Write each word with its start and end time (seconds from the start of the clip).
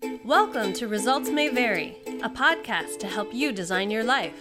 Welcome 0.00 0.74
to 0.74 0.86
Results 0.86 1.28
May 1.28 1.48
Vary, 1.48 1.96
a 2.22 2.30
podcast 2.30 3.00
to 3.00 3.08
help 3.08 3.34
you 3.34 3.50
design 3.50 3.90
your 3.90 4.04
life. 4.04 4.32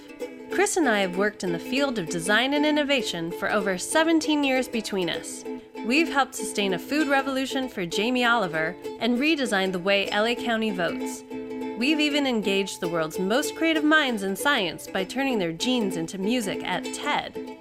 Chris 0.51 0.77
and 0.77 0.87
I 0.87 0.99
have 0.99 1.17
worked 1.17 1.43
in 1.43 1.51
the 1.51 1.57
field 1.57 1.97
of 1.97 2.09
design 2.09 2.53
and 2.53 2.63
innovation 2.63 3.32
for 3.32 3.51
over 3.51 3.75
17 3.75 4.43
years 4.43 4.67
between 4.67 5.09
us. 5.09 5.43
We've 5.83 6.09
helped 6.09 6.35
sustain 6.35 6.75
a 6.75 6.80
food 6.80 7.08
revolution 7.08 7.70
for 7.70 7.88
Jamie 7.88 8.23
Oliver 8.23 8.75
and 9.00 9.18
redesigned 9.18 9.71
the 9.71 9.80
way 9.80 10.07
LA 10.12 10.36
County 10.36 10.70
votes. 10.70 11.23
We've 11.32 12.00
even 12.00 12.28
engaged 12.28 12.80
the 12.80 12.89
world's 12.89 13.18
most 13.18 13.55
creative 13.55 13.84
minds 13.84 14.21
in 14.21 14.36
science 14.36 14.86
by 14.86 15.05
turning 15.05 15.39
their 15.39 15.54
genes 15.54 15.98
into 15.98 16.20
music 16.20 16.64
at 16.64 16.84
TED. 16.94 17.58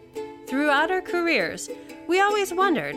Throughout 0.47 0.91
our 0.91 1.01
careers, 1.01 1.71
we 2.07 2.21
always 2.21 2.53
wondered 2.53 2.97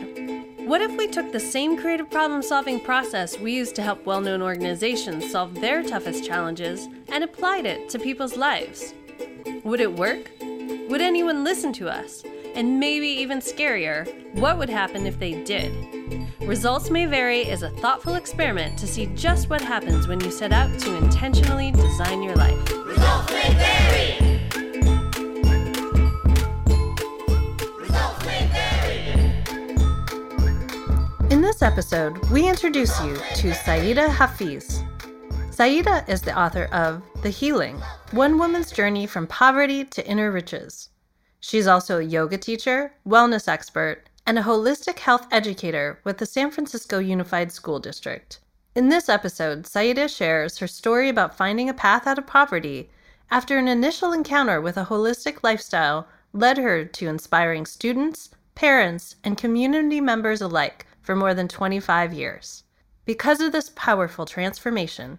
what 0.70 0.80
if 0.80 0.96
we 0.96 1.08
took 1.08 1.32
the 1.32 1.40
same 1.40 1.76
creative 1.76 2.08
problem 2.08 2.40
solving 2.40 2.78
process 2.78 3.36
we 3.40 3.52
use 3.52 3.72
to 3.72 3.82
help 3.82 4.06
well 4.06 4.20
known 4.20 4.40
organizations 4.40 5.28
solve 5.28 5.52
their 5.60 5.82
toughest 5.82 6.24
challenges 6.24 6.86
and 7.08 7.24
applied 7.24 7.66
it 7.66 7.88
to 7.88 7.98
people's 7.98 8.36
lives? 8.36 8.94
Would 9.64 9.80
it 9.80 9.92
work? 9.92 10.30
Would 10.40 11.00
anyone 11.00 11.42
listen 11.42 11.72
to 11.72 11.88
us? 11.88 12.22
And 12.54 12.78
maybe 12.78 13.08
even 13.08 13.40
scarier, 13.40 14.06
what 14.34 14.58
would 14.58 14.70
happen 14.70 15.06
if 15.06 15.18
they 15.18 15.42
did? 15.42 15.72
Results 16.40 16.88
May 16.88 17.06
Vary 17.06 17.40
is 17.40 17.64
a 17.64 17.70
thoughtful 17.70 18.14
experiment 18.14 18.78
to 18.78 18.86
see 18.86 19.06
just 19.16 19.50
what 19.50 19.60
happens 19.60 20.06
when 20.06 20.20
you 20.20 20.30
set 20.30 20.52
out 20.52 20.78
to 20.78 20.96
intentionally 20.98 21.72
design 21.72 22.22
your 22.22 22.36
life. 22.36 22.72
Results 22.86 23.32
may 23.32 23.54
vary. 23.54 24.39
This 31.50 31.62
episode, 31.62 32.16
we 32.30 32.48
introduce 32.48 33.02
you 33.02 33.16
to 33.16 33.50
Saeeda 33.50 34.08
Hafiz. 34.08 34.84
Saeeda 35.50 36.08
is 36.08 36.22
the 36.22 36.38
author 36.38 36.66
of 36.66 37.02
The 37.22 37.30
Healing 37.30 37.82
One 38.12 38.38
Woman's 38.38 38.70
Journey 38.70 39.04
from 39.04 39.26
Poverty 39.26 39.84
to 39.86 40.06
Inner 40.06 40.30
Riches. 40.30 40.90
She's 41.40 41.66
also 41.66 41.98
a 41.98 42.04
yoga 42.04 42.38
teacher, 42.38 42.92
wellness 43.04 43.48
expert, 43.48 44.04
and 44.28 44.38
a 44.38 44.44
holistic 44.44 45.00
health 45.00 45.26
educator 45.32 45.98
with 46.04 46.18
the 46.18 46.24
San 46.24 46.52
Francisco 46.52 47.00
Unified 47.00 47.50
School 47.50 47.80
District. 47.80 48.38
In 48.76 48.88
this 48.88 49.08
episode, 49.08 49.64
Saeeda 49.64 50.08
shares 50.08 50.58
her 50.58 50.68
story 50.68 51.08
about 51.08 51.36
finding 51.36 51.68
a 51.68 51.74
path 51.74 52.06
out 52.06 52.18
of 52.18 52.28
poverty 52.28 52.90
after 53.28 53.58
an 53.58 53.66
initial 53.66 54.12
encounter 54.12 54.60
with 54.60 54.76
a 54.76 54.84
holistic 54.84 55.38
lifestyle 55.42 56.06
led 56.32 56.58
her 56.58 56.84
to 56.84 57.08
inspiring 57.08 57.66
students, 57.66 58.30
parents, 58.54 59.16
and 59.24 59.36
community 59.36 60.00
members 60.00 60.40
alike 60.40 60.86
for 61.02 61.16
more 61.16 61.34
than 61.34 61.48
25 61.48 62.12
years. 62.12 62.64
Because 63.04 63.40
of 63.40 63.52
this 63.52 63.72
powerful 63.74 64.26
transformation, 64.26 65.18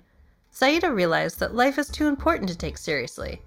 Saeeda 0.53 0.93
realized 0.93 1.39
that 1.39 1.55
life 1.55 1.77
is 1.77 1.89
too 1.89 2.07
important 2.07 2.49
to 2.49 2.57
take 2.57 2.77
seriously, 2.77 3.41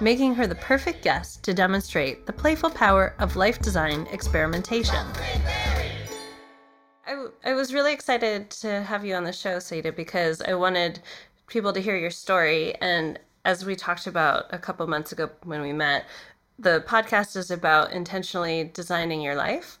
making 0.00 0.34
her 0.34 0.46
the 0.46 0.54
perfect 0.54 1.02
guest 1.02 1.42
to 1.44 1.54
demonstrate 1.54 2.26
the 2.26 2.32
playful 2.32 2.70
power 2.70 3.14
of 3.18 3.36
life 3.36 3.60
design 3.60 4.06
experimentation. 4.10 5.06
I, 7.44 7.54
was 7.54 7.74
really 7.74 7.92
excited 7.92 8.50
to 8.50 8.82
have 8.82 9.04
you 9.04 9.14
on 9.14 9.24
the 9.24 9.32
show, 9.32 9.56
Saeeda, 9.56 9.94
because 9.94 10.40
I 10.42 10.54
wanted 10.54 11.00
people 11.46 11.72
to 11.72 11.80
hear 11.80 11.96
your 11.96 12.10
story. 12.10 12.74
And 12.76 13.18
as 13.44 13.64
we 13.64 13.74
talked 13.74 14.06
about 14.06 14.46
a 14.50 14.58
couple 14.58 14.86
months 14.86 15.12
ago 15.12 15.30
when 15.44 15.60
we 15.60 15.72
met, 15.72 16.04
the 16.58 16.84
podcast 16.86 17.36
is 17.36 17.50
about 17.50 17.92
intentionally 17.92 18.70
designing 18.72 19.20
your 19.20 19.34
life. 19.34 19.78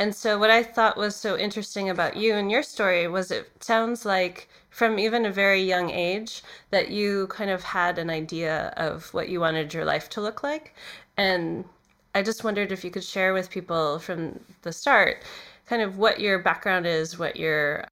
And 0.00 0.14
so, 0.14 0.38
what 0.38 0.48
I 0.48 0.62
thought 0.62 0.96
was 0.96 1.14
so 1.14 1.36
interesting 1.36 1.90
about 1.90 2.16
you 2.16 2.34
and 2.34 2.50
your 2.50 2.62
story 2.62 3.06
was 3.06 3.30
it 3.30 3.50
sounds 3.62 4.06
like 4.06 4.48
from 4.70 4.98
even 4.98 5.26
a 5.26 5.30
very 5.30 5.62
young 5.62 5.90
age 5.90 6.42
that 6.70 6.90
you 6.90 7.26
kind 7.26 7.50
of 7.50 7.62
had 7.62 7.98
an 7.98 8.08
idea 8.08 8.72
of 8.78 9.12
what 9.12 9.28
you 9.28 9.40
wanted 9.40 9.74
your 9.74 9.84
life 9.84 10.08
to 10.10 10.22
look 10.22 10.42
like. 10.42 10.74
And 11.18 11.66
I 12.14 12.22
just 12.22 12.44
wondered 12.44 12.72
if 12.72 12.82
you 12.82 12.90
could 12.90 13.04
share 13.04 13.34
with 13.34 13.50
people 13.50 13.98
from 13.98 14.40
the 14.62 14.72
start 14.72 15.22
kind 15.66 15.82
of 15.82 15.98
what 15.98 16.18
your 16.18 16.38
background 16.38 16.86
is, 16.86 17.18
what 17.18 17.36
your 17.36 17.84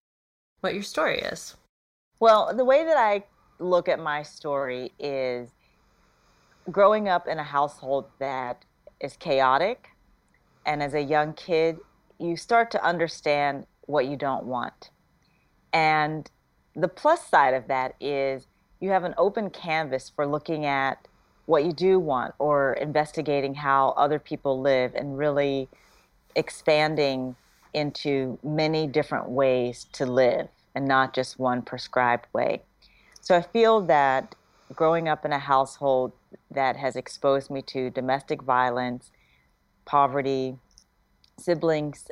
what 0.62 0.72
your 0.72 0.82
story 0.82 1.18
is. 1.18 1.56
Well, 2.20 2.56
the 2.56 2.64
way 2.64 2.84
that 2.86 2.96
I 2.96 3.24
look 3.58 3.86
at 3.86 4.00
my 4.00 4.22
story 4.22 4.92
is 4.98 5.50
growing 6.72 7.06
up 7.06 7.28
in 7.28 7.38
a 7.38 7.44
household 7.44 8.06
that 8.18 8.64
is 8.98 9.14
chaotic. 9.18 9.90
And 10.64 10.82
as 10.82 10.94
a 10.94 11.02
young 11.02 11.34
kid, 11.34 11.78
you 12.18 12.36
start 12.36 12.70
to 12.72 12.84
understand 12.84 13.66
what 13.86 14.06
you 14.06 14.16
don't 14.16 14.44
want. 14.44 14.90
And 15.72 16.30
the 16.74 16.88
plus 16.88 17.26
side 17.26 17.54
of 17.54 17.68
that 17.68 17.94
is 18.00 18.46
you 18.80 18.90
have 18.90 19.04
an 19.04 19.14
open 19.18 19.50
canvas 19.50 20.10
for 20.14 20.26
looking 20.26 20.64
at 20.64 21.08
what 21.46 21.64
you 21.64 21.72
do 21.72 21.98
want 21.98 22.34
or 22.38 22.74
investigating 22.74 23.54
how 23.54 23.90
other 23.90 24.18
people 24.18 24.60
live 24.60 24.94
and 24.94 25.16
really 25.16 25.68
expanding 26.36 27.34
into 27.74 28.38
many 28.42 28.86
different 28.86 29.28
ways 29.28 29.86
to 29.92 30.06
live 30.06 30.48
and 30.74 30.86
not 30.86 31.14
just 31.14 31.38
one 31.38 31.62
prescribed 31.62 32.26
way. 32.32 32.62
So 33.20 33.34
I 33.36 33.42
feel 33.42 33.80
that 33.82 34.34
growing 34.74 35.08
up 35.08 35.24
in 35.24 35.32
a 35.32 35.38
household 35.38 36.12
that 36.50 36.76
has 36.76 36.96
exposed 36.96 37.50
me 37.50 37.62
to 37.62 37.90
domestic 37.90 38.42
violence, 38.42 39.10
poverty, 39.84 40.56
siblings 41.40 42.08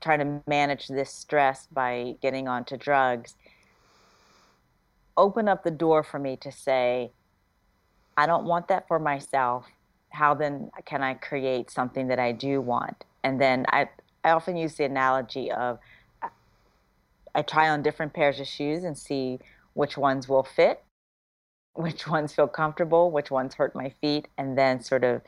trying 0.00 0.18
to 0.18 0.42
manage 0.46 0.88
this 0.88 1.10
stress 1.10 1.66
by 1.72 2.16
getting 2.20 2.46
onto 2.46 2.76
drugs, 2.76 3.34
open 5.16 5.48
up 5.48 5.64
the 5.64 5.70
door 5.70 6.02
for 6.02 6.18
me 6.18 6.36
to 6.36 6.52
say, 6.52 7.10
I 8.16 8.26
don't 8.26 8.44
want 8.44 8.68
that 8.68 8.86
for 8.86 8.98
myself. 8.98 9.66
How 10.10 10.34
then 10.34 10.70
can 10.84 11.02
I 11.02 11.14
create 11.14 11.70
something 11.70 12.08
that 12.08 12.18
I 12.18 12.32
do 12.32 12.60
want? 12.60 13.04
And 13.24 13.40
then 13.40 13.64
I, 13.68 13.88
I 14.22 14.30
often 14.30 14.56
use 14.56 14.74
the 14.74 14.84
analogy 14.84 15.50
of 15.50 15.78
I 17.34 17.42
try 17.42 17.68
on 17.68 17.82
different 17.82 18.12
pairs 18.12 18.38
of 18.38 18.46
shoes 18.46 18.84
and 18.84 18.96
see 18.96 19.40
which 19.72 19.96
ones 19.96 20.28
will 20.28 20.44
fit, 20.44 20.82
which 21.72 22.06
ones 22.06 22.32
feel 22.32 22.46
comfortable, 22.46 23.10
which 23.10 23.30
ones 23.30 23.54
hurt 23.54 23.74
my 23.74 23.92
feet, 24.00 24.28
and 24.38 24.56
then 24.56 24.80
sort 24.80 25.02
of 25.02 25.22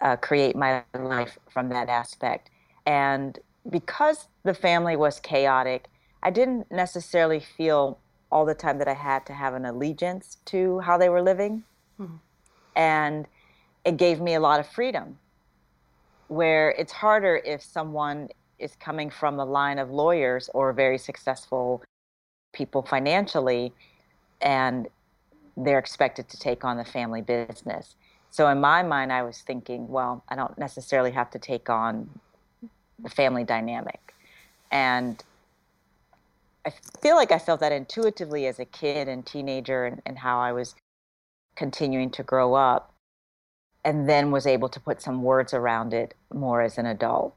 uh, 0.00 0.16
create 0.16 0.54
my 0.54 0.82
life 0.94 1.38
from 1.50 1.70
that 1.70 1.88
aspect. 1.88 2.50
And 2.88 3.38
because 3.68 4.28
the 4.44 4.54
family 4.54 4.96
was 4.96 5.20
chaotic, 5.20 5.88
I 6.22 6.30
didn't 6.30 6.72
necessarily 6.72 7.38
feel 7.38 7.98
all 8.32 8.46
the 8.46 8.54
time 8.54 8.78
that 8.78 8.88
I 8.88 8.94
had 8.94 9.26
to 9.26 9.34
have 9.34 9.52
an 9.52 9.66
allegiance 9.66 10.38
to 10.46 10.80
how 10.80 10.96
they 10.96 11.10
were 11.10 11.20
living. 11.20 11.64
Mm-hmm. 12.00 12.16
And 12.76 13.26
it 13.84 13.98
gave 13.98 14.22
me 14.22 14.32
a 14.34 14.40
lot 14.40 14.58
of 14.58 14.66
freedom 14.66 15.18
where 16.28 16.70
it's 16.70 16.92
harder 16.92 17.42
if 17.44 17.62
someone 17.62 18.30
is 18.58 18.74
coming 18.76 19.10
from 19.10 19.38
a 19.38 19.44
line 19.44 19.78
of 19.78 19.90
lawyers 19.90 20.48
or 20.54 20.72
very 20.72 20.96
successful 20.96 21.82
people 22.54 22.80
financially 22.80 23.74
and 24.40 24.88
they're 25.58 25.78
expected 25.78 26.26
to 26.30 26.38
take 26.38 26.64
on 26.64 26.78
the 26.78 26.84
family 26.86 27.20
business. 27.20 27.96
So 28.30 28.48
in 28.48 28.60
my 28.60 28.82
mind 28.82 29.12
I 29.12 29.22
was 29.22 29.42
thinking, 29.42 29.88
well, 29.88 30.24
I 30.30 30.36
don't 30.36 30.56
necessarily 30.56 31.10
have 31.10 31.30
to 31.32 31.38
take 31.38 31.68
on 31.68 32.08
the 32.98 33.10
family 33.10 33.44
dynamic. 33.44 34.14
And 34.70 35.22
I 36.66 36.72
feel 37.00 37.16
like 37.16 37.32
I 37.32 37.38
felt 37.38 37.60
that 37.60 37.72
intuitively 37.72 38.46
as 38.46 38.58
a 38.58 38.64
kid 38.64 39.08
and 39.08 39.24
teenager 39.24 39.86
and, 39.86 40.02
and 40.04 40.18
how 40.18 40.40
I 40.40 40.52
was 40.52 40.74
continuing 41.56 42.10
to 42.10 42.22
grow 42.22 42.54
up 42.54 42.92
and 43.84 44.08
then 44.08 44.30
was 44.30 44.46
able 44.46 44.68
to 44.68 44.80
put 44.80 45.00
some 45.00 45.22
words 45.22 45.54
around 45.54 45.94
it 45.94 46.14
more 46.32 46.60
as 46.60 46.78
an 46.78 46.86
adult. 46.86 47.34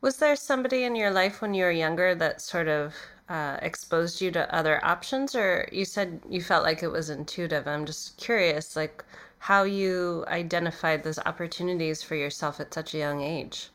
Was 0.00 0.18
there 0.18 0.36
somebody 0.36 0.84
in 0.84 0.94
your 0.94 1.10
life 1.10 1.42
when 1.42 1.54
you 1.54 1.64
were 1.64 1.72
younger 1.72 2.14
that 2.14 2.40
sort 2.40 2.68
of 2.68 2.94
uh, 3.28 3.58
exposed 3.60 4.20
you 4.20 4.30
to 4.30 4.54
other 4.54 4.82
options, 4.84 5.34
or 5.34 5.68
you 5.72 5.84
said 5.84 6.20
you 6.28 6.40
felt 6.40 6.62
like 6.62 6.82
it 6.82 6.92
was 6.92 7.10
intuitive? 7.10 7.66
I'm 7.66 7.84
just 7.84 8.16
curious, 8.16 8.76
like 8.76 9.04
how 9.40 9.64
you 9.64 10.24
identified 10.28 11.02
those 11.02 11.18
opportunities 11.18 12.02
for 12.02 12.14
yourself 12.14 12.60
at 12.60 12.72
such 12.72 12.94
a 12.94 12.98
young 12.98 13.20
age. 13.20 13.70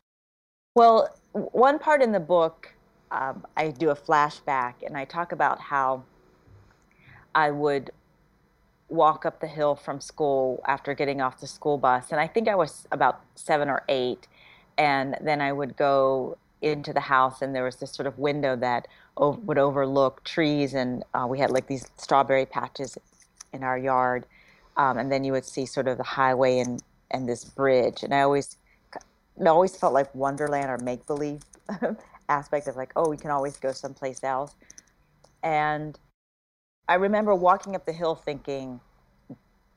Well, 0.74 1.14
one 1.32 1.78
part 1.78 2.02
in 2.02 2.10
the 2.12 2.20
book, 2.20 2.74
um, 3.12 3.46
I 3.56 3.68
do 3.70 3.90
a 3.90 3.94
flashback 3.94 4.74
and 4.84 4.96
I 4.96 5.04
talk 5.04 5.30
about 5.30 5.60
how 5.60 6.02
I 7.34 7.50
would 7.50 7.90
walk 8.88 9.24
up 9.24 9.40
the 9.40 9.46
hill 9.46 9.76
from 9.76 10.00
school 10.00 10.62
after 10.66 10.94
getting 10.94 11.20
off 11.20 11.40
the 11.40 11.46
school 11.46 11.78
bus. 11.78 12.10
And 12.10 12.20
I 12.20 12.26
think 12.26 12.48
I 12.48 12.56
was 12.56 12.86
about 12.90 13.20
seven 13.36 13.68
or 13.68 13.84
eight. 13.88 14.26
And 14.76 15.16
then 15.20 15.40
I 15.40 15.52
would 15.52 15.76
go 15.76 16.36
into 16.60 16.92
the 16.92 17.00
house, 17.00 17.42
and 17.42 17.54
there 17.54 17.64
was 17.64 17.76
this 17.76 17.92
sort 17.92 18.06
of 18.06 18.18
window 18.18 18.56
that 18.56 18.88
o- 19.16 19.38
would 19.44 19.58
overlook 19.58 20.24
trees. 20.24 20.74
And 20.74 21.04
uh, 21.14 21.26
we 21.28 21.38
had 21.38 21.50
like 21.52 21.68
these 21.68 21.86
strawberry 21.96 22.46
patches 22.46 22.98
in 23.52 23.62
our 23.62 23.78
yard. 23.78 24.26
Um, 24.76 24.98
and 24.98 25.12
then 25.12 25.22
you 25.22 25.32
would 25.32 25.44
see 25.44 25.66
sort 25.66 25.86
of 25.86 25.98
the 25.98 26.02
highway 26.04 26.58
and, 26.58 26.82
and 27.12 27.28
this 27.28 27.44
bridge. 27.44 28.02
And 28.02 28.12
I 28.12 28.22
always, 28.22 28.56
it 29.40 29.46
always 29.46 29.76
felt 29.76 29.92
like 29.92 30.14
Wonderland 30.14 30.70
or 30.70 30.78
make 30.78 31.06
believe 31.06 31.42
aspect 32.28 32.68
of 32.68 32.76
like, 32.76 32.92
oh, 32.96 33.08
we 33.08 33.16
can 33.16 33.30
always 33.30 33.56
go 33.56 33.72
someplace 33.72 34.22
else. 34.22 34.54
And 35.42 35.98
I 36.88 36.94
remember 36.94 37.34
walking 37.34 37.74
up 37.74 37.86
the 37.86 37.92
hill 37.92 38.14
thinking, 38.14 38.80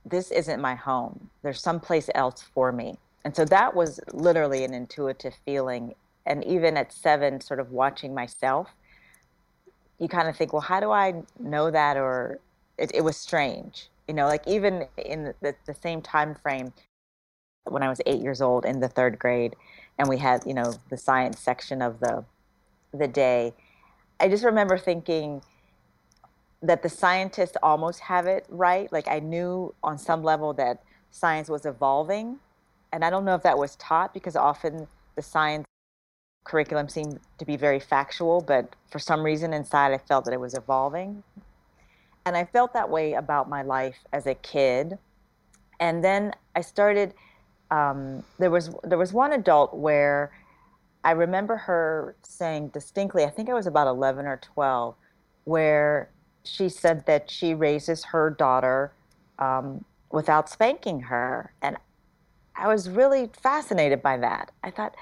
this 0.05 0.31
isn't 0.31 0.61
my 0.61 0.75
home. 0.75 1.29
There's 1.41 1.61
someplace 1.61 2.09
else 2.15 2.41
for 2.41 2.71
me. 2.71 2.97
And 3.25 3.35
so 3.35 3.43
that 3.45 3.75
was 3.75 3.99
literally 4.13 4.63
an 4.63 4.73
intuitive 4.73 5.33
feeling. 5.45 5.95
And 6.25 6.43
even 6.45 6.77
at 6.77 6.93
seven, 6.93 7.41
sort 7.41 7.59
of 7.59 7.71
watching 7.71 8.13
myself, 8.13 8.69
you 9.99 10.07
kind 10.07 10.29
of 10.29 10.37
think, 10.37 10.53
well, 10.53 10.61
how 10.61 10.79
do 10.79 10.91
I 10.91 11.23
know 11.39 11.71
that? 11.71 11.97
Or 11.97 12.39
it, 12.77 12.91
it 12.93 13.01
was 13.01 13.17
strange, 13.17 13.89
you 14.07 14.13
know, 14.13 14.27
like 14.27 14.47
even 14.47 14.85
in 14.97 15.33
the, 15.41 15.55
the 15.65 15.73
same 15.73 16.01
time 16.01 16.35
frame 16.35 16.71
when 17.71 17.83
I 17.83 17.89
was 17.89 18.01
eight 18.05 18.21
years 18.21 18.41
old 18.41 18.65
in 18.65 18.79
the 18.79 18.87
third 18.87 19.19
grade, 19.19 19.55
and 19.97 20.07
we 20.07 20.17
had, 20.17 20.43
you 20.45 20.53
know, 20.53 20.73
the 20.89 20.97
science 20.97 21.39
section 21.39 21.81
of 21.81 21.99
the 21.99 22.25
the 22.93 23.07
day. 23.07 23.53
I 24.19 24.29
just 24.29 24.43
remember 24.43 24.77
thinking, 24.77 25.41
that 26.61 26.81
the 26.81 26.89
scientists 26.89 27.57
almost 27.61 27.99
have 28.01 28.25
it 28.25 28.45
right. 28.49 28.91
Like 28.91 29.07
I 29.07 29.19
knew 29.19 29.73
on 29.83 29.97
some 29.97 30.23
level 30.23 30.53
that 30.53 30.81
science 31.11 31.49
was 31.49 31.65
evolving. 31.65 32.39
And 32.91 33.03
I 33.05 33.09
don't 33.09 33.25
know 33.25 33.35
if 33.35 33.43
that 33.43 33.57
was 33.57 33.75
taught 33.75 34.13
because 34.13 34.35
often 34.35 34.87
the 35.15 35.21
science 35.21 35.65
curriculum 36.45 36.89
seemed 36.89 37.19
to 37.37 37.45
be 37.45 37.57
very 37.57 37.79
factual, 37.79 38.41
but 38.41 38.75
for 38.89 38.99
some 38.99 39.21
reason 39.21 39.53
inside 39.53 39.91
I 39.91 39.97
felt 39.97 40.25
that 40.25 40.33
it 40.33 40.39
was 40.39 40.53
evolving. 40.53 41.23
And 42.25 42.35
I 42.35 42.45
felt 42.45 42.73
that 42.73 42.89
way 42.89 43.13
about 43.13 43.49
my 43.49 43.61
life 43.61 43.97
as 44.11 44.25
a 44.25 44.35
kid. 44.35 44.97
And 45.79 46.03
then 46.03 46.33
I 46.55 46.61
started 46.61 47.13
um, 47.71 48.23
there 48.39 48.49
was 48.49 48.69
there 48.83 48.97
was 48.97 49.13
one 49.13 49.33
adult 49.33 49.73
where 49.73 50.31
I 51.03 51.11
remember 51.11 51.55
her 51.55 52.15
saying 52.23 52.69
distinctly, 52.69 53.23
I 53.23 53.29
think 53.29 53.49
I 53.49 53.53
was 53.53 53.67
about 53.67 53.87
11 53.87 54.25
or 54.25 54.37
12, 54.37 54.95
where 55.45 56.09
she 56.43 56.69
said 56.69 57.05
that 57.05 57.29
she 57.29 57.53
raises 57.53 58.05
her 58.05 58.29
daughter 58.29 58.91
um, 59.39 59.85
without 60.11 60.49
spanking 60.49 61.01
her. 61.01 61.53
And 61.61 61.77
I 62.55 62.67
was 62.67 62.89
really 62.89 63.29
fascinated 63.41 64.01
by 64.01 64.17
that. 64.17 64.51
I 64.63 64.71
thought, 64.71 64.95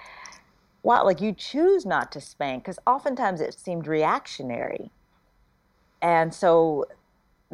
wow, 0.83 1.03
like 1.03 1.21
you 1.21 1.33
choose 1.33 1.85
not 1.85 2.11
to 2.11 2.21
spank, 2.21 2.63
because 2.63 2.77
oftentimes 2.85 3.41
it 3.41 3.53
seemed 3.59 3.87
reactionary. 3.87 4.91
And 6.01 6.33
so 6.33 6.85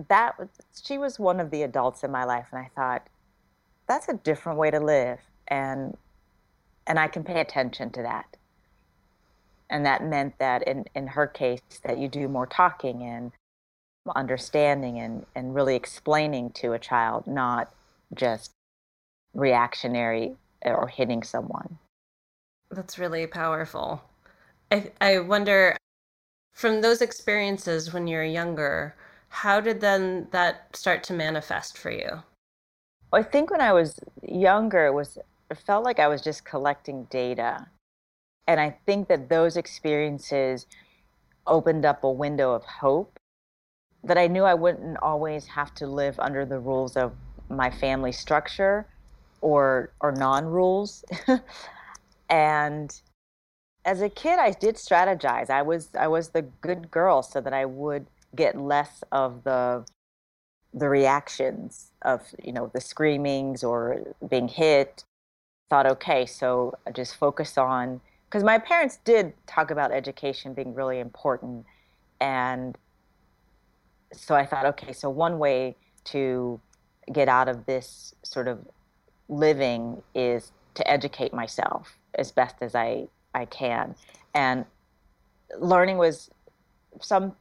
that 0.09 0.35
she 0.83 0.97
was 0.97 1.19
one 1.19 1.39
of 1.39 1.51
the 1.51 1.63
adults 1.63 2.03
in 2.03 2.11
my 2.11 2.25
life, 2.25 2.47
and 2.51 2.59
I 2.59 2.69
thought, 2.75 3.07
that's 3.87 4.07
a 4.07 4.13
different 4.13 4.57
way 4.57 4.71
to 4.71 4.79
live. 4.79 5.19
And 5.47 5.97
and 6.87 6.99
I 6.99 7.07
can 7.07 7.23
pay 7.23 7.39
attention 7.39 7.91
to 7.91 8.01
that. 8.01 8.37
And 9.69 9.85
that 9.85 10.03
meant 10.03 10.37
that 10.39 10.67
in, 10.67 10.85
in 10.95 11.07
her 11.07 11.27
case 11.27 11.61
that 11.83 11.97
you 11.97 12.09
do 12.09 12.27
more 12.27 12.45
talking 12.45 13.03
and 13.03 13.31
understanding 14.15 14.99
and, 14.99 15.25
and 15.35 15.55
really 15.55 15.75
explaining 15.75 16.49
to 16.51 16.73
a 16.73 16.79
child, 16.79 17.27
not 17.27 17.71
just 18.13 18.51
reactionary 19.33 20.35
or 20.63 20.87
hitting 20.87 21.23
someone. 21.23 21.77
That's 22.69 22.99
really 22.99 23.27
powerful. 23.27 24.01
I, 24.71 24.91
I 24.99 25.19
wonder 25.19 25.77
from 26.53 26.81
those 26.81 27.01
experiences 27.01 27.93
when 27.93 28.07
you're 28.07 28.23
younger, 28.23 28.95
how 29.29 29.61
did 29.61 29.79
then 29.79 30.27
that 30.31 30.75
start 30.75 31.03
to 31.05 31.13
manifest 31.13 31.77
for 31.77 31.91
you? 31.91 32.23
I 33.13 33.23
think 33.23 33.51
when 33.51 33.61
I 33.61 33.73
was 33.73 33.99
younger, 34.21 34.85
it 34.85 34.93
was 34.93 35.17
it 35.49 35.57
felt 35.57 35.83
like 35.83 35.99
I 35.99 36.07
was 36.07 36.21
just 36.21 36.45
collecting 36.45 37.05
data. 37.05 37.67
And 38.47 38.59
I 38.59 38.77
think 38.85 39.07
that 39.09 39.29
those 39.29 39.57
experiences 39.57 40.65
opened 41.45 41.85
up 41.85 42.03
a 42.03 42.11
window 42.11 42.53
of 42.53 42.63
hope 42.63 43.19
that 44.03 44.17
I 44.17 44.27
knew 44.27 44.43
I 44.43 44.53
wouldn't 44.53 44.97
always 45.01 45.45
have 45.47 45.73
to 45.75 45.87
live 45.87 46.19
under 46.19 46.45
the 46.45 46.59
rules 46.59 46.95
of 46.95 47.13
my 47.49 47.69
family 47.69 48.11
structure 48.11 48.87
or 49.41 49.91
or 49.99 50.11
non-rules. 50.13 51.03
and 52.29 53.01
as 53.83 54.01
a 54.01 54.09
kid 54.09 54.39
I 54.39 54.51
did 54.51 54.75
strategize. 54.75 55.49
I 55.49 55.61
was 55.61 55.89
I 55.99 56.07
was 56.07 56.29
the 56.29 56.43
good 56.43 56.89
girl 56.89 57.21
so 57.21 57.41
that 57.41 57.53
I 57.53 57.65
would 57.65 58.07
get 58.35 58.57
less 58.57 59.03
of 59.11 59.43
the 59.43 59.85
the 60.73 60.89
reactions 60.89 61.91
of, 62.01 62.21
you 62.43 62.53
know, 62.53 62.71
the 62.73 62.81
screamings 62.81 63.63
or 63.63 64.15
being 64.27 64.47
hit. 64.47 65.03
Thought 65.69 65.85
okay, 65.85 66.25
so 66.25 66.77
just 66.93 67.15
focus 67.15 67.57
on 67.57 68.01
because 68.25 68.43
my 68.43 68.57
parents 68.57 68.99
did 69.03 69.33
talk 69.47 69.71
about 69.71 69.91
education 69.91 70.53
being 70.53 70.73
really 70.73 70.99
important 70.99 71.65
and 72.19 72.77
so 74.13 74.35
I 74.35 74.45
thought, 74.45 74.65
okay, 74.65 74.93
so 74.93 75.09
one 75.09 75.39
way 75.39 75.75
to 76.05 76.59
get 77.11 77.27
out 77.27 77.47
of 77.47 77.65
this 77.65 78.13
sort 78.23 78.47
of 78.47 78.59
living 79.27 80.01
is 80.13 80.51
to 80.75 80.89
educate 80.89 81.33
myself 81.33 81.97
as 82.15 82.31
best 82.31 82.55
as 82.61 82.75
I, 82.75 83.07
I 83.33 83.45
can. 83.45 83.95
And 84.33 84.65
learning 85.59 85.97
was 85.97 86.29
some 87.01 87.33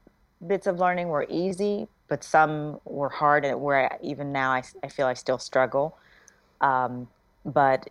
bits 0.46 0.66
of 0.66 0.78
learning 0.78 1.08
were 1.08 1.26
easy, 1.28 1.88
but 2.10 2.24
some 2.24 2.80
were 2.84 3.08
hard, 3.08 3.44
and 3.44 3.62
where 3.62 3.90
I, 3.90 3.98
even 4.02 4.32
now 4.32 4.50
I, 4.50 4.64
I 4.82 4.88
feel 4.88 5.06
I 5.06 5.14
still 5.14 5.38
struggle. 5.38 5.96
Um, 6.60 7.08
but 7.46 7.88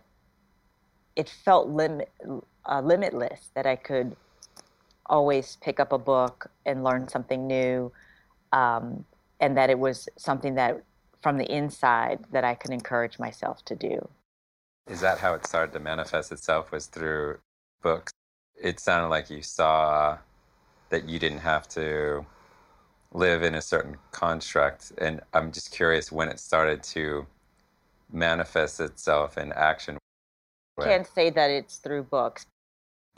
it 1.16 1.28
felt 1.28 1.68
limit, 1.68 2.12
uh, 2.66 2.82
limitless 2.82 3.50
that 3.54 3.66
I 3.66 3.76
could 3.76 4.14
always 5.06 5.56
pick 5.62 5.80
up 5.80 5.92
a 5.92 5.98
book 5.98 6.50
and 6.66 6.84
learn 6.84 7.08
something 7.08 7.46
new 7.46 7.90
um, 8.52 9.04
and 9.40 9.56
that 9.56 9.70
it 9.70 9.78
was 9.78 10.08
something 10.16 10.54
that 10.54 10.82
from 11.22 11.38
the 11.38 11.50
inside 11.50 12.20
that 12.30 12.44
I 12.44 12.54
could 12.54 12.70
encourage 12.70 13.18
myself 13.18 13.64
to 13.64 13.74
do. 13.74 14.06
Is 14.86 15.00
that 15.00 15.18
how 15.18 15.34
it 15.34 15.46
started 15.46 15.72
to 15.72 15.80
manifest 15.80 16.30
itself? 16.30 16.70
Was 16.72 16.86
through 16.86 17.38
books? 17.82 18.12
It 18.62 18.80
sounded 18.80 19.08
like 19.08 19.30
you 19.30 19.40
saw 19.42 20.18
that 20.90 21.08
you 21.08 21.18
didn't 21.18 21.38
have 21.38 21.66
to 21.68 22.26
live 23.12 23.42
in 23.42 23.54
a 23.54 23.62
certain 23.62 23.96
construct, 24.12 24.92
and 24.98 25.20
I'm 25.34 25.52
just 25.52 25.72
curious 25.72 26.12
when 26.12 26.28
it 26.28 26.38
started 26.38 26.82
to 26.84 27.26
manifest 28.12 28.80
itself 28.80 29.36
in 29.38 29.52
action. 29.52 29.98
I 30.78 30.84
can't 30.84 31.06
say 31.06 31.30
that 31.30 31.50
it's 31.50 31.76
through 31.78 32.04
books. 32.04 32.46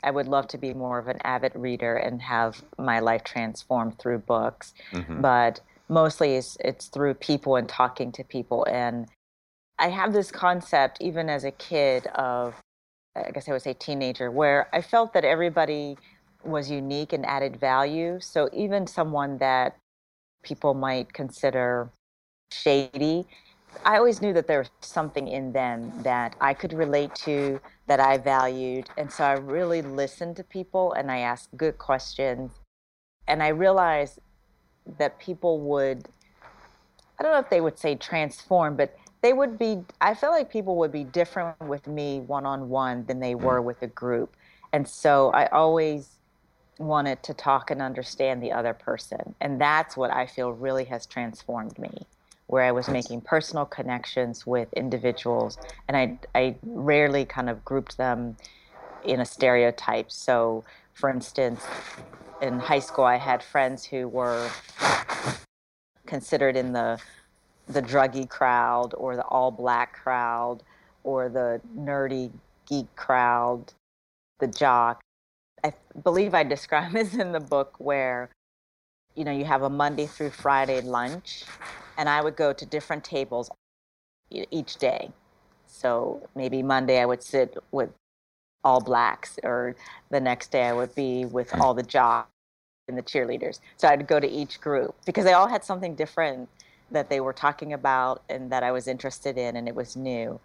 I 0.03 0.11
would 0.11 0.27
love 0.27 0.47
to 0.49 0.57
be 0.57 0.73
more 0.73 0.99
of 0.99 1.07
an 1.07 1.19
avid 1.23 1.55
reader 1.55 1.95
and 1.95 2.21
have 2.21 2.61
my 2.77 2.99
life 2.99 3.23
transformed 3.23 3.97
through 3.99 4.19
books. 4.19 4.73
Mm-hmm. 4.91 5.21
But 5.21 5.61
mostly 5.87 6.35
it's, 6.35 6.57
it's 6.59 6.87
through 6.87 7.13
people 7.15 7.55
and 7.55 7.69
talking 7.69 8.11
to 8.13 8.23
people. 8.23 8.65
And 8.69 9.07
I 9.79 9.87
have 9.87 10.11
this 10.11 10.31
concept, 10.31 10.97
even 10.99 11.29
as 11.29 11.45
a 11.45 11.51
kid, 11.51 12.07
of 12.07 12.55
I 13.15 13.31
guess 13.31 13.47
I 13.47 13.53
would 13.53 13.61
say 13.61 13.73
teenager, 13.73 14.29
where 14.29 14.67
I 14.73 14.81
felt 14.81 15.13
that 15.13 15.23
everybody 15.23 15.97
was 16.43 16.69
unique 16.69 17.13
and 17.13 17.25
added 17.25 17.57
value. 17.57 18.19
So 18.19 18.49
even 18.51 18.87
someone 18.87 19.37
that 19.37 19.77
people 20.43 20.73
might 20.73 21.11
consider 21.13 21.89
shady, 22.51 23.25
I 23.85 23.97
always 23.97 24.21
knew 24.21 24.33
that 24.33 24.47
there 24.47 24.59
was 24.59 24.69
something 24.81 25.27
in 25.27 25.51
them 25.51 25.91
that 26.03 26.35
I 26.39 26.53
could 26.53 26.73
relate 26.73 27.13
to, 27.15 27.59
that 27.87 27.99
I 27.99 28.17
valued. 28.17 28.89
And 28.97 29.11
so 29.11 29.23
I 29.23 29.33
really 29.33 29.81
listened 29.81 30.35
to 30.37 30.43
people 30.43 30.93
and 30.93 31.11
I 31.11 31.19
asked 31.19 31.49
good 31.57 31.77
questions. 31.77 32.51
And 33.27 33.41
I 33.41 33.49
realized 33.49 34.19
that 34.97 35.19
people 35.19 35.59
would, 35.61 36.07
I 37.17 37.23
don't 37.23 37.31
know 37.31 37.39
if 37.39 37.49
they 37.49 37.61
would 37.61 37.79
say 37.79 37.95
transform, 37.95 38.75
but 38.75 38.95
they 39.21 39.33
would 39.33 39.57
be, 39.57 39.83
I 40.01 40.13
feel 40.13 40.31
like 40.31 40.51
people 40.51 40.75
would 40.77 40.91
be 40.91 41.05
different 41.05 41.59
with 41.61 41.87
me 41.87 42.19
one 42.19 42.45
on 42.45 42.69
one 42.69 43.05
than 43.05 43.19
they 43.19 43.33
mm. 43.33 43.41
were 43.41 43.61
with 43.61 43.81
a 43.81 43.87
group. 43.87 44.35
And 44.73 44.87
so 44.87 45.31
I 45.31 45.47
always 45.47 46.17
wanted 46.79 47.23
to 47.23 47.33
talk 47.33 47.71
and 47.71 47.81
understand 47.81 48.41
the 48.41 48.51
other 48.51 48.73
person. 48.73 49.35
And 49.41 49.59
that's 49.59 49.95
what 49.95 50.11
I 50.11 50.25
feel 50.25 50.51
really 50.51 50.85
has 50.85 51.05
transformed 51.05 51.77
me 51.77 52.07
where 52.47 52.63
I 52.63 52.71
was 52.71 52.87
making 52.87 53.21
personal 53.21 53.65
connections 53.65 54.45
with 54.45 54.71
individuals, 54.73 55.57
and 55.87 55.97
I 55.97 56.19
I 56.35 56.55
rarely 56.63 57.25
kind 57.25 57.49
of 57.49 57.63
grouped 57.65 57.97
them 57.97 58.37
in 59.03 59.19
a 59.19 59.25
stereotype. 59.25 60.11
So, 60.11 60.63
for 60.93 61.09
instance, 61.09 61.61
in 62.41 62.59
high 62.59 62.79
school, 62.79 63.05
I 63.05 63.17
had 63.17 63.41
friends 63.41 63.85
who 63.85 64.07
were 64.07 64.49
considered 66.05 66.55
in 66.55 66.73
the 66.73 66.99
the 67.67 67.81
druggy 67.81 68.29
crowd 68.29 68.93
or 68.97 69.15
the 69.15 69.23
all 69.23 69.49
black 69.49 69.93
crowd 69.93 70.61
or 71.03 71.29
the 71.29 71.61
nerdy 71.77 72.31
geek 72.67 72.93
crowd, 72.95 73.73
the 74.39 74.47
jock. 74.47 75.01
I 75.63 75.73
believe 76.03 76.33
I 76.33 76.43
describe 76.43 76.91
this 76.93 77.13
in 77.13 77.31
the 77.31 77.39
book 77.39 77.75
where 77.77 78.29
you 79.15 79.23
know 79.23 79.31
you 79.31 79.45
have 79.45 79.63
a 79.63 79.69
Monday 79.69 80.07
through 80.07 80.31
Friday 80.31 80.81
lunch 80.81 81.43
and 81.97 82.09
I 82.09 82.21
would 82.21 82.35
go 82.35 82.53
to 82.53 82.65
different 82.65 83.03
tables 83.03 83.49
each 84.29 84.77
day. 84.77 85.11
So 85.67 86.27
maybe 86.35 86.63
Monday 86.63 86.99
I 86.99 87.05
would 87.05 87.23
sit 87.23 87.57
with 87.71 87.89
all 88.63 88.79
blacks, 88.79 89.37
or 89.43 89.75
the 90.09 90.19
next 90.19 90.51
day 90.51 90.63
I 90.63 90.73
would 90.73 90.95
be 90.95 91.25
with 91.25 91.51
hmm. 91.51 91.61
all 91.61 91.73
the 91.73 91.83
jocks. 91.83 92.29
and 92.87 92.97
the 92.97 93.03
cheerleaders. 93.03 93.59
So 93.77 93.87
I'd 93.87 94.07
go 94.07 94.19
to 94.19 94.27
each 94.27 94.59
group 94.59 94.93
because 95.05 95.23
they 95.23 95.33
all 95.33 95.47
had 95.47 95.63
something 95.63 95.95
different 95.95 96.49
that 96.91 97.09
they 97.09 97.21
were 97.21 97.33
talking 97.33 97.71
about 97.73 98.21
and 98.29 98.51
that 98.51 98.61
I 98.61 98.71
was 98.71 98.87
interested 98.87 99.37
in, 99.37 99.55
and 99.55 99.67
it 99.67 99.75
was 99.75 99.95
new. 99.95 100.39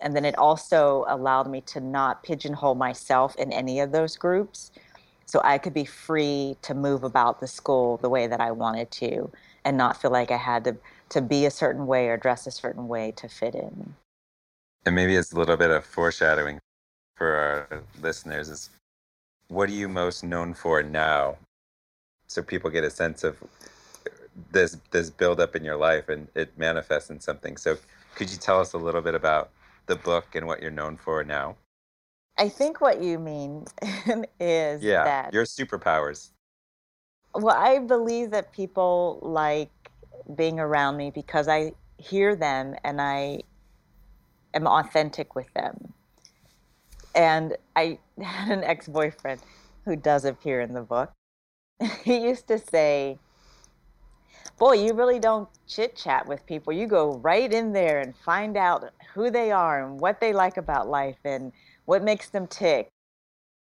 And 0.00 0.14
then 0.14 0.24
it 0.24 0.36
also 0.38 1.04
allowed 1.08 1.50
me 1.50 1.60
to 1.62 1.80
not 1.80 2.22
pigeonhole 2.22 2.74
myself 2.74 3.34
in 3.36 3.52
any 3.52 3.80
of 3.80 3.92
those 3.92 4.16
groups. 4.16 4.70
So 5.24 5.40
I 5.42 5.58
could 5.58 5.74
be 5.74 5.84
free 5.84 6.56
to 6.62 6.74
move 6.74 7.02
about 7.02 7.40
the 7.40 7.48
school 7.48 7.96
the 7.96 8.08
way 8.08 8.26
that 8.26 8.40
I 8.40 8.52
wanted 8.52 8.90
to 8.92 9.30
and 9.64 9.76
not 9.76 10.00
feel 10.00 10.12
like 10.12 10.30
I 10.30 10.36
had 10.36 10.64
to, 10.64 10.76
to 11.08 11.20
be 11.20 11.46
a 11.46 11.50
certain 11.50 11.86
way 11.86 12.08
or 12.08 12.16
dress 12.16 12.46
a 12.46 12.50
certain 12.50 12.86
way 12.88 13.12
to 13.16 13.28
fit 13.28 13.54
in. 13.54 13.94
And 14.84 14.94
maybe 14.94 15.16
it's 15.16 15.32
a 15.32 15.36
little 15.36 15.56
bit 15.56 15.70
of 15.70 15.84
foreshadowing 15.84 16.60
for 17.16 17.66
our 17.70 17.82
listeners 18.00 18.48
is 18.48 18.70
what 19.48 19.68
are 19.68 19.72
you 19.72 19.88
most 19.88 20.22
known 20.22 20.54
for 20.54 20.82
now? 20.82 21.36
So 22.28 22.42
people 22.42 22.70
get 22.70 22.84
a 22.84 22.90
sense 22.90 23.24
of 23.24 23.36
this 24.52 24.76
this 24.90 25.10
build 25.10 25.40
up 25.40 25.56
in 25.56 25.64
your 25.64 25.76
life 25.76 26.08
and 26.08 26.28
it 26.34 26.56
manifests 26.58 27.10
in 27.10 27.20
something. 27.20 27.56
So 27.56 27.78
could 28.14 28.30
you 28.30 28.36
tell 28.36 28.60
us 28.60 28.74
a 28.74 28.78
little 28.78 29.00
bit 29.00 29.14
about 29.14 29.50
the 29.86 29.96
book 29.96 30.34
and 30.34 30.46
what 30.46 30.62
you're 30.62 30.70
known 30.70 30.96
for 30.96 31.24
now? 31.24 31.56
I 32.38 32.48
think 32.48 32.80
what 32.80 33.02
you 33.02 33.18
mean 33.18 33.66
is 34.40 34.82
Yeah, 34.82 35.04
that 35.04 35.32
your 35.32 35.44
superpowers. 35.44 36.30
well, 37.34 37.56
I 37.56 37.78
believe 37.80 38.30
that 38.32 38.52
people 38.52 39.20
like 39.22 39.70
being 40.36 40.60
around 40.60 40.96
me 40.96 41.10
because 41.10 41.48
I 41.48 41.72
hear 41.98 42.36
them 42.36 42.74
and 42.84 43.00
I 43.00 43.42
am 44.54 44.66
authentic 44.66 45.34
with 45.34 45.52
them. 45.54 45.94
And 47.14 47.56
I 47.76 47.98
had 48.22 48.50
an 48.50 48.64
ex 48.64 48.88
boyfriend 48.88 49.42
who 49.84 49.96
does 49.96 50.24
appear 50.24 50.60
in 50.60 50.74
the 50.74 50.82
book. 50.82 51.12
He 52.04 52.18
used 52.18 52.48
to 52.48 52.58
say, 52.58 53.18
Boy, 54.58 54.72
you 54.72 54.94
really 54.94 55.18
don't 55.18 55.48
chit 55.66 55.96
chat 55.96 56.26
with 56.26 56.46
people. 56.46 56.72
You 56.72 56.86
go 56.86 57.16
right 57.18 57.52
in 57.52 57.72
there 57.72 58.00
and 58.00 58.14
find 58.24 58.56
out 58.56 58.90
who 59.12 59.30
they 59.30 59.50
are 59.50 59.84
and 59.84 60.00
what 60.00 60.18
they 60.18 60.32
like 60.32 60.56
about 60.56 60.88
life 60.88 61.18
and 61.24 61.52
what 61.84 62.02
makes 62.02 62.30
them 62.30 62.46
tick. 62.46 62.88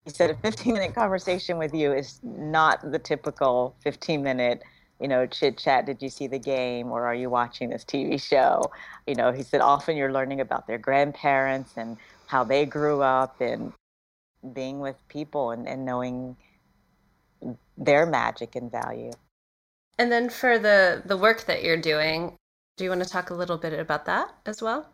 He 0.05 0.12
said 0.12 0.31
a 0.31 0.37
15 0.37 0.73
minute 0.73 0.95
conversation 0.95 1.59
with 1.59 1.75
you 1.75 1.93
is 1.93 2.21
not 2.23 2.93
the 2.93 3.00
typical 3.00 3.75
15 3.83 4.23
minute, 4.23 4.62
you 5.00 5.09
know, 5.09 5.26
chit 5.26 5.59
chat. 5.59 5.87
Did 5.87 6.00
you 6.00 6.09
see 6.09 6.28
the 6.28 6.38
game 6.38 6.93
or 6.93 7.05
are 7.05 7.14
you 7.14 7.28
watching 7.31 7.71
this 7.71 7.85
TV 7.85 8.23
show? 8.23 8.71
You 9.09 9.16
know, 9.16 9.33
he 9.33 9.43
said 9.43 9.61
often 9.61 9.97
you're 9.97 10.12
learning 10.12 10.40
about 10.40 10.69
their 10.69 10.78
grandparents 10.78 11.73
and 11.76 11.97
how 12.26 12.45
they 12.45 12.64
grew 12.64 13.02
up 13.02 13.40
and 13.40 13.73
being 14.52 14.78
with 14.78 14.97
people 15.09 15.50
and, 15.50 15.66
and 15.66 15.85
knowing 15.85 16.37
their 17.76 18.07
magic 18.07 18.55
and 18.55 18.71
value. 18.71 19.11
And 19.99 20.12
then 20.12 20.29
for 20.29 20.59
the 20.59 21.03
the 21.05 21.17
work 21.17 21.47
that 21.47 21.62
you're 21.62 21.81
doing, 21.81 22.37
do 22.76 22.85
you 22.85 22.91
want 22.91 23.03
to 23.03 23.09
talk 23.09 23.31
a 23.31 23.35
little 23.35 23.57
bit 23.57 23.79
about 23.79 24.05
that 24.07 24.35
as 24.45 24.61
well? 24.62 24.87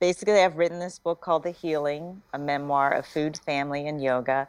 basically 0.00 0.40
i've 0.40 0.56
written 0.56 0.78
this 0.78 0.98
book 0.98 1.20
called 1.20 1.42
the 1.44 1.50
healing 1.50 2.20
a 2.32 2.38
memoir 2.38 2.90
of 2.90 3.06
food 3.06 3.38
family 3.46 3.86
and 3.86 4.02
yoga 4.02 4.46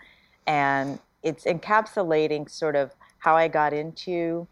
and 0.48 1.00
it's 1.24 1.46
encapsulating 1.46 2.50
sort 2.50 2.76
of 2.76 2.92
how 3.20 3.36
i 3.36 3.48
got 3.48 3.72
into 3.74 4.48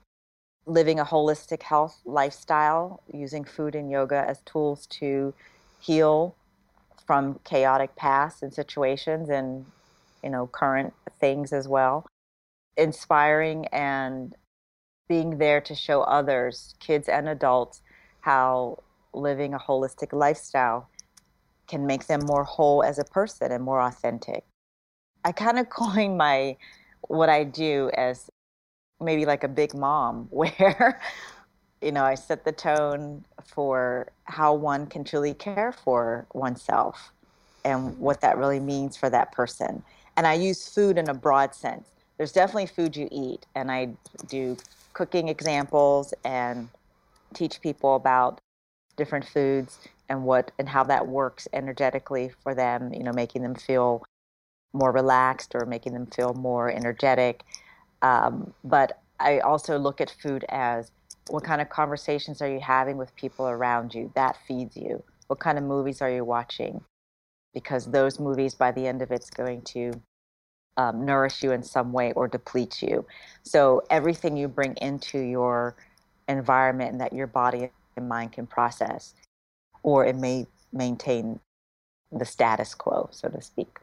living 0.65 0.99
a 0.99 1.05
holistic 1.05 1.61
health 1.63 1.99
lifestyle 2.05 3.01
using 3.11 3.43
food 3.43 3.75
and 3.75 3.91
yoga 3.91 4.23
as 4.27 4.39
tools 4.45 4.85
to 4.85 5.33
heal 5.79 6.35
from 7.05 7.37
chaotic 7.43 7.93
past 7.95 8.41
and 8.41 8.53
situations 8.53 9.29
and 9.29 9.65
you 10.23 10.29
know 10.29 10.47
current 10.47 10.93
things 11.19 11.51
as 11.51 11.67
well 11.67 12.05
inspiring 12.77 13.65
and 13.67 14.35
being 15.07 15.37
there 15.37 15.61
to 15.61 15.75
show 15.75 16.01
others 16.01 16.75
kids 16.79 17.09
and 17.09 17.27
adults 17.27 17.81
how 18.21 18.81
living 19.13 19.53
a 19.53 19.59
holistic 19.59 20.13
lifestyle 20.13 20.89
can 21.67 21.85
make 21.85 22.07
them 22.07 22.21
more 22.25 22.43
whole 22.43 22.83
as 22.83 22.99
a 22.99 23.03
person 23.03 23.51
and 23.51 23.63
more 23.63 23.81
authentic. 23.81 24.43
I 25.23 25.31
kind 25.31 25.59
of 25.59 25.69
coin 25.81 26.17
my 26.17 26.57
what 27.07 27.29
I 27.29 27.43
do 27.43 27.91
as 27.95 28.29
maybe 29.01 29.25
like 29.25 29.43
a 29.43 29.47
big 29.49 29.73
mom 29.73 30.27
where 30.31 30.99
you 31.83 31.91
know, 31.91 32.05
I 32.05 32.15
set 32.15 32.45
the 32.45 32.51
tone 32.51 33.25
for 33.45 34.07
how 34.23 34.53
one 34.53 34.87
can 34.87 35.03
truly 35.03 35.33
care 35.33 35.73
for 35.73 36.25
oneself 36.33 37.11
and 37.65 37.97
what 37.99 38.21
that 38.21 38.37
really 38.37 38.59
means 38.59 38.95
for 38.95 39.09
that 39.09 39.33
person. 39.33 39.83
And 40.15 40.25
I 40.25 40.33
use 40.35 40.67
food 40.67 40.97
in 40.97 41.09
a 41.09 41.13
broad 41.13 41.53
sense. 41.53 41.89
There's 42.17 42.31
definitely 42.31 42.67
food 42.67 42.95
you 42.95 43.09
eat, 43.11 43.45
and 43.55 43.71
I 43.71 43.89
do 44.27 44.55
cooking 44.93 45.27
examples 45.27 46.13
and 46.23 46.69
teach 47.33 47.61
people 47.61 47.95
about 47.95 48.39
different 48.95 49.25
foods 49.25 49.79
and 50.09 50.23
what 50.23 50.51
and 50.59 50.69
how 50.69 50.83
that 50.83 51.07
works 51.07 51.47
energetically 51.51 52.31
for 52.43 52.53
them 52.53 52.93
you 52.93 53.03
know 53.03 53.11
making 53.13 53.41
them 53.41 53.55
feel 53.55 54.03
more 54.73 54.91
relaxed 54.91 55.53
or 55.55 55.65
making 55.65 55.93
them 55.93 56.07
feel 56.07 56.33
more 56.33 56.69
energetic. 56.69 57.43
Um, 58.01 58.53
but 58.63 58.99
i 59.19 59.39
also 59.39 59.77
look 59.77 60.01
at 60.01 60.09
food 60.09 60.43
as 60.49 60.91
what 61.29 61.43
kind 61.43 61.61
of 61.61 61.69
conversations 61.69 62.41
are 62.41 62.49
you 62.49 62.59
having 62.59 62.97
with 62.97 63.15
people 63.15 63.47
around 63.47 63.93
you 63.93 64.11
that 64.15 64.35
feeds 64.47 64.75
you? 64.75 65.01
What 65.27 65.39
kind 65.39 65.57
of 65.57 65.63
movies 65.63 66.01
are 66.01 66.09
you 66.11 66.25
watching? 66.25 66.81
Because 67.53 67.85
those 67.85 68.19
movies 68.19 68.55
by 68.55 68.71
the 68.71 68.87
end 68.87 69.01
of 69.01 69.11
it's 69.11 69.29
going 69.29 69.61
to 69.61 69.93
um, 70.77 71.05
nourish 71.05 71.43
you 71.43 71.51
in 71.51 71.63
some 71.63 71.91
way 71.91 72.11
or 72.13 72.27
deplete 72.27 72.81
you 72.81 73.05
so 73.43 73.81
everything 73.89 74.35
you 74.35 74.47
bring 74.47 74.75
into 74.77 75.19
your 75.19 75.75
environment 76.27 76.91
and 76.91 77.01
that 77.01 77.13
your 77.13 77.27
body 77.27 77.69
and 77.95 78.09
mind 78.09 78.31
can 78.31 78.47
process 78.47 79.13
or 79.83 80.05
it 80.05 80.15
may 80.15 80.47
maintain 80.71 81.39
the 82.11 82.25
status 82.25 82.73
quo, 82.73 83.09
so 83.11 83.29
to 83.29 83.41
speak. 83.41 83.79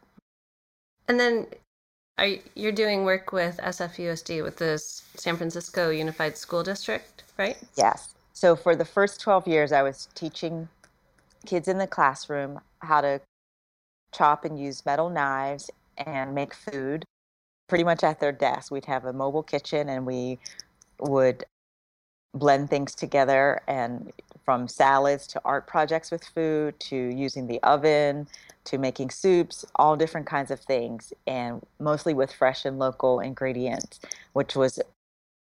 And 1.09 1.18
then 1.18 1.47
are 2.18 2.26
you, 2.26 2.40
you're 2.54 2.73
doing 2.73 3.04
work 3.04 3.32
with 3.32 3.59
SFUSD 3.59 4.42
with 4.42 4.56
the 4.56 4.78
San 4.78 5.37
Francisco 5.37 5.90
Unified 5.90 6.37
School 6.37 6.62
District, 6.62 7.25
right? 7.38 7.56
Yes. 7.76 8.14
So 8.32 8.56
for 8.56 8.76
the 8.76 8.85
first 8.85 9.20
12 9.20 9.49
years, 9.49 9.73
I 9.73 9.82
was 9.82 10.09
teaching 10.14 10.68
kids 11.47 11.68
in 11.68 11.78
the 11.78 11.87
classroom 11.87 12.61
how 12.80 13.00
to 13.00 13.20
chop 14.12 14.44
and 14.44 14.59
use 14.59 14.85
metal 14.85 15.09
knives 15.09 15.70
and 15.99 16.35
make 16.35 16.54
food 16.54 17.04
pretty 17.68 17.85
much 17.85 18.02
at 18.02 18.20
their 18.20 18.32
desk. 18.32 18.70
We'd 18.70 18.85
have 18.87 19.04
a 19.04 19.12
mobile 19.12 19.42
kitchen 19.42 19.88
and 19.88 20.04
we 20.04 20.38
would 20.99 21.44
blend 22.35 22.70
things 22.70 22.94
together 22.94 23.61
and 23.66 24.12
from 24.44 24.68
salads 24.68 25.26
to 25.28 25.40
art 25.44 25.66
projects 25.66 26.11
with 26.11 26.25
food 26.25 26.78
to 26.80 26.97
using 26.97 27.47
the 27.47 27.62
oven 27.62 28.26
to 28.64 28.78
making 28.78 29.11
soups, 29.11 29.64
all 29.76 29.97
different 29.97 30.26
kinds 30.26 30.50
of 30.50 30.61
things, 30.61 31.12
and 31.26 31.62
mostly 31.78 32.12
with 32.12 32.32
fresh 32.32 32.64
and 32.64 32.78
local 32.78 33.20
ingredients, 33.20 34.00
which 34.32 34.54
was 34.54 34.78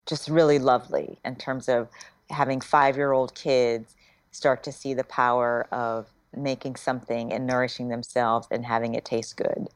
just 0.06 0.28
really 0.28 0.58
lovely 0.58 1.18
in 1.24 1.34
terms 1.36 1.68
of 1.68 1.88
having 2.30 2.60
five 2.60 2.96
year 2.96 3.12
old 3.12 3.34
kids 3.34 3.94
start 4.30 4.62
to 4.62 4.72
see 4.72 4.94
the 4.94 5.04
power 5.04 5.66
of 5.72 6.06
making 6.36 6.76
something 6.76 7.32
and 7.32 7.46
nourishing 7.46 7.88
themselves 7.88 8.46
and 8.50 8.66
having 8.66 8.94
it 8.94 9.04
taste 9.04 9.36
good 9.36 9.68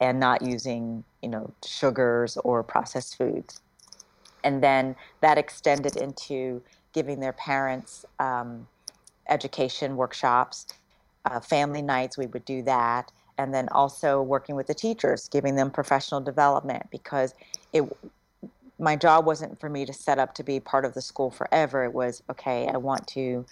and 0.00 0.18
not 0.18 0.42
using 0.42 1.04
you 1.22 1.28
know 1.28 1.52
sugars 1.64 2.36
or 2.38 2.62
processed 2.62 3.16
foods 3.16 3.60
and 4.44 4.62
then 4.62 4.96
that 5.20 5.38
extended 5.38 5.96
into 5.96 6.62
giving 6.92 7.20
their 7.20 7.32
parents 7.32 8.04
um, 8.18 8.66
education 9.28 9.96
workshops, 9.96 10.66
uh, 11.24 11.40
family 11.40 11.82
nights. 11.82 12.18
We 12.18 12.26
would 12.26 12.44
do 12.44 12.62
that, 12.62 13.12
and 13.38 13.54
then 13.54 13.68
also 13.70 14.22
working 14.22 14.56
with 14.56 14.66
the 14.66 14.74
teachers, 14.74 15.28
giving 15.28 15.54
them 15.54 15.70
professional 15.70 16.20
development 16.20 16.86
because 16.90 17.34
it. 17.72 17.84
My 18.78 18.96
job 18.96 19.26
wasn't 19.26 19.60
for 19.60 19.68
me 19.68 19.84
to 19.84 19.92
set 19.92 20.18
up 20.18 20.34
to 20.36 20.42
be 20.42 20.58
part 20.58 20.86
of 20.86 20.94
the 20.94 21.02
school 21.02 21.30
forever. 21.30 21.84
It 21.84 21.92
was 21.92 22.22
okay. 22.30 22.66
I 22.66 22.78
want 22.78 23.06
to 23.08 23.44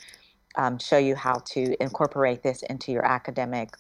um, 0.57 0.79
show 0.79 0.97
you 0.97 1.15
how 1.15 1.43
to 1.51 1.83
incorporate 1.83 2.43
this 2.43 2.63
into 2.63 2.93
your 2.93 3.05
academic 3.05 3.77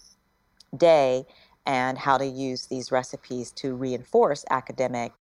day 0.76 1.24
and 1.68 1.98
how 1.98 2.16
to 2.16 2.24
use 2.24 2.66
these 2.66 2.90
recipes 2.90 3.52
to 3.52 3.74
reinforce 3.74 4.44
academic 4.50 5.12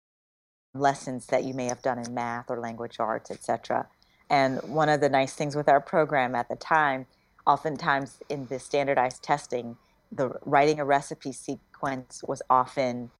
lessons 0.73 1.25
that 1.27 1.43
you 1.43 1.53
may 1.53 1.65
have 1.65 1.81
done 1.81 1.99
in 1.99 2.13
math 2.13 2.49
or 2.49 2.59
language 2.61 2.95
arts, 2.99 3.29
etc. 3.29 3.85
And 4.29 4.61
one 4.63 4.87
of 4.87 5.01
the 5.01 5.09
nice 5.09 5.33
things 5.33 5.57
with 5.57 5.67
our 5.67 5.81
program 5.81 6.35
at 6.35 6.47
the 6.47 6.55
time, 6.55 7.05
oftentimes 7.45 8.19
in 8.29 8.47
the 8.47 8.59
standardized 8.59 9.21
testing, 9.23 9.75
the 10.09 10.31
writing 10.45 10.79
a 10.79 10.85
recipe 10.85 11.33
sequence 11.33 12.23
was 12.25 12.41
often 12.49 13.11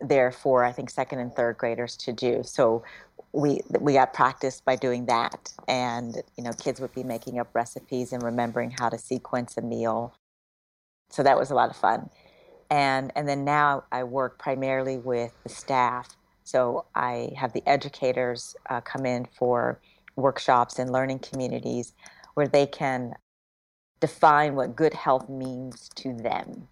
there 0.00 0.32
for 0.32 0.64
I 0.64 0.72
think 0.72 0.90
second 0.90 1.20
and 1.20 1.32
third 1.32 1.58
graders 1.58 1.96
to 1.98 2.12
do. 2.12 2.42
So 2.42 2.82
we 3.32 3.60
we 3.78 3.92
got 3.92 4.12
practiced 4.12 4.64
by 4.64 4.74
doing 4.74 5.06
that, 5.06 5.52
and 5.68 6.16
you 6.36 6.42
know 6.42 6.52
kids 6.52 6.80
would 6.80 6.94
be 6.94 7.04
making 7.04 7.38
up 7.38 7.54
recipes 7.54 8.12
and 8.12 8.22
remembering 8.22 8.74
how 8.78 8.88
to 8.88 8.98
sequence 8.98 9.56
a 9.56 9.62
meal. 9.62 10.14
So 11.10 11.22
that 11.22 11.38
was 11.38 11.50
a 11.50 11.54
lot 11.54 11.70
of 11.70 11.76
fun, 11.76 12.10
and 12.70 13.12
and 13.14 13.28
then 13.28 13.44
now 13.44 13.84
I 13.90 14.04
work 14.04 14.38
primarily 14.38 14.98
with 14.98 15.32
the 15.42 15.48
staff. 15.48 16.16
So 16.44 16.86
I 16.94 17.32
have 17.36 17.52
the 17.52 17.66
educators 17.68 18.56
uh, 18.70 18.80
come 18.80 19.04
in 19.06 19.26
for 19.36 19.80
workshops 20.16 20.78
and 20.78 20.90
learning 20.90 21.20
communities 21.20 21.92
where 22.34 22.48
they 22.48 22.66
can 22.66 23.14
define 24.00 24.54
what 24.54 24.76
good 24.76 24.94
health 24.94 25.28
means 25.28 25.90
to 25.96 26.14
them 26.14 26.68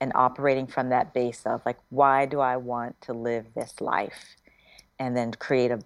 and 0.00 0.12
operating 0.14 0.66
from 0.66 0.88
that 0.88 1.14
base 1.14 1.42
of 1.46 1.62
like 1.64 1.78
why 1.90 2.26
do 2.26 2.40
i 2.40 2.56
want 2.56 3.00
to 3.00 3.12
live 3.12 3.46
this 3.54 3.80
life? 3.80 4.36
And 4.98 5.16
then 5.16 5.32
create 5.32 5.70
a, 5.70 5.80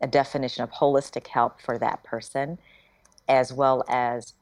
a 0.00 0.06
definition 0.06 0.62
of 0.62 0.70
holistic 0.70 1.26
health 1.26 1.60
for 1.64 1.78
that 1.78 2.04
person 2.04 2.58
as 3.28 3.52
well 3.52 3.84
as 3.88 4.34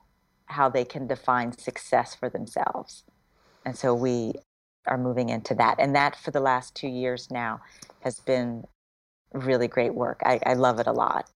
how 0.47 0.69
they 0.69 0.85
can 0.85 1.07
define 1.07 1.57
success 1.57 2.15
for 2.15 2.29
themselves 2.29 3.05
and 3.67 3.77
so 3.77 3.95
we 3.95 4.33
are 4.87 4.97
moving 4.97 5.29
into 5.29 5.55
that 5.55 5.77
and 5.79 5.95
that 5.95 6.17
for 6.17 6.31
the 6.31 6.41
last 6.41 6.75
two 6.75 6.89
years 6.89 7.31
now 7.31 7.61
has 8.01 8.21
been 8.21 8.65
really 9.35 9.69
great 9.69 9.95
work 9.95 10.21
i, 10.25 10.41
I 10.47 10.55
love 10.55 10.81
it 10.81 10.87
a 10.87 10.93
lot 10.93 11.29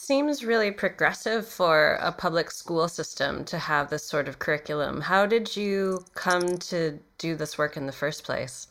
seems 0.00 0.44
really 0.44 0.70
progressive 0.70 1.46
for 1.46 1.98
a 2.00 2.12
public 2.12 2.50
school 2.50 2.88
system 2.88 3.44
to 3.44 3.58
have 3.58 3.90
this 3.90 4.04
sort 4.04 4.28
of 4.28 4.38
curriculum. 4.38 5.00
How 5.00 5.26
did 5.26 5.56
you 5.56 6.04
come 6.14 6.58
to 6.58 6.98
do 7.18 7.34
this 7.34 7.58
work 7.58 7.76
in 7.76 7.86
the 7.86 7.92
first 7.92 8.24
place? 8.24 8.68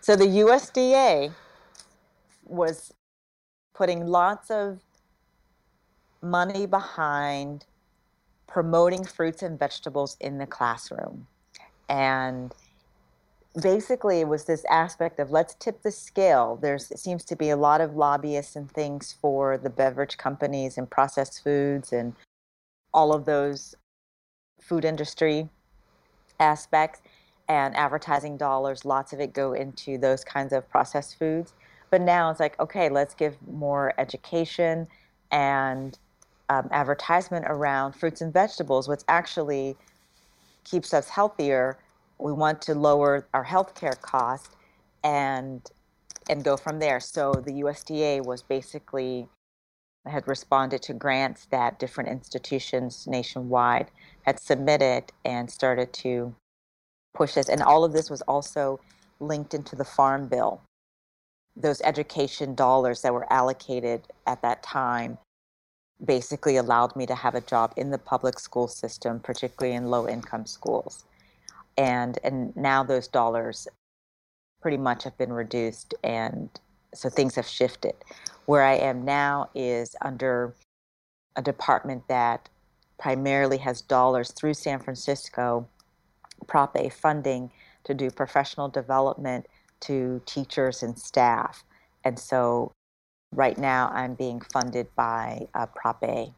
So 0.00 0.16
the 0.16 0.26
USDA 0.26 1.32
was 2.44 2.92
putting 3.74 4.06
lots 4.06 4.50
of 4.50 4.80
money 6.20 6.66
behind 6.66 7.64
promoting 8.46 9.04
fruits 9.04 9.42
and 9.42 9.58
vegetables 9.58 10.16
in 10.20 10.38
the 10.38 10.46
classroom. 10.46 11.26
And 11.88 12.54
basically 13.60 14.20
it 14.20 14.28
was 14.28 14.44
this 14.44 14.64
aspect 14.70 15.18
of 15.18 15.30
let's 15.30 15.54
tip 15.54 15.82
the 15.82 15.90
scale. 15.90 16.56
there 16.56 16.78
seems 16.78 17.24
to 17.24 17.36
be 17.36 17.50
a 17.50 17.56
lot 17.56 17.80
of 17.80 17.96
lobbyists 17.96 18.56
and 18.56 18.70
things 18.70 19.14
for 19.20 19.58
the 19.58 19.70
beverage 19.70 20.16
companies 20.16 20.78
and 20.78 20.90
processed 20.90 21.42
foods 21.42 21.92
and 21.92 22.14
all 22.92 23.12
of 23.12 23.24
those 23.24 23.74
food 24.60 24.84
industry 24.84 25.48
aspects 26.40 27.00
and 27.48 27.74
advertising 27.76 28.36
dollars. 28.36 28.84
Lots 28.84 29.12
of 29.12 29.20
it 29.20 29.32
go 29.32 29.54
into 29.54 29.98
those 29.98 30.24
kinds 30.24 30.52
of 30.52 30.68
processed 30.68 31.18
foods. 31.18 31.54
But 31.90 32.02
now 32.02 32.30
it's 32.30 32.40
like, 32.40 32.58
okay, 32.60 32.90
let's 32.90 33.14
give 33.14 33.36
more 33.48 33.94
education 33.98 34.86
and 35.30 35.98
um, 36.50 36.68
advertisement 36.70 37.46
around 37.48 37.94
fruits 37.94 38.20
and 38.20 38.32
vegetables, 38.32 38.88
what's 38.88 39.04
actually 39.08 39.76
keeps 40.70 40.92
us 40.92 41.08
healthier 41.08 41.78
we 42.18 42.32
want 42.32 42.60
to 42.62 42.74
lower 42.74 43.26
our 43.32 43.44
healthcare 43.44 43.98
cost 44.00 44.56
and 45.04 45.62
and 46.28 46.44
go 46.44 46.56
from 46.56 46.78
there. 46.78 47.00
So 47.00 47.32
the 47.32 47.62
USDA 47.62 48.24
was 48.24 48.42
basically 48.42 49.28
had 50.06 50.26
responded 50.28 50.82
to 50.82 50.94
grants 50.94 51.46
that 51.46 51.78
different 51.78 52.10
institutions 52.10 53.06
nationwide 53.06 53.90
had 54.22 54.38
submitted 54.40 55.04
and 55.24 55.50
started 55.50 55.92
to 55.92 56.34
push 57.14 57.34
this. 57.34 57.48
And 57.48 57.62
all 57.62 57.84
of 57.84 57.92
this 57.92 58.10
was 58.10 58.22
also 58.22 58.80
linked 59.20 59.54
into 59.54 59.74
the 59.74 59.84
Farm 59.84 60.28
Bill. 60.28 60.60
Those 61.56 61.80
education 61.82 62.54
dollars 62.54 63.02
that 63.02 63.12
were 63.12 63.30
allocated 63.32 64.02
at 64.26 64.42
that 64.42 64.62
time 64.62 65.18
basically 66.04 66.56
allowed 66.56 66.94
me 66.96 67.06
to 67.06 67.14
have 67.14 67.34
a 67.34 67.40
job 67.40 67.72
in 67.76 67.90
the 67.90 67.98
public 67.98 68.38
school 68.38 68.68
system, 68.68 69.20
particularly 69.20 69.74
in 69.76 69.86
low 69.86 70.08
income 70.08 70.46
schools. 70.46 71.04
And 71.76 72.18
and 72.24 72.56
now 72.56 72.82
those 72.82 73.08
dollars 73.08 73.68
pretty 74.60 74.76
much 74.76 75.04
have 75.04 75.16
been 75.16 75.32
reduced 75.32 75.94
and 76.02 76.48
so 76.94 77.08
things 77.08 77.34
have 77.36 77.46
shifted. 77.46 77.94
Where 78.46 78.64
i 78.64 78.74
am 78.74 79.04
now 79.04 79.50
is 79.54 79.94
under 80.02 80.54
a 81.36 81.42
department 81.42 82.08
that 82.08 82.48
primarily 82.98 83.58
has 83.58 83.80
dollars 83.82 84.32
through 84.32 84.54
san 84.54 84.80
francisco 84.80 85.68
prop 86.46 86.76
a 86.76 86.88
funding 86.88 87.50
to 87.84 87.94
do 87.94 88.10
professional 88.10 88.68
development 88.68 89.46
to 89.80 90.20
teachers 90.26 90.82
and 90.82 90.98
staff. 90.98 91.64
And 92.04 92.18
so 92.18 92.72
right 93.32 93.58
now 93.58 93.90
i'm 93.94 94.14
being 94.14 94.40
funded 94.52 94.86
by 94.96 95.46
uh, 95.54 95.66
prop 95.66 96.02
a 96.02 96.32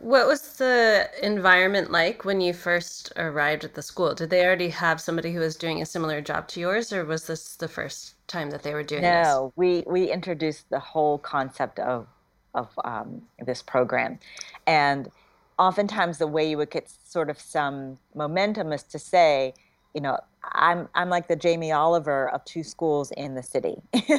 what 0.00 0.26
was 0.26 0.56
the 0.56 1.08
environment 1.22 1.90
like 1.90 2.24
when 2.24 2.40
you 2.40 2.52
first 2.52 3.12
arrived 3.16 3.64
at 3.64 3.74
the 3.74 3.82
school? 3.82 4.14
Did 4.14 4.30
they 4.30 4.44
already 4.44 4.68
have 4.68 5.00
somebody 5.00 5.32
who 5.32 5.40
was 5.40 5.56
doing 5.56 5.80
a 5.80 5.86
similar 5.86 6.20
job 6.20 6.48
to 6.48 6.60
yours, 6.60 6.92
or 6.92 7.04
was 7.04 7.26
this 7.26 7.56
the 7.56 7.68
first 7.68 8.14
time 8.26 8.50
that 8.50 8.62
they 8.62 8.74
were 8.74 8.82
doing 8.82 9.02
no, 9.02 9.08
this? 9.08 9.26
No, 9.28 9.52
we 9.56 9.84
we 9.86 10.10
introduced 10.10 10.68
the 10.70 10.78
whole 10.78 11.18
concept 11.18 11.78
of 11.78 12.06
of 12.54 12.68
um, 12.84 13.22
this 13.44 13.62
program, 13.62 14.18
and 14.66 15.10
oftentimes 15.58 16.18
the 16.18 16.26
way 16.26 16.48
you 16.48 16.58
would 16.58 16.70
get 16.70 16.90
sort 17.04 17.30
of 17.30 17.40
some 17.40 17.98
momentum 18.14 18.72
is 18.72 18.82
to 18.82 18.98
say, 18.98 19.54
you 19.96 20.02
know, 20.02 20.18
I'm 20.42 20.88
I'm 20.94 21.08
like 21.08 21.26
the 21.26 21.36
Jamie 21.36 21.72
Oliver 21.72 22.28
of 22.28 22.44
two 22.44 22.62
schools 22.62 23.12
in 23.12 23.34
the 23.34 23.42
city, 23.42 23.76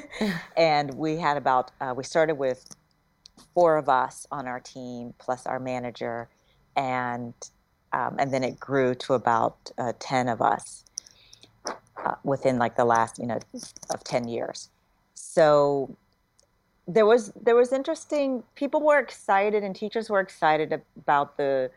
and 0.57 0.91
we 0.95 1.17
had 1.17 1.37
about 1.37 1.69
uh, 1.79 1.93
we 1.95 2.03
started 2.03 2.33
with 2.33 2.65
four 3.53 3.77
of 3.77 3.87
us 3.87 4.25
on 4.31 4.47
our 4.47 4.59
team 4.59 5.13
plus 5.19 5.45
our 5.45 5.59
manager, 5.59 6.29
and 6.75 7.35
um, 7.93 8.15
and 8.17 8.33
then 8.33 8.43
it 8.43 8.59
grew 8.59 8.95
to 8.95 9.13
about 9.13 9.71
uh, 9.77 9.93
ten 9.99 10.27
of 10.27 10.41
us 10.41 10.83
uh, 12.03 12.15
within 12.23 12.57
like 12.57 12.75
the 12.75 12.85
last 12.85 13.19
you 13.19 13.27
know 13.27 13.39
of 13.91 14.03
ten 14.03 14.27
years. 14.27 14.69
So 15.13 15.95
there 16.87 17.05
was 17.05 17.31
there 17.39 17.55
was 17.55 17.71
interesting. 17.71 18.41
People 18.55 18.81
were 18.81 18.97
excited, 18.97 19.63
and 19.63 19.75
teachers 19.75 20.09
were 20.09 20.21
excited 20.21 20.81
about 20.97 21.37
the 21.37 21.69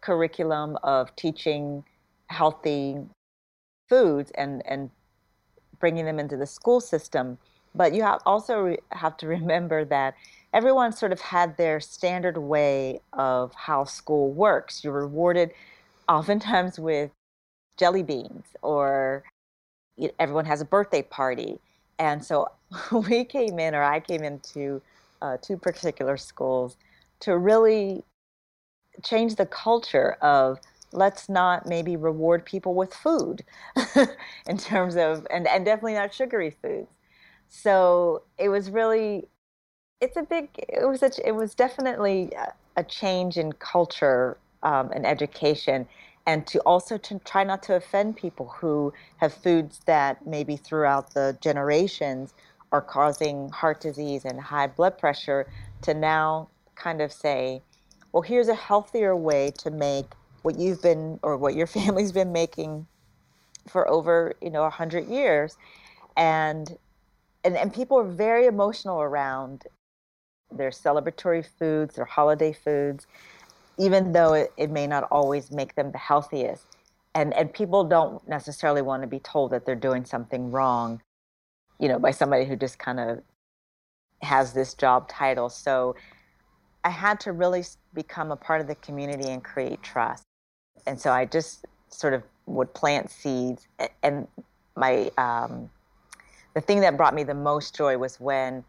curriculum 0.00 0.76
of 0.82 1.14
teaching 1.14 1.84
healthy 2.26 2.98
foods 3.88 4.30
and 4.34 4.62
and 4.66 4.90
bringing 5.80 6.04
them 6.04 6.18
into 6.18 6.36
the 6.36 6.46
school 6.46 6.80
system. 6.80 7.38
But 7.74 7.94
you 7.94 8.02
have 8.02 8.20
also 8.24 8.60
re- 8.60 8.78
have 8.92 9.16
to 9.18 9.26
remember 9.38 9.84
that 9.86 10.14
everyone 10.52 10.92
sort 10.92 11.12
of 11.12 11.20
had 11.20 11.56
their 11.56 11.80
standard 11.80 12.38
way 12.38 13.00
of 13.12 13.52
how 13.54 13.84
school 13.84 14.32
works. 14.32 14.84
You're 14.84 14.92
rewarded 14.92 15.50
oftentimes 16.08 16.78
with 16.78 17.10
jelly 17.76 18.02
beans, 18.02 18.44
or 18.62 19.24
everyone 20.18 20.44
has 20.44 20.60
a 20.60 20.64
birthday 20.64 21.02
party. 21.02 21.58
And 21.98 22.24
so 22.24 22.48
we 23.08 23.24
came 23.24 23.58
in, 23.58 23.74
or 23.74 23.82
I 23.82 24.00
came 24.00 24.22
into 24.22 24.80
uh, 25.22 25.38
two 25.40 25.56
particular 25.56 26.16
schools 26.16 26.76
to 27.20 27.36
really 27.36 28.04
change 29.02 29.34
the 29.36 29.46
culture 29.46 30.16
of 30.20 30.58
let's 30.94 31.28
not 31.28 31.66
maybe 31.66 31.96
reward 31.96 32.44
people 32.44 32.74
with 32.74 32.94
food 32.94 33.44
in 34.46 34.56
terms 34.56 34.96
of 34.96 35.26
and, 35.30 35.46
and 35.48 35.64
definitely 35.64 35.94
not 35.94 36.14
sugary 36.14 36.50
foods. 36.62 36.88
So 37.48 38.22
it 38.38 38.48
was 38.48 38.70
really 38.70 39.28
it's 40.00 40.16
a 40.16 40.22
big 40.22 40.48
it 40.56 40.86
was 40.86 41.02
a, 41.02 41.10
it 41.26 41.32
was 41.32 41.54
definitely 41.54 42.32
a 42.76 42.84
change 42.84 43.36
in 43.36 43.52
culture 43.52 44.36
um, 44.62 44.90
and 44.92 45.06
education 45.06 45.86
and 46.26 46.46
to 46.46 46.58
also 46.60 46.96
to 46.96 47.18
try 47.20 47.44
not 47.44 47.62
to 47.64 47.74
offend 47.74 48.16
people 48.16 48.48
who 48.58 48.92
have 49.18 49.32
foods 49.32 49.80
that 49.86 50.26
maybe 50.26 50.56
throughout 50.56 51.14
the 51.14 51.36
generations 51.40 52.34
are 52.72 52.80
causing 52.80 53.50
heart 53.50 53.80
disease 53.80 54.24
and 54.24 54.40
high 54.40 54.66
blood 54.66 54.98
pressure 54.98 55.46
to 55.82 55.94
now 55.94 56.48
kind 56.74 57.00
of 57.00 57.12
say 57.12 57.62
well 58.12 58.22
here's 58.22 58.48
a 58.48 58.54
healthier 58.54 59.14
way 59.14 59.50
to 59.56 59.70
make 59.70 60.06
what 60.44 60.58
you've 60.58 60.80
been 60.80 61.18
or 61.22 61.36
what 61.36 61.54
your 61.54 61.66
family's 61.78 62.12
been 62.12 62.32
making 62.32 62.86
for 63.68 63.88
over 63.88 64.34
you 64.42 64.50
know 64.50 64.62
100 64.62 65.08
years 65.08 65.56
and 66.16 66.76
and, 67.44 67.56
and 67.56 67.72
people 67.72 67.98
are 67.98 68.04
very 68.04 68.46
emotional 68.46 69.02
around 69.02 69.64
their 70.50 70.70
celebratory 70.70 71.44
foods, 71.44 71.96
their 71.96 72.04
holiday 72.04 72.52
foods, 72.52 73.06
even 73.78 74.12
though 74.12 74.32
it, 74.32 74.52
it 74.56 74.70
may 74.70 74.86
not 74.86 75.04
always 75.10 75.50
make 75.50 75.74
them 75.74 75.92
the 75.92 75.98
healthiest. 75.98 76.64
And, 77.14 77.34
and 77.34 77.52
people 77.52 77.84
don't 77.84 78.26
necessarily 78.26 78.82
want 78.82 79.02
to 79.02 79.06
be 79.06 79.20
told 79.20 79.52
that 79.52 79.66
they're 79.66 79.76
doing 79.76 80.04
something 80.04 80.50
wrong, 80.50 81.02
you 81.78 81.88
know, 81.88 81.98
by 81.98 82.10
somebody 82.10 82.44
who 82.44 82.56
just 82.56 82.78
kind 82.78 82.98
of 82.98 83.20
has 84.22 84.52
this 84.52 84.74
job 84.74 85.08
title. 85.08 85.48
So 85.48 85.94
I 86.82 86.90
had 86.90 87.20
to 87.20 87.32
really 87.32 87.64
become 87.92 88.32
a 88.32 88.36
part 88.36 88.60
of 88.60 88.66
the 88.66 88.74
community 88.76 89.28
and 89.28 89.44
create 89.44 89.82
trust. 89.82 90.24
And 90.86 91.00
so 91.00 91.10
I 91.10 91.24
just 91.24 91.66
sort 91.88 92.14
of 92.14 92.22
would 92.46 92.72
plant 92.74 93.10
seeds. 93.10 93.66
And 94.02 94.26
my 94.76 95.10
um, 95.18 95.70
the 96.54 96.60
thing 96.60 96.80
that 96.80 96.96
brought 96.96 97.14
me 97.14 97.24
the 97.24 97.34
most 97.34 97.74
joy 97.74 97.98
was 97.98 98.20
when 98.20 98.64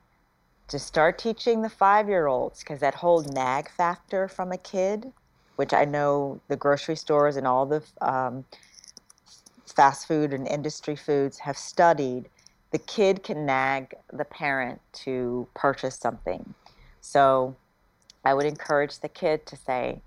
to 0.67 0.79
start 0.79 1.19
teaching 1.19 1.61
the 1.61 1.69
five 1.69 2.09
year 2.09 2.27
olds 2.27 2.59
because 2.59 2.79
that 2.79 2.95
whole 2.95 3.21
nag 3.21 3.69
factor 3.69 4.27
from 4.27 4.51
a 4.51 4.57
kid, 4.57 5.11
which 5.55 5.73
I 5.73 5.85
know 5.85 6.41
the 6.47 6.55
grocery 6.55 6.95
stores 6.95 7.37
and 7.37 7.45
all 7.45 7.65
the 7.65 7.83
um, 8.01 8.45
fast 9.67 10.07
food 10.07 10.33
and 10.33 10.47
industry 10.47 10.95
foods 10.95 11.39
have 11.39 11.57
studied, 11.57 12.29
the 12.71 12.79
kid 12.79 13.23
can 13.23 13.45
nag 13.45 13.93
the 14.11 14.25
parent 14.25 14.81
to 14.93 15.47
purchase 15.53 15.95
something. 15.95 16.53
So 17.01 17.55
I 18.23 18.33
would 18.33 18.45
encourage 18.45 18.99
the 18.99 19.09
kid 19.09 19.45
to 19.45 19.55
say 19.55 20.01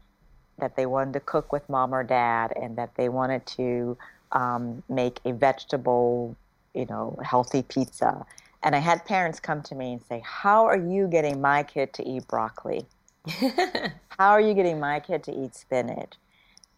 that 0.58 0.76
they 0.76 0.86
wanted 0.86 1.14
to 1.14 1.20
cook 1.20 1.52
with 1.52 1.68
mom 1.68 1.94
or 1.94 2.02
dad 2.02 2.52
and 2.60 2.76
that 2.76 2.94
they 2.96 3.08
wanted 3.08 3.46
to 3.46 3.96
um, 4.32 4.82
make 4.88 5.20
a 5.24 5.32
vegetable, 5.32 6.36
you 6.74 6.86
know, 6.86 7.18
healthy 7.24 7.62
pizza. 7.62 8.24
And 8.62 8.74
I 8.74 8.78
had 8.78 9.04
parents 9.04 9.40
come 9.40 9.62
to 9.62 9.74
me 9.74 9.94
and 9.94 10.02
say, 10.02 10.22
How 10.24 10.66
are 10.66 10.76
you 10.76 11.06
getting 11.06 11.40
my 11.40 11.62
kid 11.62 11.92
to 11.94 12.08
eat 12.08 12.26
broccoli? 12.28 12.86
How 13.28 14.30
are 14.30 14.40
you 14.40 14.54
getting 14.54 14.80
my 14.80 15.00
kid 15.00 15.22
to 15.24 15.32
eat 15.32 15.54
spinach? 15.54 16.14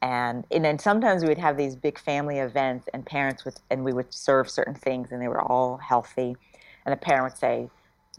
And, 0.03 0.47
and 0.51 0.65
then 0.65 0.79
sometimes 0.79 1.23
we 1.23 1.29
would 1.29 1.39
have 1.39 1.57
these 1.57 1.77
big 1.77 1.99
family 1.99 2.39
events 2.39 2.89
and 2.95 3.05
parents 3.05 3.45
would 3.45 3.55
and 3.71 3.85
we 3.85 3.93
would 3.93 4.13
serve 4.13 4.49
certain 4.51 4.75
things 4.75 5.13
and 5.13 5.21
they 5.21 5.29
were 5.29 5.43
all 5.43 5.77
healthy 5.77 6.37
and 6.87 6.95
a 6.95 6.97
parent 6.97 7.25
would 7.25 7.39
say 7.39 7.69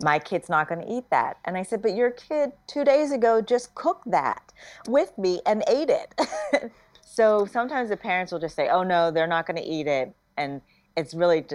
my 0.03 0.19
kid's 0.19 0.49
not 0.49 0.67
going 0.67 0.81
to 0.81 0.91
eat 0.91 1.09
that. 1.09 1.37
And 1.45 1.57
i 1.57 1.63
said 1.63 1.81
but 1.81 1.95
your 1.95 2.11
kid 2.11 2.51
two 2.67 2.83
days 2.83 3.11
ago 3.11 3.41
just 3.41 3.73
cooked 3.75 4.09
that 4.11 4.53
with 4.87 5.17
me 5.17 5.41
and 5.45 5.63
ate 5.67 5.89
it. 5.89 6.13
So 7.13 7.45
sometimes 7.45 7.89
the 7.89 7.97
parents 7.97 8.31
will 8.31 8.39
just 8.39 8.55
say 8.55 8.69
oh 8.69 8.83
no 8.83 9.11
they're 9.11 9.27
not 9.27 9.45
going 9.45 9.57
to 9.57 9.67
eat 9.67 9.85
it. 9.85 10.13
And 10.37 10.61
it's 10.95 11.13
really 11.13 11.45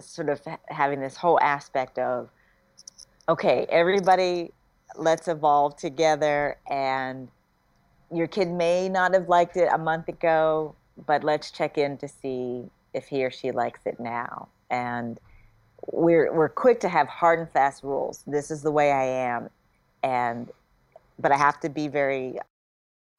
sort 0.00 0.28
of 0.28 0.40
having 0.68 1.00
this 1.00 1.16
whole 1.16 1.38
aspect 1.40 1.98
of 1.98 2.28
okay 3.28 3.66
everybody 3.70 4.52
let's 4.96 5.28
evolve 5.28 5.76
together 5.76 6.58
and 6.68 7.28
your 8.12 8.26
kid 8.26 8.48
may 8.48 8.88
not 8.88 9.14
have 9.14 9.28
liked 9.28 9.56
it 9.56 9.68
a 9.72 9.78
month 9.78 10.08
ago, 10.08 10.74
but 11.06 11.24
let's 11.24 11.50
check 11.50 11.76
in 11.78 11.96
to 11.98 12.08
see 12.08 12.64
if 12.94 13.06
he 13.06 13.24
or 13.24 13.30
she 13.30 13.50
likes 13.50 13.80
it 13.84 13.98
now. 13.98 14.48
And 14.70 15.18
we're 15.92 16.32
we're 16.32 16.48
quick 16.48 16.80
to 16.80 16.88
have 16.88 17.08
hard 17.08 17.38
and 17.38 17.50
fast 17.50 17.82
rules. 17.82 18.22
This 18.26 18.50
is 18.50 18.62
the 18.62 18.70
way 18.70 18.92
I 18.92 19.04
am, 19.04 19.50
and 20.02 20.50
but 21.18 21.32
I 21.32 21.36
have 21.36 21.60
to 21.60 21.68
be 21.68 21.88
very 21.88 22.38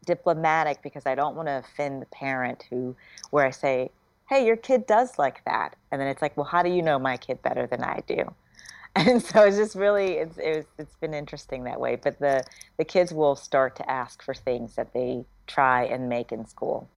diplomatic 0.06 0.82
because 0.82 1.06
I 1.06 1.16
don't 1.16 1.36
want 1.36 1.48
to 1.48 1.58
offend 1.58 2.02
the 2.02 2.06
parent 2.08 2.66
who 2.70 2.96
where 3.32 3.46
I 3.46 3.52
say, 3.52 3.92
"Hey, 4.30 4.46
your 4.46 4.58
kid 4.58 4.86
does 4.88 5.18
like 5.20 5.44
that," 5.46 5.76
and 5.92 6.02
then 6.02 6.08
it's 6.08 6.22
like, 6.22 6.38
"Well, 6.38 6.46
how 6.46 6.64
do 6.64 6.70
you 6.70 6.82
know 6.82 7.00
my 7.00 7.18
kid 7.18 7.42
better 7.42 7.68
than 7.68 7.84
I 7.84 8.02
do?" 8.08 8.34
and 8.98 9.22
so 9.22 9.44
it's 9.44 9.58
just 9.58 9.76
really 9.76 10.14
it's 10.14 10.38
it's, 10.38 10.68
it's 10.80 10.96
been 10.96 11.14
interesting 11.14 11.64
that 11.66 11.80
way 11.80 11.96
but 11.96 12.18
the 12.20 12.44
the 12.78 12.86
kids 12.86 13.14
will 13.14 13.36
start 13.36 13.76
to 13.76 13.90
ask 13.90 14.24
for 14.24 14.34
things 14.34 14.76
that 14.76 14.92
they 14.94 15.24
try 15.46 15.84
and 15.84 16.10
make 16.10 16.32
in 16.32 16.46
school 16.48 16.90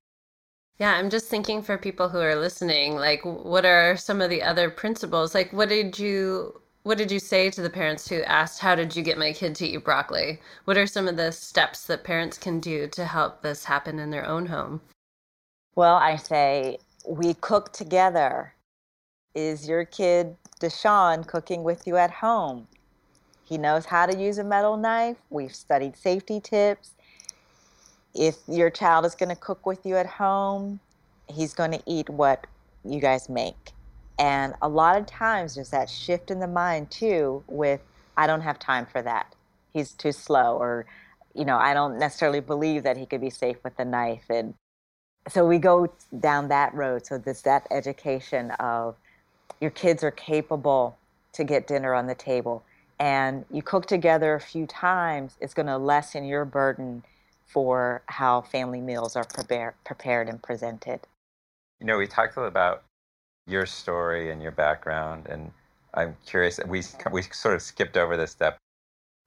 yeah 0.80 0.94
i'm 0.94 1.08
just 1.08 1.26
thinking 1.26 1.62
for 1.62 1.78
people 1.78 2.08
who 2.08 2.18
are 2.18 2.34
listening 2.34 2.96
like 2.96 3.24
what 3.24 3.64
are 3.64 3.96
some 3.96 4.20
of 4.20 4.30
the 4.30 4.42
other 4.42 4.68
principles 4.68 5.34
like 5.34 5.52
what 5.52 5.68
did 5.68 5.98
you 5.98 6.60
what 6.82 6.98
did 6.98 7.10
you 7.10 7.20
say 7.20 7.48
to 7.50 7.62
the 7.62 7.70
parents 7.70 8.08
who 8.08 8.22
asked 8.22 8.58
how 8.58 8.74
did 8.74 8.96
you 8.96 9.02
get 9.02 9.18
my 9.18 9.32
kid 9.32 9.54
to 9.54 9.66
eat 9.66 9.84
broccoli 9.84 10.40
what 10.64 10.76
are 10.76 10.86
some 10.86 11.06
of 11.06 11.16
the 11.16 11.30
steps 11.30 11.86
that 11.86 12.02
parents 12.02 12.36
can 12.36 12.58
do 12.58 12.88
to 12.88 13.04
help 13.04 13.42
this 13.42 13.64
happen 13.64 14.00
in 14.00 14.10
their 14.10 14.26
own 14.26 14.46
home 14.46 14.80
well 15.76 15.96
i 15.96 16.16
say 16.16 16.76
we 17.06 17.34
cook 17.34 17.72
together 17.72 18.54
is 19.34 19.68
your 19.68 19.84
kid 19.84 20.36
Deshaun 20.60 21.26
cooking 21.26 21.62
with 21.62 21.86
you 21.86 21.96
at 21.96 22.10
home? 22.10 22.68
He 23.44 23.56
knows 23.56 23.86
how 23.86 24.06
to 24.06 24.16
use 24.16 24.38
a 24.38 24.44
metal 24.44 24.76
knife. 24.76 25.16
We've 25.30 25.54
studied 25.54 25.96
safety 25.96 26.40
tips. 26.40 26.96
If 28.14 28.36
your 28.48 28.70
child 28.70 29.04
is 29.06 29.14
going 29.14 29.28
to 29.28 29.36
cook 29.36 29.66
with 29.66 29.84
you 29.84 29.96
at 29.96 30.06
home, 30.06 30.80
he's 31.28 31.54
going 31.54 31.72
to 31.72 31.82
eat 31.86 32.08
what 32.08 32.46
you 32.84 33.00
guys 33.00 33.28
make. 33.28 33.72
And 34.18 34.54
a 34.60 34.68
lot 34.68 34.98
of 34.98 35.06
times 35.06 35.54
there's 35.54 35.70
that 35.70 35.88
shift 35.88 36.30
in 36.30 36.40
the 36.40 36.46
mind 36.46 36.90
too 36.90 37.42
with, 37.46 37.80
I 38.16 38.26
don't 38.26 38.42
have 38.42 38.58
time 38.58 38.86
for 38.86 39.00
that. 39.02 39.34
He's 39.72 39.92
too 39.92 40.12
slow, 40.12 40.56
or, 40.58 40.84
you 41.34 41.44
know, 41.44 41.56
I 41.56 41.74
don't 41.74 41.98
necessarily 41.98 42.40
believe 42.40 42.82
that 42.82 42.96
he 42.96 43.06
could 43.06 43.20
be 43.20 43.30
safe 43.30 43.56
with 43.62 43.76
the 43.76 43.84
knife. 43.84 44.24
And 44.28 44.54
so 45.28 45.46
we 45.46 45.58
go 45.58 45.92
down 46.18 46.48
that 46.48 46.74
road. 46.74 47.06
So 47.06 47.18
there's 47.18 47.42
that 47.42 47.66
education 47.70 48.50
of, 48.52 48.96
your 49.60 49.70
kids 49.70 50.02
are 50.02 50.10
capable 50.10 50.96
to 51.34 51.44
get 51.44 51.66
dinner 51.66 51.94
on 51.94 52.06
the 52.06 52.14
table 52.14 52.64
and 53.00 53.46
you 53.50 53.62
cook 53.62 53.86
together 53.86 54.34
a 54.34 54.40
few 54.40 54.66
times, 54.66 55.36
it's 55.40 55.54
going 55.54 55.66
to 55.66 55.78
lessen 55.78 56.24
your 56.24 56.44
burden 56.44 57.02
for 57.52 58.02
how 58.06 58.40
family 58.42 58.80
meals 58.80 59.16
are 59.16 59.24
prepare, 59.24 59.74
prepared 59.84 60.28
and 60.28 60.42
presented. 60.42 61.00
You 61.80 61.86
know, 61.86 61.98
we 61.98 62.06
talked 62.06 62.36
a 62.36 62.40
little 62.40 62.48
about 62.48 62.84
your 63.46 63.66
story 63.66 64.30
and 64.30 64.42
your 64.42 64.52
background, 64.52 65.26
and 65.28 65.50
I'm 65.94 66.16
curious. 66.24 66.60
We 66.66 66.82
we 67.10 67.22
sort 67.22 67.54
of 67.54 67.62
skipped 67.62 67.96
over 67.96 68.16
this 68.16 68.30
step 68.30 68.56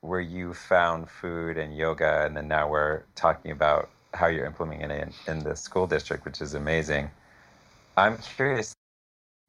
where 0.01 0.21
you 0.21 0.53
found 0.53 1.09
food 1.09 1.57
and 1.57 1.75
yoga, 1.75 2.25
and 2.25 2.37
then 2.37 2.47
now 2.47 2.69
we're 2.69 3.03
talking 3.15 3.51
about 3.51 3.89
how 4.13 4.27
you're 4.27 4.45
implementing 4.45 4.91
it 4.91 5.13
in, 5.27 5.37
in 5.37 5.43
the 5.43 5.55
school 5.55 5.87
district, 5.87 6.23
which 6.25 6.41
is 6.41 6.53
amazing. 6.53 7.09
I'm 7.97 8.17
curious 8.17 8.73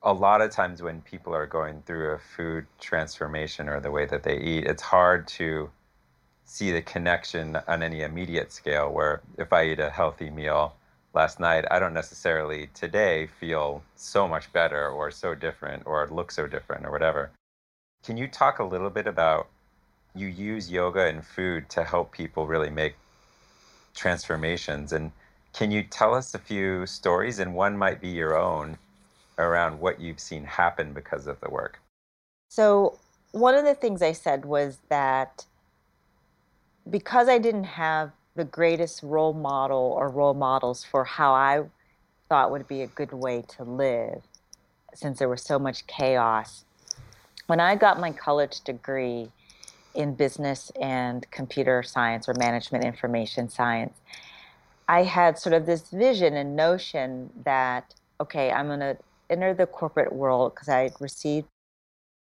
a 0.03 0.13
lot 0.13 0.43
of 0.43 0.51
times 0.51 0.83
when 0.83 1.01
people 1.03 1.35
are 1.35 1.47
going 1.47 1.83
through 1.87 2.13
a 2.13 2.19
food 2.19 2.67
transformation 2.79 3.69
or 3.69 3.81
the 3.81 3.91
way 3.91 4.05
that 4.07 4.23
they 4.23 4.39
eat, 4.39 4.65
it's 4.65 4.83
hard 4.83 5.27
to 5.27 5.71
see 6.45 6.71
the 6.71 6.83
connection 6.83 7.57
on 7.67 7.83
any 7.83 8.03
immediate 8.03 8.53
scale. 8.53 8.93
Where 8.93 9.21
if 9.39 9.53
I 9.53 9.67
eat 9.67 9.81
a 9.81 9.91
healthy 9.91 10.31
meal 10.31 10.75
last 11.15 11.41
night, 11.41 11.65
I 11.71 11.79
don't 11.79 11.95
necessarily 11.95 12.69
today 12.75 13.27
feel 13.27 13.83
so 13.97 14.29
much 14.29 14.53
better 14.53 14.89
or 14.89 15.11
so 15.11 15.35
different 15.35 15.85
or 15.87 16.09
look 16.11 16.31
so 16.31 16.47
different 16.47 16.85
or 16.85 16.91
whatever. 16.91 17.31
Can 18.05 18.17
you 18.17 18.29
talk 18.29 18.59
a 18.59 18.65
little 18.65 18.91
bit 18.91 19.07
about 19.07 19.49
you 20.15 20.27
use 20.27 20.71
yoga 20.71 21.07
and 21.07 21.25
food 21.25 21.69
to 21.71 21.85
help 21.85 22.13
people 22.13 22.47
really 22.47 22.71
make 22.71 22.95
transformations? 23.95 24.93
And 24.93 25.13
can 25.53 25.71
you 25.71 25.83
tell 25.83 26.15
us 26.15 26.35
a 26.35 26.39
few 26.39 26.87
stories? 26.87 27.39
And 27.39 27.55
one 27.55 27.79
might 27.79 28.01
be 28.01 28.09
your 28.09 28.37
own 28.37 28.77
around 29.39 29.81
what 29.81 30.01
you've 30.01 30.21
seen 30.21 30.45
happen 30.45 30.93
because 30.93 31.27
of 31.27 31.41
the 31.41 31.51
work. 31.51 31.81
So, 32.49 32.99
one 33.33 33.57
of 33.57 33.65
the 33.65 33.75
things 33.75 34.01
I 34.01 34.13
said 34.13 34.45
was 34.45 34.79
that 34.89 35.45
because 36.88 37.29
I 37.29 37.38
didn't 37.38 37.64
have 37.64 38.12
the 38.37 38.44
greatest 38.44 39.03
role 39.03 39.33
model 39.33 39.94
or 39.97 40.09
role 40.09 40.35
models 40.35 40.85
for 40.85 41.05
how 41.05 41.33
I 41.33 41.62
thought 42.29 42.51
would 42.51 42.66
be 42.66 42.83
a 42.83 42.87
good 42.87 43.12
way 43.12 43.44
to 43.57 43.64
live, 43.64 44.23
since 44.92 45.18
there 45.18 45.29
was 45.29 45.42
so 45.42 45.59
much 45.59 45.87
chaos, 45.87 46.64
when 47.47 47.61
I 47.61 47.77
got 47.77 48.01
my 48.01 48.11
college 48.11 48.61
degree 48.61 49.31
in 49.94 50.14
business 50.14 50.73
and 50.81 51.31
computer 51.31 51.83
science 51.83 52.29
or 52.29 52.35
management 52.35 52.85
information 52.85 53.49
science, 53.49 54.01
I 54.88 55.05
had 55.05 55.38
sort 55.38 55.55
of 55.55 55.66
this 55.66 55.90
vision 55.90 56.35
and 56.35 56.57
notion 56.57 57.31
that, 57.44 57.94
okay, 58.20 58.51
I'm 58.51 58.66
going 58.66 58.81
to 58.81 58.97
enter 59.31 59.55
the 59.55 59.66
corporate 59.66 60.12
world 60.12 60.55
because 60.55 60.68
I 60.68 60.90
received 61.01 61.47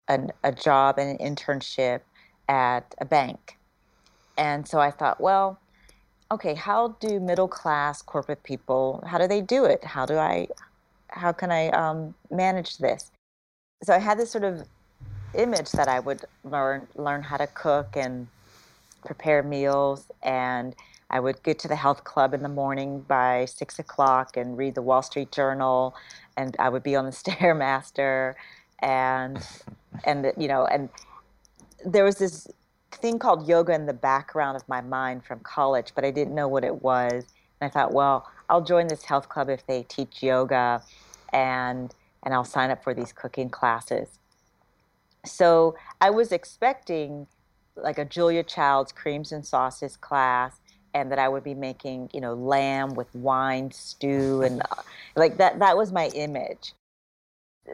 an, 0.08 0.32
a 0.44 0.52
job 0.52 0.98
and 0.98 1.20
an 1.20 1.36
internship 1.36 2.02
at 2.48 2.96
a 2.98 3.06
bank. 3.06 3.59
And 4.40 4.66
so 4.66 4.80
I 4.80 4.90
thought, 4.90 5.20
well, 5.20 5.60
okay, 6.32 6.56
how 6.56 6.96
do 7.02 7.20
middle 7.20 7.50
class 7.50 8.02
corporate 8.02 8.42
people, 8.44 9.04
how 9.06 9.18
do 9.18 9.28
they 9.28 9.42
do 9.42 9.66
it? 9.66 9.84
How 9.84 10.06
do 10.06 10.18
I, 10.18 10.48
how 11.10 11.34
can 11.34 11.52
I 11.52 11.68
um, 11.72 12.16
manage 12.32 12.78
this? 12.78 13.12
So 13.84 13.94
I 13.94 14.00
had 14.00 14.18
this 14.18 14.32
sort 14.32 14.46
of 14.46 14.64
image 15.34 15.72
that 15.74 15.90
I 15.90 16.00
would 16.00 16.24
learn, 16.46 16.88
learn 16.96 17.22
how 17.22 17.36
to 17.36 17.48
cook 17.48 17.98
and 17.98 18.28
prepare 19.04 19.44
meals 19.44 20.10
and 20.24 20.74
I 21.10 21.20
would 21.20 21.44
get 21.44 21.60
to 21.60 21.68
the 21.68 21.76
health 21.76 22.04
club 22.06 22.34
in 22.34 22.44
the 22.44 22.50
morning 22.50 23.02
by 23.02 23.46
six 23.46 23.78
o'clock 23.78 24.38
and 24.38 24.58
read 24.58 24.76
the 24.76 24.82
Wall 24.82 25.02
Street 25.02 25.32
Journal, 25.32 25.96
and 26.38 26.56
I 26.60 26.70
would 26.70 26.84
be 26.84 26.96
on 26.96 27.06
the 27.06 27.12
stairmaster, 27.24 28.36
and 28.78 29.44
and 30.04 30.32
you 30.38 30.48
know, 30.48 30.66
and 30.66 30.90
there 31.84 32.04
was 32.04 32.18
this 32.18 32.48
thing 32.92 33.20
called 33.20 33.48
yoga 33.48 33.74
in 33.74 33.86
the 33.86 33.94
background 33.94 34.56
of 34.56 34.68
my 34.68 34.82
mind 34.82 35.24
from 35.24 35.40
college, 35.42 35.94
but 35.96 36.04
I 36.04 36.12
didn't 36.12 36.36
know 36.36 36.48
what 36.48 36.64
it 36.64 36.82
was. 36.82 37.26
And 37.62 37.70
I 37.70 37.70
thought, 37.70 37.94
well, 37.94 38.28
I'll 38.50 38.64
join 38.64 38.88
this 38.88 39.04
health 39.04 39.30
club 39.30 39.50
if 39.50 39.66
they 39.68 39.84
teach 39.84 40.24
yoga, 40.24 40.82
and 41.32 41.94
and 42.24 42.34
I'll 42.34 42.46
sign 42.46 42.70
up 42.70 42.84
for 42.84 42.94
these 42.94 43.14
cooking 43.14 43.50
classes. 43.50 44.20
So 45.26 45.76
I 46.02 46.10
was 46.10 46.32
expecting 46.32 47.28
like 47.76 47.98
a 47.98 48.06
Julia 48.06 48.44
Child's 48.44 48.92
creams 48.92 49.32
and 49.32 49.46
sauces 49.46 49.96
class 49.96 50.60
and 50.94 51.12
that 51.12 51.20
I 51.20 51.30
would 51.30 51.44
be 51.44 51.54
making, 51.54 52.10
you 52.14 52.20
know, 52.20 52.34
lamb 52.34 52.96
with 52.96 53.14
wine 53.14 53.72
stew 53.72 54.42
and 54.42 54.62
uh, 54.62 54.82
like 55.16 55.38
that 55.38 55.60
that 55.60 55.78
was 55.78 55.92
my 55.92 56.08
image. 56.16 56.74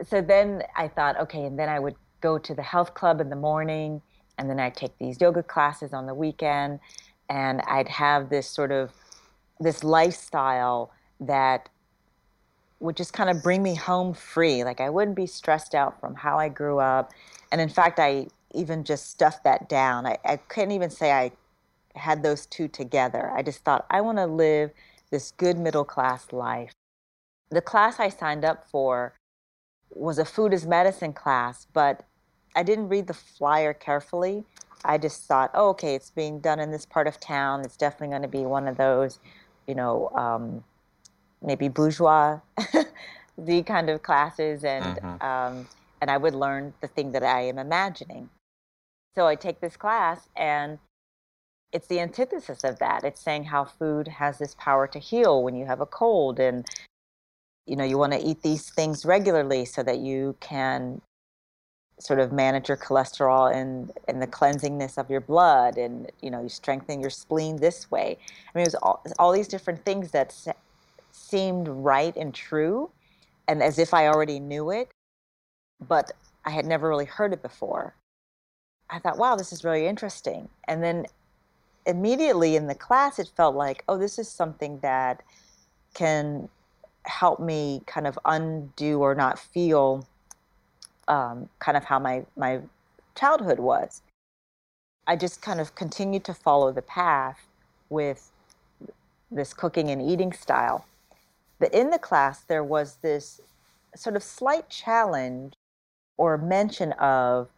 So 0.04 0.20
then 0.20 0.62
I 0.76 0.88
thought, 0.88 1.18
okay, 1.20 1.44
and 1.44 1.58
then 1.58 1.68
I 1.68 1.78
would 1.78 1.96
go 2.20 2.38
to 2.38 2.54
the 2.54 2.62
health 2.62 2.94
club 2.94 3.20
in 3.20 3.30
the 3.30 3.36
morning 3.36 4.02
and 4.38 4.50
then 4.50 4.60
I'd 4.60 4.76
take 4.76 4.96
these 4.98 5.20
yoga 5.20 5.42
classes 5.42 5.92
on 5.92 6.06
the 6.06 6.14
weekend 6.14 6.80
and 7.28 7.60
I'd 7.62 7.88
have 7.88 8.28
this 8.30 8.48
sort 8.48 8.72
of 8.72 8.92
this 9.58 9.82
lifestyle 9.82 10.92
that 11.20 11.68
would 12.80 12.96
just 12.96 13.12
kind 13.12 13.30
of 13.30 13.42
bring 13.42 13.62
me 13.62 13.74
home 13.74 14.12
free. 14.12 14.64
Like 14.64 14.80
I 14.80 14.90
wouldn't 14.90 15.16
be 15.16 15.26
stressed 15.26 15.74
out 15.74 15.98
from 16.00 16.14
how 16.14 16.38
I 16.38 16.48
grew 16.48 16.78
up. 16.78 17.12
And 17.50 17.60
in 17.60 17.68
fact, 17.68 17.98
I 17.98 18.26
even 18.54 18.84
just 18.84 19.10
stuffed 19.10 19.44
that 19.44 19.68
down. 19.68 20.06
I, 20.06 20.18
I 20.24 20.36
couldn't 20.36 20.72
even 20.72 20.90
say 20.90 21.12
I 21.12 21.32
had 21.94 22.22
those 22.22 22.46
two 22.46 22.68
together. 22.68 23.30
I 23.34 23.42
just 23.42 23.64
thought, 23.64 23.86
I 23.90 24.02
want 24.02 24.18
to 24.18 24.26
live 24.26 24.70
this 25.10 25.30
good 25.30 25.58
middle 25.58 25.84
class 25.84 26.32
life. 26.32 26.72
The 27.50 27.62
class 27.62 27.98
I 27.98 28.08
signed 28.08 28.44
up 28.44 28.68
for 28.68 29.14
was 29.90 30.18
a 30.18 30.24
food 30.24 30.52
as 30.52 30.66
medicine 30.66 31.12
class, 31.12 31.66
but 31.72 32.04
I 32.56 32.62
didn't 32.62 32.88
read 32.88 33.06
the 33.06 33.14
flyer 33.14 33.74
carefully. 33.74 34.44
I 34.84 34.98
just 34.98 35.24
thought, 35.24 35.50
oh, 35.54 35.70
okay, 35.70 35.94
it's 35.94 36.10
being 36.10 36.40
done 36.40 36.58
in 36.58 36.70
this 36.70 36.86
part 36.86 37.06
of 37.06 37.20
town. 37.20 37.60
It's 37.64 37.76
definitely 37.76 38.08
going 38.08 38.22
to 38.22 38.28
be 38.28 38.46
one 38.46 38.66
of 38.66 38.76
those, 38.78 39.20
you 39.66 39.74
know, 39.74 40.08
um, 40.10 40.64
maybe 41.42 41.68
bourgeois, 41.68 42.40
the 43.38 43.62
kind 43.62 43.90
of 43.90 44.02
classes, 44.02 44.64
and 44.64 44.98
Mhm. 44.98 45.22
um, 45.22 45.68
and 46.00 46.10
I 46.10 46.16
would 46.18 46.34
learn 46.34 46.74
the 46.80 46.88
thing 46.88 47.12
that 47.12 47.22
I 47.22 47.42
am 47.42 47.58
imagining. 47.58 48.30
So 49.14 49.26
I 49.26 49.34
take 49.34 49.60
this 49.60 49.76
class, 49.76 50.28
and 50.36 50.78
it's 51.72 51.88
the 51.88 52.00
antithesis 52.00 52.64
of 52.64 52.78
that. 52.78 53.04
It's 53.04 53.20
saying 53.20 53.44
how 53.44 53.64
food 53.64 54.08
has 54.08 54.38
this 54.38 54.54
power 54.54 54.86
to 54.88 54.98
heal 54.98 55.42
when 55.42 55.56
you 55.56 55.66
have 55.66 55.80
a 55.80 55.86
cold, 55.86 56.38
and 56.38 56.66
you 57.66 57.76
know 57.76 57.84
you 57.84 57.98
want 57.98 58.12
to 58.12 58.20
eat 58.20 58.42
these 58.42 58.70
things 58.70 59.04
regularly 59.04 59.64
so 59.64 59.82
that 59.82 59.98
you 59.98 60.36
can 60.40 61.02
sort 61.98 62.20
of 62.20 62.30
manage 62.32 62.68
your 62.68 62.76
cholesterol 62.76 63.54
and 63.54 63.90
and 64.06 64.20
the 64.20 64.26
cleansingness 64.26 64.98
of 64.98 65.08
your 65.08 65.20
blood 65.20 65.78
and 65.78 66.10
you 66.20 66.30
know 66.30 66.42
you 66.42 66.48
strengthen 66.48 67.00
your 67.00 67.10
spleen 67.10 67.56
this 67.56 67.90
way. 67.90 68.18
I 68.20 68.58
mean 68.58 68.62
it 68.62 68.68
was 68.68 68.74
all, 68.76 69.02
all 69.18 69.32
these 69.32 69.48
different 69.48 69.84
things 69.84 70.10
that 70.10 70.32
se- 70.32 70.52
seemed 71.10 71.68
right 71.68 72.14
and 72.16 72.34
true 72.34 72.90
and 73.48 73.62
as 73.62 73.78
if 73.78 73.94
i 73.94 74.06
already 74.06 74.38
knew 74.38 74.70
it 74.70 74.90
but 75.88 76.12
i 76.44 76.50
had 76.50 76.66
never 76.66 76.88
really 76.88 77.06
heard 77.06 77.32
it 77.32 77.42
before. 77.42 77.94
I 78.90 78.98
thought 78.98 79.18
wow 79.18 79.36
this 79.36 79.52
is 79.52 79.64
really 79.64 79.86
interesting. 79.86 80.48
And 80.68 80.82
then 80.82 81.06
immediately 81.86 82.56
in 82.56 82.66
the 82.66 82.74
class 82.74 83.18
it 83.18 83.30
felt 83.36 83.54
like 83.56 83.84
oh 83.88 83.96
this 83.96 84.18
is 84.18 84.28
something 84.28 84.80
that 84.80 85.22
can 85.94 86.48
help 87.04 87.40
me 87.40 87.82
kind 87.86 88.06
of 88.06 88.18
undo 88.26 89.00
or 89.00 89.14
not 89.14 89.38
feel 89.38 90.06
um, 91.08 91.48
kind 91.58 91.76
of 91.76 91.84
how 91.84 91.98
my 91.98 92.24
my 92.36 92.60
childhood 93.14 93.58
was. 93.58 94.02
I 95.06 95.16
just 95.16 95.40
kind 95.40 95.60
of 95.60 95.74
continued 95.74 96.24
to 96.24 96.34
follow 96.34 96.72
the 96.72 96.82
path 96.82 97.46
with 97.88 98.30
this 99.30 99.54
cooking 99.54 99.90
and 99.90 100.02
eating 100.02 100.32
style. 100.32 100.84
But 101.58 101.72
in 101.72 101.90
the 101.90 101.98
class, 101.98 102.40
there 102.40 102.64
was 102.64 102.96
this 103.02 103.40
sort 103.94 104.16
of 104.16 104.22
slight 104.22 104.68
challenge 104.68 105.54
or 106.16 106.36
mention 106.36 106.92
of 106.92 107.48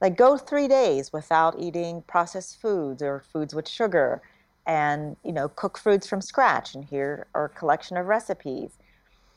like 0.00 0.16
go 0.16 0.36
three 0.36 0.68
days 0.68 1.12
without 1.12 1.58
eating 1.58 2.02
processed 2.02 2.60
foods 2.60 3.02
or 3.02 3.22
foods 3.32 3.54
with 3.54 3.68
sugar 3.68 4.20
and 4.66 5.16
you 5.24 5.32
know 5.32 5.48
cook 5.48 5.78
foods 5.78 6.06
from 6.06 6.20
scratch 6.20 6.74
and 6.74 6.84
here 6.84 7.26
are 7.34 7.46
a 7.46 7.48
collection 7.48 7.96
of 7.96 8.06
recipes 8.06 8.70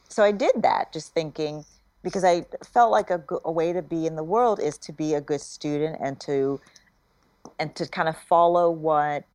so 0.08 0.24
i 0.24 0.32
did 0.32 0.52
that 0.62 0.92
just 0.92 1.14
thinking 1.14 1.64
because 2.04 2.24
I 2.24 2.46
felt 2.66 2.92
like 2.92 3.10
a, 3.10 3.22
a 3.46 3.52
way 3.52 3.74
to 3.74 3.82
be 3.82 4.06
in 4.06 4.16
the 4.16 4.24
world 4.24 4.60
is 4.60 4.78
to 4.80 4.94
be 4.94 5.14
a 5.14 5.22
good 5.22 5.42
student 5.42 5.98
and 6.02 6.20
to 6.22 6.60
and 7.60 7.76
to 7.76 7.88
kind 7.88 8.08
of 8.08 8.18
follow 8.18 8.70
what 8.70 9.26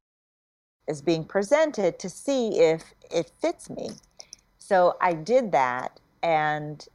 is 0.89 1.03
being 1.03 1.25
presented 1.25 1.99
to 1.99 2.09
see 2.09 2.59
if 2.61 2.95
it 3.11 3.31
fits 3.41 3.71
me. 3.71 3.91
So 4.59 4.97
I 5.01 5.15
did 5.15 5.53
that 5.53 6.01
and 6.23 6.87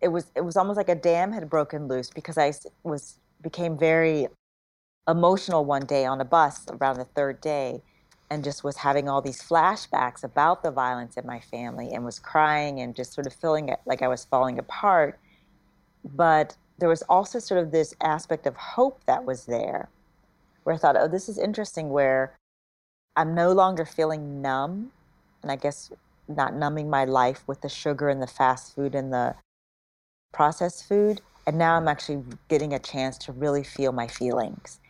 it 0.00 0.08
was 0.08 0.26
it 0.34 0.42
was 0.42 0.56
almost 0.56 0.76
like 0.76 0.88
a 0.88 0.94
dam 0.94 1.32
had 1.32 1.48
broken 1.48 1.86
loose 1.86 2.10
because 2.10 2.38
I 2.38 2.52
was 2.82 3.18
became 3.40 3.78
very 3.78 4.28
emotional 5.08 5.64
one 5.64 5.84
day 5.84 6.04
on 6.04 6.20
a 6.20 6.24
bus 6.24 6.66
around 6.68 6.96
the 6.96 7.04
third 7.04 7.40
day 7.40 7.82
and 8.32 8.42
just 8.42 8.64
was 8.64 8.78
having 8.78 9.10
all 9.10 9.20
these 9.20 9.42
flashbacks 9.42 10.24
about 10.24 10.62
the 10.62 10.70
violence 10.70 11.18
in 11.18 11.26
my 11.26 11.38
family 11.38 11.90
and 11.92 12.02
was 12.02 12.18
crying 12.18 12.80
and 12.80 12.96
just 12.96 13.12
sort 13.12 13.26
of 13.26 13.34
feeling 13.34 13.70
like 13.84 14.00
I 14.00 14.08
was 14.08 14.24
falling 14.24 14.58
apart. 14.58 15.20
But 16.02 16.56
there 16.78 16.88
was 16.88 17.02
also 17.10 17.38
sort 17.38 17.62
of 17.62 17.70
this 17.70 17.94
aspect 18.00 18.46
of 18.46 18.56
hope 18.56 19.04
that 19.04 19.26
was 19.26 19.44
there 19.44 19.90
where 20.64 20.74
I 20.74 20.78
thought, 20.78 20.96
oh, 20.98 21.08
this 21.08 21.28
is 21.28 21.36
interesting 21.36 21.90
where 21.90 22.34
I'm 23.16 23.34
no 23.34 23.52
longer 23.52 23.84
feeling 23.84 24.40
numb. 24.40 24.92
And 25.42 25.52
I 25.52 25.56
guess 25.56 25.92
not 26.26 26.54
numbing 26.54 26.88
my 26.88 27.04
life 27.04 27.42
with 27.46 27.60
the 27.60 27.68
sugar 27.68 28.08
and 28.08 28.22
the 28.22 28.26
fast 28.26 28.74
food 28.74 28.94
and 28.94 29.12
the 29.12 29.34
processed 30.32 30.88
food. 30.88 31.20
And 31.46 31.58
now 31.58 31.76
I'm 31.76 31.86
actually 31.86 32.24
getting 32.48 32.72
a 32.72 32.78
chance 32.78 33.18
to 33.18 33.32
really 33.32 33.62
feel 33.62 33.92
my 33.92 34.06
feelings. 34.06 34.80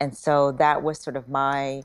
And 0.00 0.16
so 0.16 0.52
that 0.52 0.84
was 0.84 1.00
sort 1.00 1.16
of 1.16 1.28
my 1.28 1.82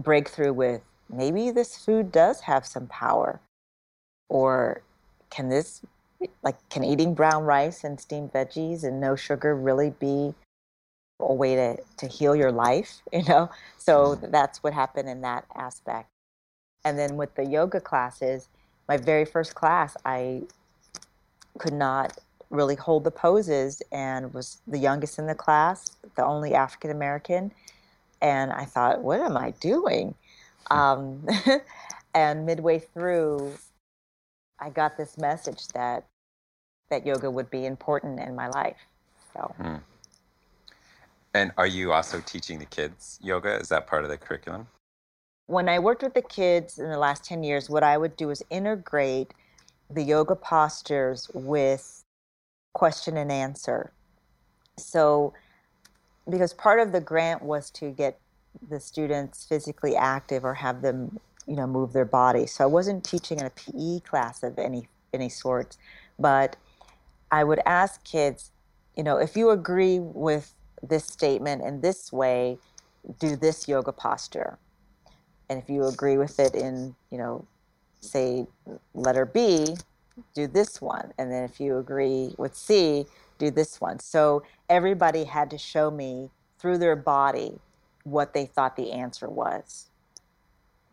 breakthrough 0.00 0.52
with 0.52 0.82
maybe 1.10 1.50
this 1.50 1.76
food 1.76 2.12
does 2.12 2.42
have 2.42 2.66
some 2.66 2.86
power 2.86 3.40
or 4.28 4.82
can 5.30 5.48
this 5.48 5.82
like 6.42 6.56
can 6.68 6.82
eating 6.82 7.14
brown 7.14 7.44
rice 7.44 7.84
and 7.84 8.00
steamed 8.00 8.32
veggies 8.32 8.84
and 8.84 9.00
no 9.00 9.14
sugar 9.14 9.54
really 9.54 9.90
be 9.90 10.34
a 11.20 11.32
way 11.32 11.54
to, 11.54 11.76
to 11.96 12.06
heal 12.06 12.34
your 12.34 12.52
life? 12.52 13.00
You 13.12 13.24
know? 13.24 13.50
So 13.76 14.16
mm-hmm. 14.16 14.30
that's 14.30 14.62
what 14.62 14.72
happened 14.72 15.08
in 15.08 15.20
that 15.22 15.44
aspect. 15.54 16.08
And 16.84 16.98
then 16.98 17.16
with 17.16 17.34
the 17.34 17.44
yoga 17.44 17.80
classes 17.80 18.48
my 18.88 18.96
very 18.96 19.24
first 19.24 19.54
class 19.54 19.96
i 20.04 20.42
could 21.58 21.74
not 21.74 22.18
really 22.50 22.74
hold 22.74 23.04
the 23.04 23.10
poses 23.10 23.82
and 23.92 24.32
was 24.32 24.58
the 24.66 24.78
youngest 24.78 25.18
in 25.18 25.26
the 25.26 25.34
class 25.34 25.96
the 26.16 26.24
only 26.24 26.54
african 26.54 26.90
american 26.90 27.52
and 28.20 28.52
I 28.52 28.64
thought, 28.64 29.02
what 29.02 29.20
am 29.20 29.36
I 29.36 29.52
doing? 29.60 30.14
Um, 30.70 31.26
and 32.14 32.46
midway 32.46 32.78
through, 32.78 33.52
I 34.60 34.70
got 34.70 34.96
this 34.96 35.18
message 35.18 35.68
that 35.68 36.04
that 36.90 37.04
yoga 37.06 37.30
would 37.30 37.50
be 37.50 37.66
important 37.66 38.18
in 38.20 38.34
my 38.34 38.48
life. 38.48 38.78
So 39.34 39.54
And 41.34 41.52
are 41.58 41.66
you 41.66 41.92
also 41.92 42.22
teaching 42.24 42.58
the 42.58 42.64
kids 42.64 43.18
yoga? 43.22 43.58
Is 43.60 43.68
that 43.68 43.86
part 43.86 44.04
of 44.04 44.10
the 44.10 44.16
curriculum? 44.16 44.66
when 45.48 45.66
I 45.66 45.78
worked 45.78 46.02
with 46.02 46.12
the 46.12 46.22
kids 46.22 46.78
in 46.78 46.90
the 46.90 46.98
last 46.98 47.24
10 47.24 47.42
years, 47.42 47.70
what 47.70 47.82
I 47.82 47.96
would 47.96 48.16
do 48.16 48.28
is 48.30 48.44
integrate 48.50 49.32
the 49.90 50.02
yoga 50.02 50.36
postures 50.36 51.28
with 51.32 52.04
question 52.74 53.16
and 53.16 53.32
answer. 53.32 53.90
So, 54.76 55.32
because 56.28 56.52
part 56.52 56.80
of 56.80 56.92
the 56.92 57.00
grant 57.00 57.42
was 57.42 57.70
to 57.72 57.90
get 57.90 58.18
the 58.68 58.80
students 58.80 59.44
physically 59.44 59.96
active 59.96 60.44
or 60.44 60.54
have 60.54 60.82
them, 60.82 61.18
you 61.46 61.56
know, 61.56 61.66
move 61.66 61.92
their 61.92 62.04
body. 62.04 62.46
So 62.46 62.64
I 62.64 62.66
wasn't 62.66 63.04
teaching 63.04 63.38
in 63.38 63.46
a 63.46 63.50
PE 63.50 64.00
class 64.00 64.42
of 64.42 64.58
any 64.58 64.88
any 65.14 65.28
sort, 65.28 65.76
but 66.18 66.56
I 67.30 67.44
would 67.44 67.60
ask 67.64 68.04
kids, 68.04 68.50
you 68.96 69.02
know, 69.02 69.16
if 69.16 69.36
you 69.36 69.50
agree 69.50 69.98
with 69.98 70.54
this 70.82 71.04
statement 71.04 71.62
in 71.62 71.80
this 71.80 72.12
way, 72.12 72.58
do 73.18 73.36
this 73.36 73.68
yoga 73.68 73.92
posture 73.92 74.58
and 75.48 75.58
if 75.62 75.68
you 75.68 75.86
agree 75.86 76.16
with 76.18 76.38
it 76.38 76.54
in 76.54 76.94
you 77.10 77.18
know 77.18 77.44
say 78.00 78.46
letter 78.94 79.24
b 79.24 79.74
do 80.34 80.46
this 80.46 80.80
one 80.80 81.12
and 81.18 81.32
then 81.32 81.44
if 81.44 81.60
you 81.60 81.78
agree 81.78 82.34
with 82.38 82.54
c 82.54 83.06
do 83.38 83.50
this 83.50 83.80
one. 83.80 84.00
So 84.00 84.42
everybody 84.68 85.24
had 85.24 85.50
to 85.50 85.58
show 85.58 85.90
me 85.90 86.30
through 86.60 86.78
their 86.78 86.96
body 86.96 87.60
what 88.04 88.34
they 88.34 88.46
thought 88.46 88.76
the 88.76 88.92
answer 88.92 89.28
was 89.28 89.90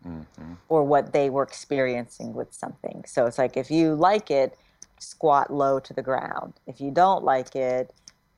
hmm 0.02 0.22
or 0.68 0.84
what 0.84 1.12
they 1.12 1.30
were 1.30 1.44
experiencing 1.44 2.34
with 2.34 2.52
something. 2.52 3.04
So 3.06 3.26
it's 3.26 3.38
like 3.38 3.56
if 3.56 3.70
you 3.70 3.94
like 3.94 4.30
it 4.30 4.58
squat 4.98 5.52
low 5.52 5.80
to 5.80 5.94
the 5.94 6.02
ground. 6.02 6.54
If 6.66 6.80
you 6.80 6.90
don't 6.90 7.24
like 7.24 7.56
it 7.56 7.94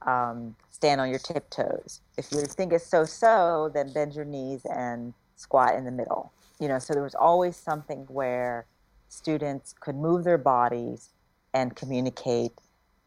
um, 0.07 0.57
stand 0.71 1.01
on 1.01 1.11
your 1.11 1.21
tiptoes. 1.21 2.03
If 2.19 2.33
you 2.33 2.41
think 2.43 2.73
it's 2.73 2.87
so 2.87 3.05
so 3.05 3.71
then 3.73 3.93
bend 3.93 4.15
your 4.15 4.27
knees 4.27 4.63
and 4.67 5.15
squat 5.37 5.75
in 5.77 5.85
the 5.85 5.91
middle 5.93 6.33
you 6.61 6.69
know? 6.69 6.79
So 6.79 6.95
there 6.95 7.03
was 7.03 7.15
always 7.15 7.57
something 7.57 8.07
where 8.09 8.67
students 9.09 9.75
could 9.79 9.97
move 9.97 10.25
their 10.25 10.39
bodies 10.39 11.11
and 11.55 11.75
communicate 11.77 12.53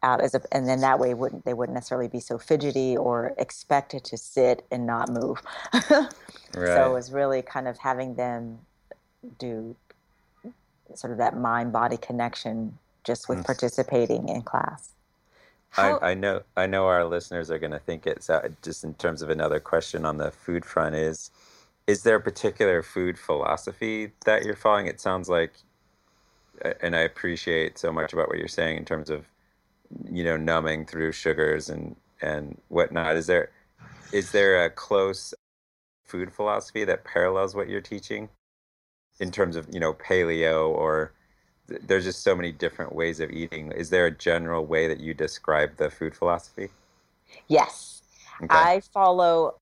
out 0.03 0.21
as 0.21 0.33
a 0.35 0.41
and 0.51 0.67
then 0.67 0.81
that 0.81 0.99
way 0.99 1.13
wouldn't 1.13 1.45
they 1.45 1.53
wouldn't 1.53 1.75
necessarily 1.75 2.07
be 2.07 2.19
so 2.19 2.37
fidgety 2.37 2.97
or 2.97 3.33
expected 3.37 4.03
to 4.03 4.17
sit 4.17 4.65
and 4.71 4.85
not 4.85 5.09
move 5.09 5.41
Right. 6.53 6.75
so 6.75 6.91
it 6.91 6.93
was 6.93 7.11
really 7.11 7.41
kind 7.41 7.67
of 7.67 7.77
having 7.79 8.15
them 8.15 8.59
do 9.39 9.75
sort 10.95 11.11
of 11.11 11.17
that 11.19 11.37
mind 11.37 11.71
body 11.71 11.97
connection 11.97 12.77
just 13.03 13.29
with 13.29 13.39
Mm. 13.39 13.45
participating 13.45 14.27
in 14.29 14.41
class 14.41 14.89
How- 15.71 15.97
I, 15.99 16.11
I 16.11 16.13
know 16.15 16.41
I 16.57 16.65
know 16.65 16.87
our 16.87 17.05
listeners 17.05 17.49
are 17.51 17.59
going 17.59 17.71
to 17.71 17.79
think 17.79 18.05
it's 18.07 18.29
uh, 18.29 18.49
just 18.61 18.83
in 18.83 18.93
terms 18.95 19.21
of 19.21 19.29
another 19.29 19.59
question 19.59 20.05
on 20.05 20.17
the 20.17 20.31
food 20.31 20.65
front 20.65 20.95
is 20.95 21.31
is 21.87 22.03
there 22.03 22.15
a 22.15 22.21
particular 22.21 22.83
food 22.83 23.17
philosophy 23.17 24.11
that 24.25 24.45
you're 24.45 24.55
following? 24.55 24.87
It 24.87 24.99
sounds 25.01 25.29
like 25.29 25.53
and 26.81 26.95
I 26.95 26.99
appreciate 26.99 27.77
so 27.79 27.91
much 27.91 28.13
about 28.13 28.27
what 28.29 28.37
you're 28.37 28.47
saying 28.47 28.77
in 28.77 28.85
terms 28.85 29.09
of, 29.09 29.25
you 30.09 30.23
know, 30.23 30.37
numbing 30.37 30.85
through 30.85 31.11
sugars 31.11 31.69
and 31.69 31.95
and 32.21 32.59
whatnot. 32.69 33.15
Is 33.15 33.27
there 33.27 33.51
is 34.11 34.31
there 34.31 34.65
a 34.65 34.69
close 34.69 35.33
food 36.05 36.31
philosophy 36.33 36.83
that 36.83 37.03
parallels 37.03 37.55
what 37.55 37.69
you're 37.69 37.81
teaching 37.81 38.29
in 39.19 39.31
terms 39.31 39.55
of 39.55 39.67
you 39.71 39.79
know 39.79 39.93
paleo 39.93 40.69
or 40.69 41.13
there's 41.67 42.03
just 42.03 42.23
so 42.23 42.35
many 42.35 42.51
different 42.51 42.93
ways 42.93 43.19
of 43.19 43.31
eating. 43.31 43.71
Is 43.71 43.89
there 43.89 44.05
a 44.05 44.11
general 44.11 44.65
way 44.65 44.87
that 44.87 44.99
you 44.99 45.13
describe 45.13 45.77
the 45.77 45.89
food 45.89 46.15
philosophy? 46.15 46.69
Yes. 47.47 48.01
Okay. 48.43 48.47
I 48.49 48.81
follow 48.93 49.55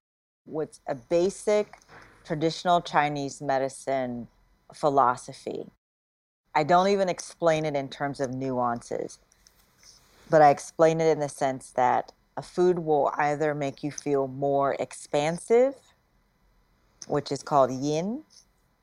what's 0.46 0.80
a 0.88 0.96
basic 0.96 1.78
traditional 2.26 2.82
Chinese 2.82 3.42
medicine 3.42 4.28
philosophy. 4.74 5.66
I 6.56 6.64
don't 6.64 6.88
even 6.88 7.10
explain 7.10 7.66
it 7.66 7.76
in 7.76 7.90
terms 7.90 8.20
of 8.20 8.34
nuances, 8.34 9.20
but 10.30 10.42
I 10.42 10.50
explain 10.50 11.02
it 11.02 11.12
in 11.12 11.20
the 11.20 11.30
sense 11.30 11.72
that 11.72 12.12
a 12.38 12.42
food 12.42 12.80
will 12.80 13.12
either 13.18 13.54
make 13.54 13.84
you 13.84 13.92
feel 13.92 14.28
more 14.28 14.76
expansive, 14.80 15.76
which 17.08 17.32
is 17.32 17.44
called 17.44 17.72
yin, 17.72 18.24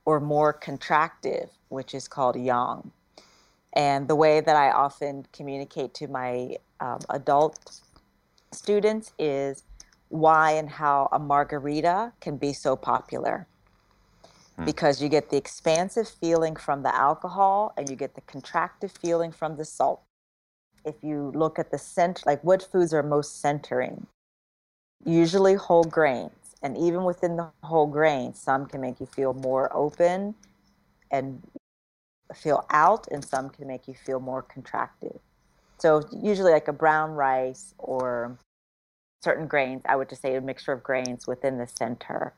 or 0.05 0.21
more 0.21 0.53
contractive, 0.53 1.49
which 1.69 1.95
is 1.95 2.09
called 2.09 2.37
yang. 2.37 2.91
And 3.73 4.09
the 4.09 4.17
way 4.17 4.41
that 4.41 4.57
I 4.57 4.71
often 4.71 5.27
communicate 5.33 5.95
to 5.95 6.09
my 6.09 6.57
um, 6.81 7.01
adult 7.11 7.81
students 8.53 9.13
is 9.19 9.65
why 10.09 10.53
and 10.53 10.71
how 10.71 11.09
a 11.13 11.19
margarita 11.19 12.13
can 12.21 12.37
be 12.37 12.53
so 12.53 12.77
popular. 12.77 13.47
Hmm. 14.57 14.65
Because 14.65 15.03
you 15.03 15.09
get 15.09 15.31
the 15.31 15.37
expansive 15.37 16.09
feeling 16.09 16.57
from 16.57 16.83
the 16.83 16.95
alcohol 16.95 17.75
and 17.77 17.91
you 17.91 17.97
get 17.97 18.15
the 18.15 18.23
contractive 18.23 18.97
feeling 18.97 19.33
from 19.33 19.57
the 19.57 19.65
salt. 19.65 20.06
If 20.87 20.95
you 21.03 21.33
look 21.35 21.59
at 21.59 21.71
the 21.71 21.79
center, 21.79 22.23
like 22.25 22.43
what 22.43 22.63
foods 22.63 22.95
are 22.95 23.03
most 23.03 23.41
centering? 23.41 24.07
Usually 25.05 25.55
whole 25.55 25.85
grains. 25.85 26.55
And 26.63 26.79
even 26.79 27.05
within 27.05 27.37
the 27.37 27.51
whole 27.63 27.87
grains, 27.87 28.39
some 28.39 28.67
can 28.67 28.81
make 28.81 29.01
you 29.01 29.07
feel 29.07 29.35
more 29.35 29.71
open 29.77 30.35
and 31.11 31.43
feel 32.35 32.65
out, 32.71 33.07
and 33.11 33.25
some 33.25 33.51
can 33.51 33.67
make 33.67 33.87
you 33.87 33.95
feel 33.95 34.21
more 34.21 34.43
contracted. 34.43 35.19
So 35.79 36.03
usually 36.11 36.53
like 36.53 36.69
a 36.69 36.73
brown 36.73 37.13
rice 37.13 37.75
or 37.79 38.39
certain 39.23 39.47
grains, 39.47 39.83
I 39.87 39.97
would 39.97 40.09
just 40.09 40.23
say 40.23 40.35
a 40.35 40.41
mixture 40.41 40.73
of 40.73 40.83
grains 40.83 41.27
within 41.27 41.59
the 41.59 41.67
center 41.67 42.33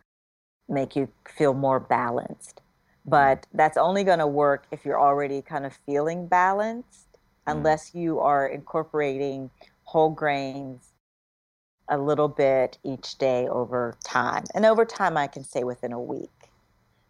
make 0.68 0.96
you 0.96 1.08
feel 1.26 1.54
more 1.54 1.80
balanced. 1.80 2.56
Mm-hmm. 2.56 3.10
But 3.10 3.46
that's 3.54 3.76
only 3.76 4.04
going 4.04 4.18
to 4.18 4.26
work 4.26 4.66
if 4.70 4.84
you're 4.84 5.00
already 5.00 5.42
kind 5.42 5.64
of 5.64 5.78
feeling 5.86 6.26
balanced. 6.26 7.07
Unless 7.48 7.94
you 7.94 8.20
are 8.20 8.46
incorporating 8.46 9.50
whole 9.84 10.10
grains 10.10 10.92
a 11.88 11.98
little 11.98 12.28
bit 12.28 12.78
each 12.84 13.16
day 13.16 13.48
over 13.48 13.96
time. 14.04 14.44
And 14.54 14.66
over 14.66 14.84
time, 14.84 15.16
I 15.16 15.26
can 15.26 15.44
say 15.44 15.64
within 15.64 15.92
a 15.92 16.00
week. 16.00 16.50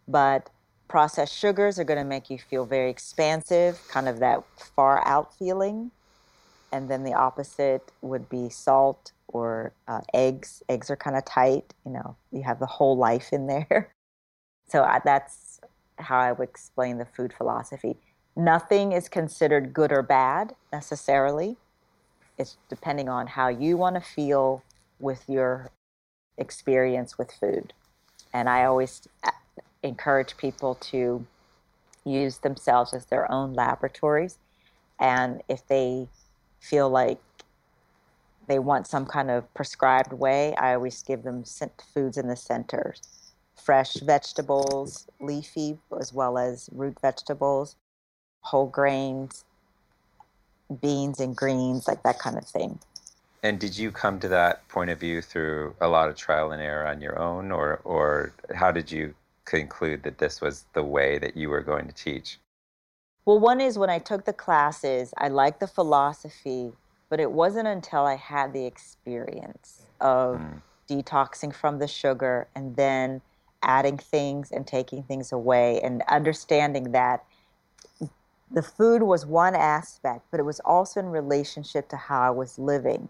But 0.07 0.49
processed 0.87 1.37
sugars 1.37 1.77
are 1.77 1.83
going 1.83 1.99
to 1.99 2.05
make 2.05 2.29
you 2.29 2.37
feel 2.37 2.65
very 2.65 2.89
expansive, 2.89 3.79
kind 3.89 4.07
of 4.07 4.19
that 4.19 4.43
far 4.75 5.05
out 5.05 5.35
feeling. 5.37 5.91
And 6.71 6.89
then 6.89 7.03
the 7.03 7.13
opposite 7.13 7.91
would 8.01 8.29
be 8.29 8.49
salt 8.49 9.11
or 9.27 9.73
uh, 9.87 10.01
eggs. 10.13 10.63
Eggs 10.69 10.89
are 10.89 10.95
kind 10.95 11.17
of 11.17 11.25
tight. 11.25 11.73
You 11.85 11.91
know, 11.91 12.15
you 12.31 12.43
have 12.43 12.59
the 12.59 12.65
whole 12.65 12.97
life 12.97 13.33
in 13.33 13.47
there. 13.47 13.93
So 14.67 14.83
I, 14.83 15.01
that's 15.03 15.59
how 15.97 16.19
I 16.19 16.31
would 16.31 16.47
explain 16.47 16.99
the 16.99 17.05
food 17.05 17.33
philosophy. 17.35 17.97
Nothing 18.39 18.93
is 18.93 19.09
considered 19.09 19.73
good 19.73 19.91
or 19.91 20.01
bad 20.01 20.55
necessarily. 20.71 21.57
It's 22.37 22.55
depending 22.69 23.09
on 23.09 23.27
how 23.27 23.49
you 23.49 23.75
want 23.75 23.97
to 23.97 24.01
feel 24.01 24.63
with 24.97 25.25
your 25.27 25.71
experience 26.37 27.17
with 27.17 27.33
food. 27.33 27.73
And 28.31 28.47
I 28.47 28.63
always 28.63 29.09
uh, 29.25 29.31
encourage 29.83 30.37
people 30.37 30.75
to 30.75 31.25
use 32.05 32.37
themselves 32.37 32.93
as 32.93 33.07
their 33.07 33.29
own 33.29 33.55
laboratories. 33.55 34.37
And 35.01 35.41
if 35.49 35.67
they 35.67 36.07
feel 36.61 36.89
like 36.89 37.19
they 38.47 38.57
want 38.57 38.87
some 38.87 39.05
kind 39.05 39.29
of 39.29 39.53
prescribed 39.53 40.13
way, 40.13 40.55
I 40.55 40.75
always 40.75 41.03
give 41.03 41.23
them 41.23 41.43
foods 41.93 42.17
in 42.17 42.29
the 42.29 42.37
center 42.37 42.95
fresh 43.57 43.95
vegetables, 43.95 45.07
leafy 45.19 45.77
as 45.99 46.13
well 46.13 46.37
as 46.37 46.69
root 46.71 46.97
vegetables, 47.01 47.75
whole 48.41 48.67
grains, 48.67 49.45
beans 50.81 51.19
and 51.19 51.35
greens, 51.35 51.87
like 51.87 52.03
that 52.03 52.19
kind 52.19 52.37
of 52.37 52.45
thing. 52.45 52.79
And 53.41 53.59
did 53.59 53.77
you 53.77 53.91
come 53.91 54.19
to 54.19 54.27
that 54.27 54.67
point 54.67 54.89
of 54.89 54.99
view 54.99 55.21
through 55.21 55.75
a 55.79 55.87
lot 55.87 56.09
of 56.09 56.15
trial 56.15 56.51
and 56.51 56.61
error 56.61 56.85
on 56.85 57.01
your 57.01 57.17
own, 57.17 57.51
or, 57.51 57.79
or 57.85 58.33
how 58.53 58.71
did 58.71 58.91
you 58.91 59.13
conclude 59.45 60.03
that 60.03 60.17
this 60.17 60.41
was 60.41 60.65
the 60.73 60.83
way 60.83 61.17
that 61.19 61.37
you 61.37 61.49
were 61.49 61.61
going 61.61 61.87
to 61.87 61.93
teach? 61.93 62.37
Well, 63.25 63.39
one 63.39 63.61
is 63.61 63.77
when 63.77 63.89
I 63.89 63.99
took 63.99 64.25
the 64.25 64.33
classes, 64.33 65.13
I 65.17 65.29
liked 65.29 65.59
the 65.59 65.67
philosophy 65.67 66.73
but 67.09 67.19
it 67.19 67.31
wasn't 67.31 67.67
until 67.67 68.05
I 68.05 68.15
had 68.15 68.53
the 68.53 68.65
experience 68.65 69.81
of 69.99 70.37
mm. 70.37 70.61
detoxing 70.87 71.53
from 71.53 71.79
the 71.79 71.87
sugar 71.87 72.47
and 72.55 72.75
then 72.75 73.21
adding 73.63 73.97
things 73.97 74.51
and 74.51 74.65
taking 74.65 75.03
things 75.03 75.31
away 75.31 75.81
and 75.81 76.03
understanding 76.07 76.91
that 76.91 77.25
the 78.51 78.63
food 78.63 79.03
was 79.03 79.25
one 79.25 79.55
aspect, 79.55 80.25
but 80.31 80.39
it 80.39 80.43
was 80.43 80.59
also 80.61 80.99
in 80.99 81.07
relationship 81.07 81.87
to 81.89 81.97
how 81.97 82.21
I 82.21 82.29
was 82.31 82.57
living. 82.57 83.09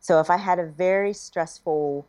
So 0.00 0.20
if 0.20 0.30
I 0.30 0.36
had 0.36 0.58
a 0.58 0.66
very 0.66 1.12
stressful 1.12 2.06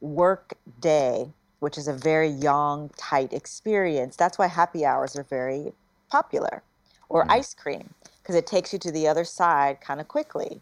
work 0.00 0.54
day, 0.80 1.32
which 1.60 1.76
is 1.76 1.88
a 1.88 1.92
very 1.92 2.28
yang, 2.28 2.90
tight 2.96 3.32
experience, 3.32 4.16
that's 4.16 4.38
why 4.38 4.46
happy 4.46 4.86
hours 4.86 5.16
are 5.16 5.24
very 5.24 5.72
popular, 6.10 6.62
or 7.08 7.26
mm. 7.26 7.30
ice 7.30 7.52
cream 7.52 7.92
because 8.28 8.36
it 8.36 8.46
takes 8.46 8.74
you 8.74 8.78
to 8.78 8.92
the 8.92 9.08
other 9.08 9.24
side 9.24 9.80
kind 9.80 10.00
of 10.00 10.06
quickly. 10.06 10.60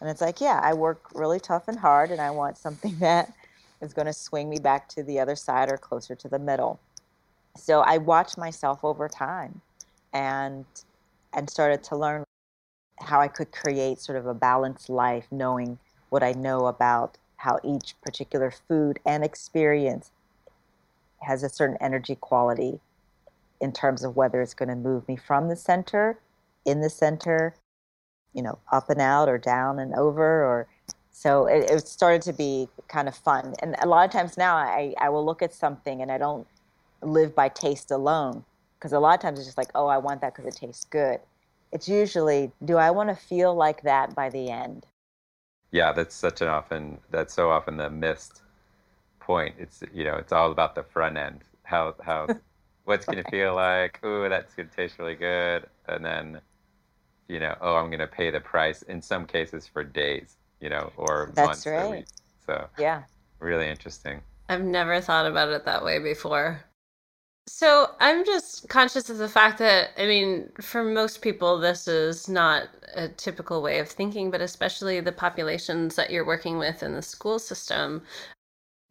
And 0.00 0.10
it's 0.10 0.20
like, 0.20 0.40
yeah, 0.40 0.60
I 0.62 0.74
work 0.74 1.10
really 1.14 1.38
tough 1.38 1.68
and 1.68 1.78
hard, 1.78 2.10
and 2.10 2.20
I 2.20 2.30
want 2.30 2.58
something 2.58 2.96
that 2.98 3.32
is 3.80 3.92
going 3.92 4.06
to 4.06 4.12
swing 4.12 4.50
me 4.50 4.58
back 4.58 4.88
to 4.90 5.02
the 5.04 5.20
other 5.20 5.36
side 5.36 5.70
or 5.70 5.76
closer 5.76 6.16
to 6.16 6.28
the 6.28 6.40
middle. 6.40 6.80
So 7.56 7.80
I 7.82 7.98
watch 7.98 8.36
myself 8.36 8.84
over 8.84 9.08
time 9.08 9.60
and 10.14 10.64
and 11.34 11.50
started 11.50 11.82
to 11.82 11.96
learn 11.96 12.24
how 13.00 13.20
I 13.20 13.28
could 13.28 13.50
create 13.50 13.98
sort 13.98 14.16
of 14.16 14.26
a 14.26 14.34
balanced 14.34 14.88
life, 14.88 15.26
knowing 15.30 15.78
what 16.08 16.22
I 16.22 16.32
know 16.32 16.66
about 16.66 17.18
how 17.38 17.58
each 17.64 17.94
particular 18.00 18.50
food 18.50 19.00
and 19.04 19.24
experience 19.24 20.12
has 21.22 21.42
a 21.42 21.48
certain 21.48 21.76
energy 21.80 22.14
quality 22.14 22.80
in 23.60 23.72
terms 23.72 24.04
of 24.04 24.16
whether 24.16 24.40
it's 24.40 24.54
going 24.54 24.68
to 24.68 24.76
move 24.76 25.06
me 25.08 25.16
from 25.16 25.48
the 25.48 25.56
center 25.56 26.18
in 26.64 26.80
the 26.80 26.90
center, 26.90 27.54
you 28.32 28.42
know, 28.42 28.58
up 28.72 28.88
and 28.88 29.00
out 29.00 29.28
or 29.28 29.38
down 29.38 29.78
and 29.78 29.94
over 29.94 30.44
or 30.44 30.66
so 31.10 31.46
it, 31.46 31.70
it 31.70 31.86
started 31.86 32.22
to 32.22 32.32
be 32.32 32.68
kind 32.88 33.08
of 33.08 33.16
fun. 33.16 33.54
And 33.60 33.76
a 33.80 33.86
lot 33.86 34.04
of 34.04 34.10
times 34.10 34.36
now 34.36 34.56
I, 34.56 34.94
I 34.98 35.08
will 35.08 35.24
look 35.24 35.42
at 35.42 35.52
something 35.52 36.00
and 36.00 36.10
I 36.10 36.18
don't 36.18 36.46
live 37.02 37.34
by 37.34 37.48
taste 37.48 37.90
alone 37.90 38.44
because 38.84 38.92
a 38.92 39.00
lot 39.00 39.14
of 39.14 39.20
times 39.20 39.38
it's 39.38 39.48
just 39.48 39.56
like, 39.56 39.70
oh, 39.74 39.86
I 39.86 39.96
want 39.96 40.20
that 40.20 40.34
because 40.34 40.44
it 40.44 40.60
tastes 40.60 40.84
good. 40.84 41.18
It's 41.72 41.88
usually, 41.88 42.52
do 42.66 42.76
I 42.76 42.90
want 42.90 43.08
to 43.08 43.16
feel 43.16 43.54
like 43.54 43.80
that 43.84 44.14
by 44.14 44.28
the 44.28 44.50
end? 44.50 44.84
Yeah, 45.70 45.92
that's 45.92 46.14
such 46.14 46.42
an 46.42 46.48
often, 46.48 46.98
that's 47.10 47.32
so 47.32 47.48
often 47.48 47.78
the 47.78 47.88
missed 47.88 48.42
point. 49.20 49.54
It's, 49.58 49.82
you 49.94 50.04
know, 50.04 50.16
it's 50.16 50.32
all 50.32 50.52
about 50.52 50.74
the 50.74 50.82
front 50.82 51.16
end. 51.16 51.44
How, 51.62 51.94
how, 52.04 52.28
what's 52.84 53.06
going 53.06 53.24
to 53.24 53.30
feel 53.30 53.54
like? 53.54 54.04
Ooh, 54.04 54.28
that's 54.28 54.52
going 54.52 54.68
to 54.68 54.76
taste 54.76 54.98
really 54.98 55.14
good. 55.14 55.64
And 55.88 56.04
then, 56.04 56.42
you 57.26 57.40
know, 57.40 57.56
oh, 57.62 57.76
I'm 57.76 57.86
going 57.86 58.00
to 58.00 58.06
pay 58.06 58.30
the 58.30 58.40
price 58.40 58.82
in 58.82 59.00
some 59.00 59.24
cases 59.24 59.66
for 59.66 59.82
days, 59.82 60.36
you 60.60 60.68
know, 60.68 60.92
or 60.98 61.32
That's 61.32 61.46
months 61.46 61.66
right. 61.66 61.84
or 61.84 61.90
weeks. 61.90 62.12
So, 62.44 62.68
yeah. 62.78 63.04
Really 63.38 63.66
interesting. 63.66 64.20
I've 64.50 64.62
never 64.62 65.00
thought 65.00 65.24
about 65.24 65.48
it 65.48 65.64
that 65.64 65.82
way 65.82 66.00
before. 66.00 66.62
So, 67.46 67.94
I'm 68.00 68.24
just 68.24 68.68
conscious 68.68 69.10
of 69.10 69.18
the 69.18 69.28
fact 69.28 69.58
that, 69.58 69.90
I 69.98 70.06
mean, 70.06 70.50
for 70.60 70.82
most 70.82 71.20
people, 71.22 71.58
this 71.58 71.86
is 71.86 72.28
not 72.28 72.68
a 72.94 73.08
typical 73.08 73.60
way 73.62 73.78
of 73.80 73.88
thinking, 73.88 74.30
but 74.30 74.40
especially 74.40 75.00
the 75.00 75.12
populations 75.12 75.94
that 75.96 76.10
you're 76.10 76.24
working 76.26 76.58
with 76.58 76.82
in 76.82 76.94
the 76.94 77.02
school 77.02 77.38
system, 77.38 78.02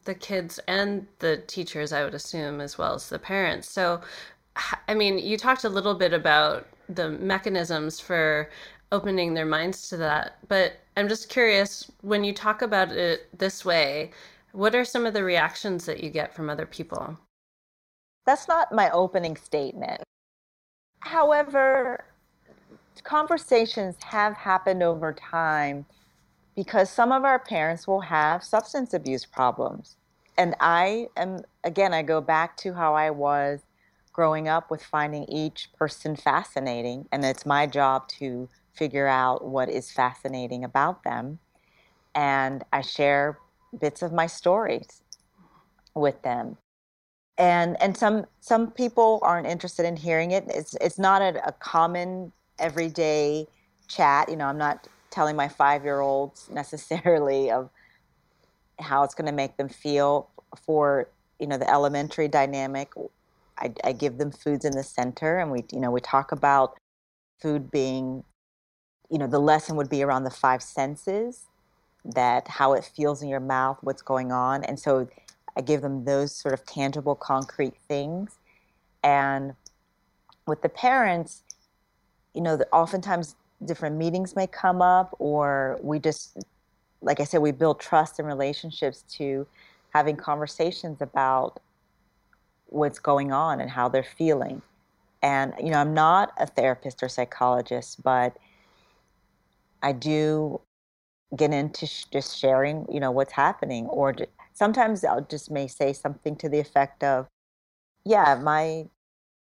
the 0.06 0.16
kids 0.16 0.60
and 0.68 1.08
the 1.20 1.38
teachers, 1.47 1.93
I 1.93 2.04
would 2.04 2.14
assume, 2.16 2.62
as 2.62 2.78
well 2.78 2.95
as 2.95 3.10
the 3.10 3.20
parents. 3.20 3.70
So, 3.70 4.01
I 4.88 4.93
mean, 4.93 5.20
you 5.20 5.38
talked 5.38 5.64
a 5.64 5.70
little 5.70 5.95
bit 5.95 6.14
about 6.14 6.68
the 6.89 7.10
mechanisms 7.10 7.99
for 7.99 8.49
opening 8.91 9.34
their 9.34 9.45
minds 9.45 9.89
to 9.89 9.97
that. 9.97 10.38
But 10.47 10.74
I'm 10.97 11.10
just 11.10 11.30
curious 11.30 11.91
when 12.01 12.24
you 12.24 12.34
talk 12.34 12.62
about 12.62 12.91
it 12.91 13.28
this 13.38 13.66
way, 13.66 14.12
what 14.54 14.76
are 14.76 14.86
some 14.86 15.06
of 15.06 15.14
the 15.16 15.24
reactions 15.24 15.86
that 15.86 16.04
you 16.04 16.10
get 16.12 16.36
from 16.36 16.49
other 16.49 16.66
people? 16.68 17.18
That's 18.26 18.48
not 18.48 18.72
my 18.72 18.90
opening 18.92 19.36
statement. 19.36 20.02
However, 21.00 22.06
conversations 23.04 23.96
have 24.04 24.36
happened 24.36 24.82
over 24.82 25.12
time 25.14 25.86
because 26.56 26.90
some 26.90 27.12
of 27.12 27.26
our 27.26 27.40
parents 27.40 27.88
will 27.88 28.02
have 28.02 28.44
substance 28.44 28.94
abuse 28.94 29.26
problems. 29.26 29.98
And 30.38 30.56
I 30.60 31.08
am, 31.18 31.42
again, 31.64 31.94
I 31.94 32.02
go 32.04 32.22
back 32.22 32.58
to 32.58 32.74
how 32.74 32.96
I 32.96 33.10
was 33.10 33.62
growing 34.14 34.48
up 34.48 34.72
with 34.72 34.84
finding 34.84 35.26
each 35.26 35.70
person 35.74 36.16
fascinating. 36.16 37.08
And 37.12 37.26
it's 37.26 37.46
my 37.46 37.68
job 37.68 38.08
to 38.20 38.48
figure 38.74 39.08
out 39.08 39.46
what 39.46 39.70
is 39.70 39.92
fascinating 39.92 40.64
about 40.64 41.04
them. 41.04 41.40
And 42.16 42.64
I 42.72 42.82
share 42.82 43.40
bits 43.80 44.02
of 44.02 44.14
my 44.14 44.28
stories 44.28 45.02
with 45.96 46.22
them. 46.22 46.58
And 47.38 47.82
and 47.82 47.98
some 47.98 48.26
some 48.42 48.72
people 48.72 49.20
aren't 49.24 49.48
interested 49.48 49.86
in 49.86 49.96
hearing 49.96 50.32
it. 50.32 50.46
It's 50.50 50.76
it's 50.80 51.00
not 51.00 51.22
a, 51.22 51.48
a 51.48 51.52
common 51.54 52.32
everyday 52.60 53.48
chat. 53.88 54.30
You 54.30 54.36
know, 54.36 54.46
I'm 54.46 54.58
not 54.58 54.88
telling 55.10 55.36
my 55.36 55.48
five 55.48 55.84
year 55.84 56.02
olds 56.02 56.50
necessarily 56.52 57.52
of 57.52 57.70
how 58.80 59.04
it's 59.04 59.16
going 59.16 59.28
to 59.28 59.32
make 59.32 59.58
them 59.58 59.70
feel 59.70 60.30
for 60.66 61.08
you 61.40 61.48
know 61.48 61.58
the 61.58 61.70
elementary 61.70 62.28
dynamic 62.28 62.92
I, 63.58 63.72
I, 63.84 63.92
give 63.92 64.18
them 64.18 64.32
foods 64.32 64.66
in 64.66 64.74
the 64.74 64.84
center 64.84 65.40
and 65.40 65.52
we 65.52 65.64
you 65.72 65.80
know 65.80 65.92
we 65.92 66.02
talk 66.02 66.32
about 66.32 66.78
food 67.42 67.70
being 67.72 68.24
you 69.10 69.18
know 69.18 69.28
the 69.28 69.40
lesson 69.40 69.76
would 69.76 69.90
be 69.90 70.04
around 70.04 70.24
the 70.24 70.32
five 70.32 70.64
senses 70.64 71.46
that 72.06 72.48
how 72.48 72.74
it 72.74 72.84
feels 72.84 73.22
in 73.22 73.30
your 73.30 73.40
mouth 73.40 73.78
what's 73.82 74.02
going 74.02 74.32
on 74.32 74.64
and 74.64 74.80
so 74.80 75.08
i 75.58 75.62
give 75.62 75.82
them 75.82 76.06
those 76.06 76.36
sort 76.36 76.54
of 76.54 76.66
tangible 76.66 77.16
concrete 77.16 77.76
things. 77.88 78.38
And 79.04 79.54
with 80.47 80.62
the 80.62 80.70
parents 80.70 81.43
you 82.34 82.41
know 82.41 82.60
oftentimes 82.72 83.36
different 83.66 83.95
meetings 83.95 84.36
may 84.36 84.47
come 84.47 84.82
up 84.82 85.16
or 85.20 85.80
we 85.82 85.99
just 85.99 86.38
like 87.01 87.20
i 87.20 87.24
said 87.24 87.39
we 87.39 87.51
build 87.51 87.80
trust 87.80 88.20
and 88.20 88.28
relationships 88.28 89.04
to 89.04 89.47
having 89.93 90.16
conversations 90.16 91.01
about 91.01 91.60
what's 92.66 92.99
going 92.99 93.32
on 93.32 93.62
and 93.62 93.70
how 93.70 93.88
they're 93.88 94.04
feeling. 94.04 94.62
And 95.22 95.54
you 95.62 95.70
know 95.70 95.78
i'm 95.78 95.93
not 95.93 96.34
a 96.38 96.47
therapist 96.47 97.01
or 97.01 97.08
psychologist 97.08 98.04
but 98.04 98.36
i 99.82 99.93
do 99.93 100.60
get 101.38 101.54
into 101.54 101.86
sh- 101.86 102.06
just 102.12 102.38
sharing 102.38 102.86
you 102.91 102.99
know 102.99 103.12
what's 103.12 103.32
happening 103.32 103.86
or 103.86 104.14
sometimes 104.54 105.04
i'll 105.04 105.22
just 105.22 105.51
may 105.51 105.68
say 105.68 105.93
something 105.93 106.36
to 106.36 106.49
the 106.49 106.60
effect 106.60 107.04
of 107.04 107.28
yeah 108.06 108.39
my 108.41 108.86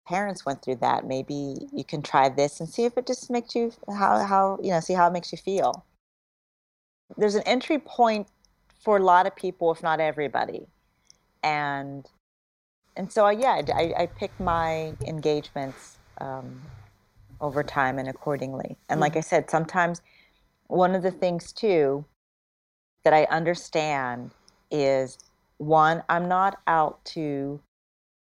parents 0.09 0.43
went 0.43 0.63
through 0.63 0.77
that. 0.77 1.05
Maybe 1.05 1.55
you 1.71 1.83
can 1.83 2.01
try 2.01 2.29
this 2.29 2.59
and 2.59 2.67
see 2.67 2.83
if 2.83 2.97
it 2.97 3.05
just 3.05 3.29
makes 3.29 3.53
you 3.53 3.71
how 3.87 4.17
how 4.25 4.59
you 4.61 4.71
know 4.71 4.79
see 4.79 4.95
how 4.95 5.07
it 5.07 5.13
makes 5.13 5.31
you 5.31 5.37
feel. 5.37 5.85
There's 7.15 7.35
an 7.35 7.43
entry 7.45 7.77
point 7.77 8.27
for 8.79 8.97
a 8.97 9.03
lot 9.03 9.27
of 9.27 9.35
people 9.35 9.71
if 9.71 9.83
not 9.83 9.99
everybody. 9.99 10.65
And 11.43 12.07
and 12.97 13.11
so 13.13 13.29
yeah 13.29 13.61
i, 13.73 13.93
I 13.97 14.05
pick 14.07 14.31
my 14.39 14.93
engagements 15.05 15.99
um, 16.19 16.61
over 17.39 17.63
time 17.63 17.99
and 17.99 18.09
accordingly. 18.09 18.77
And 18.89 18.99
like 18.99 19.15
i 19.15 19.21
said 19.21 19.49
sometimes 19.49 20.01
one 20.67 20.95
of 20.95 21.03
the 21.03 21.11
things 21.11 21.53
too 21.53 22.05
that 23.03 23.13
i 23.13 23.23
understand 23.25 24.31
is 24.71 25.17
one 25.57 26.03
i'm 26.09 26.27
not 26.27 26.59
out 26.67 27.03
to 27.05 27.59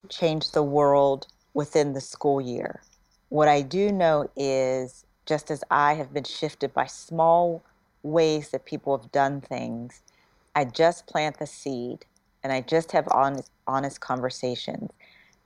change 0.09 0.51
the 0.51 0.63
world 0.63 1.27
within 1.53 1.93
the 1.93 2.01
school 2.01 2.39
year. 2.39 2.81
What 3.29 3.47
I 3.47 3.61
do 3.61 3.91
know 3.91 4.29
is 4.35 5.05
just 5.25 5.51
as 5.51 5.63
I 5.69 5.95
have 5.95 6.13
been 6.13 6.23
shifted 6.23 6.73
by 6.73 6.85
small 6.85 7.63
ways 8.03 8.49
that 8.49 8.65
people 8.65 8.97
have 8.97 9.11
done 9.11 9.41
things, 9.41 10.01
I 10.55 10.65
just 10.65 11.07
plant 11.07 11.39
the 11.39 11.47
seed 11.47 12.05
and 12.43 12.53
I 12.53 12.61
just 12.61 12.91
have 12.93 13.07
honest, 13.11 13.49
honest 13.67 13.99
conversations. 13.99 14.91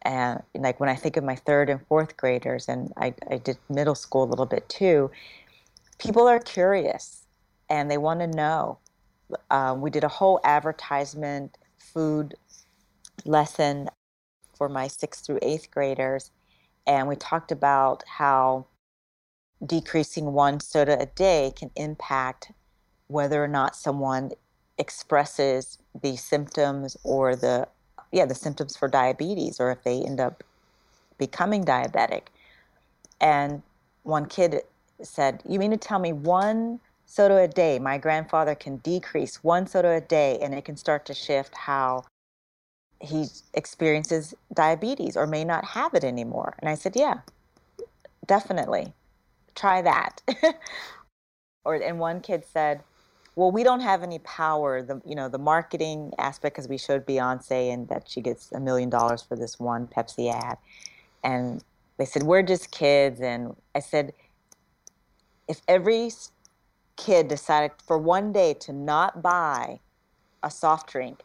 And 0.03 0.41
like 0.53 0.79
when 0.79 0.89
I 0.89 0.95
think 0.95 1.17
of 1.17 1.23
my 1.23 1.35
third 1.35 1.69
and 1.69 1.85
fourth 1.87 2.17
graders, 2.17 2.67
and 2.67 2.91
I, 2.97 3.13
I 3.29 3.37
did 3.37 3.57
middle 3.69 3.95
school 3.95 4.23
a 4.23 4.29
little 4.29 4.45
bit 4.45 4.67
too, 4.69 5.11
people 5.97 6.27
are 6.27 6.39
curious 6.39 7.25
and 7.69 7.89
they 7.89 7.97
want 7.97 8.19
to 8.19 8.27
know. 8.27 8.77
Um, 9.49 9.81
we 9.81 9.89
did 9.89 10.03
a 10.03 10.09
whole 10.09 10.39
advertisement 10.43 11.57
food 11.77 12.35
lesson 13.25 13.89
for 14.55 14.69
my 14.69 14.87
sixth 14.87 15.25
through 15.25 15.39
eighth 15.41 15.71
graders. 15.71 16.31
And 16.87 17.07
we 17.07 17.15
talked 17.15 17.51
about 17.51 18.03
how 18.07 18.65
decreasing 19.65 20.33
one 20.33 20.59
soda 20.59 20.99
a 20.99 21.05
day 21.05 21.53
can 21.55 21.71
impact 21.75 22.51
whether 23.07 23.43
or 23.43 23.47
not 23.47 23.75
someone 23.75 24.31
expresses 24.77 25.77
the 26.01 26.15
symptoms 26.15 26.97
or 27.03 27.35
the 27.35 27.67
yeah 28.11 28.25
the 28.25 28.33
symptoms 28.33 28.75
for 28.75 28.87
diabetes 28.87 29.59
or 29.59 29.69
if 29.71 29.83
they 29.83 30.01
end 30.01 30.19
up 30.19 30.43
becoming 31.19 31.63
diabetic 31.63 32.23
and 33.19 33.61
one 34.03 34.25
kid 34.25 34.61
said 35.03 35.43
you 35.47 35.59
mean 35.59 35.69
to 35.69 35.77
tell 35.77 35.99
me 35.99 36.11
one 36.11 36.79
soda 37.11 37.37
a 37.37 37.47
day 37.47 37.77
my 37.77 37.97
grandfather 37.97 38.55
can 38.55 38.77
decrease 38.77 39.43
one 39.43 39.67
soda 39.67 39.89
a 39.89 40.01
day 40.01 40.39
and 40.41 40.53
it 40.53 40.63
can 40.63 40.77
start 40.77 41.05
to 41.05 41.13
shift 41.13 41.53
how 41.55 42.03
he 43.01 43.25
experiences 43.53 44.33
diabetes 44.53 45.17
or 45.17 45.25
may 45.27 45.43
not 45.43 45.65
have 45.65 45.93
it 45.93 46.03
anymore. 46.03 46.55
And 46.59 46.69
I 46.69 46.75
said, 46.75 46.95
yeah, 46.95 47.21
definitely. 48.25 48.93
Try 49.55 49.81
that. 49.81 50.21
or 51.65 51.75
and 51.75 51.99
one 51.99 52.21
kid 52.21 52.45
said, 52.45 52.81
well, 53.35 53.51
we 53.51 53.63
don't 53.63 53.79
have 53.79 54.03
any 54.03 54.19
power. 54.19 54.81
The 54.81 55.01
you 55.05 55.15
know 55.15 55.29
the 55.29 55.37
marketing 55.37 56.13
aspect 56.17 56.55
because 56.55 56.67
we 56.67 56.77
showed 56.77 57.05
Beyonce 57.05 57.73
and 57.73 57.87
that 57.87 58.09
she 58.09 58.21
gets 58.21 58.51
a 58.51 58.59
million 58.59 58.89
dollars 58.89 59.21
for 59.21 59.35
this 59.35 59.59
one 59.59 59.87
Pepsi 59.87 60.31
ad, 60.31 60.57
and 61.23 61.63
they 61.97 62.05
said 62.05 62.23
we're 62.23 62.43
just 62.43 62.71
kids. 62.71 63.21
And 63.21 63.55
I 63.73 63.79
said, 63.79 64.13
if 65.47 65.61
every 65.67 66.11
kid 67.05 67.27
decided 67.27 67.71
for 67.85 67.97
one 67.97 68.31
day 68.31 68.53
to 68.53 68.71
not 68.71 69.21
buy 69.21 69.79
a 70.43 70.51
soft 70.51 70.89
drink 70.91 71.23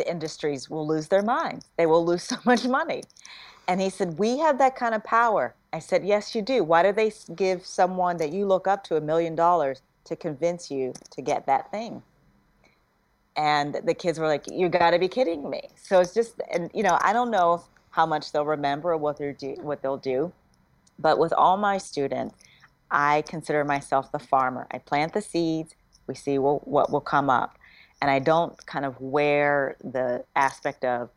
the 0.00 0.10
industries 0.10 0.70
will 0.70 0.86
lose 0.86 1.08
their 1.08 1.22
minds. 1.22 1.66
They 1.76 1.84
will 1.84 2.04
lose 2.04 2.22
so 2.32 2.36
much 2.46 2.64
money. 2.64 3.02
And 3.68 3.80
he 3.80 3.90
said, 3.90 4.18
We 4.18 4.38
have 4.38 4.56
that 4.58 4.74
kind 4.74 4.94
of 4.94 5.04
power. 5.04 5.54
I 5.74 5.78
said, 5.78 6.04
Yes, 6.04 6.34
you 6.34 6.40
do. 6.40 6.64
Why 6.64 6.82
do 6.82 6.92
they 6.92 7.12
give 7.34 7.66
someone 7.66 8.16
that 8.16 8.32
you 8.32 8.46
look 8.46 8.66
up 8.66 8.82
to 8.84 8.96
a 8.96 9.00
million 9.00 9.34
dollars 9.34 9.82
to 10.04 10.16
convince 10.16 10.70
you 10.70 10.94
to 11.10 11.20
get 11.20 11.44
that 11.46 11.70
thing? 11.70 12.02
And 13.36 13.74
the 13.84 13.94
kids 13.94 14.18
were 14.18 14.26
like, 14.26 14.44
You 14.50 14.70
got 14.70 14.92
to 14.92 14.98
be 14.98 15.06
kidding 15.06 15.50
me. 15.50 15.68
So 15.76 16.00
it's 16.00 16.14
just, 16.14 16.40
and 16.50 16.70
you 16.72 16.82
know, 16.82 16.98
I 17.02 17.12
don't 17.12 17.30
know 17.30 17.62
how 17.90 18.06
much 18.06 18.32
they'll 18.32 18.46
remember 18.46 18.92
or 18.92 18.96
what, 18.96 19.18
they're 19.18 19.34
do, 19.34 19.54
what 19.60 19.82
they'll 19.82 19.98
do. 19.98 20.32
But 20.98 21.18
with 21.18 21.34
all 21.34 21.58
my 21.58 21.76
students, 21.76 22.34
I 22.90 23.22
consider 23.22 23.64
myself 23.64 24.10
the 24.12 24.18
farmer. 24.18 24.66
I 24.70 24.78
plant 24.78 25.12
the 25.12 25.22
seeds, 25.22 25.74
we 26.06 26.14
see 26.14 26.38
what, 26.38 26.66
what 26.66 26.90
will 26.90 27.00
come 27.00 27.30
up 27.30 27.56
and 28.00 28.10
I 28.10 28.18
don't 28.18 28.64
kind 28.66 28.84
of 28.84 29.00
wear 29.00 29.76
the 29.82 30.24
aspect 30.34 30.84
of 30.84 31.10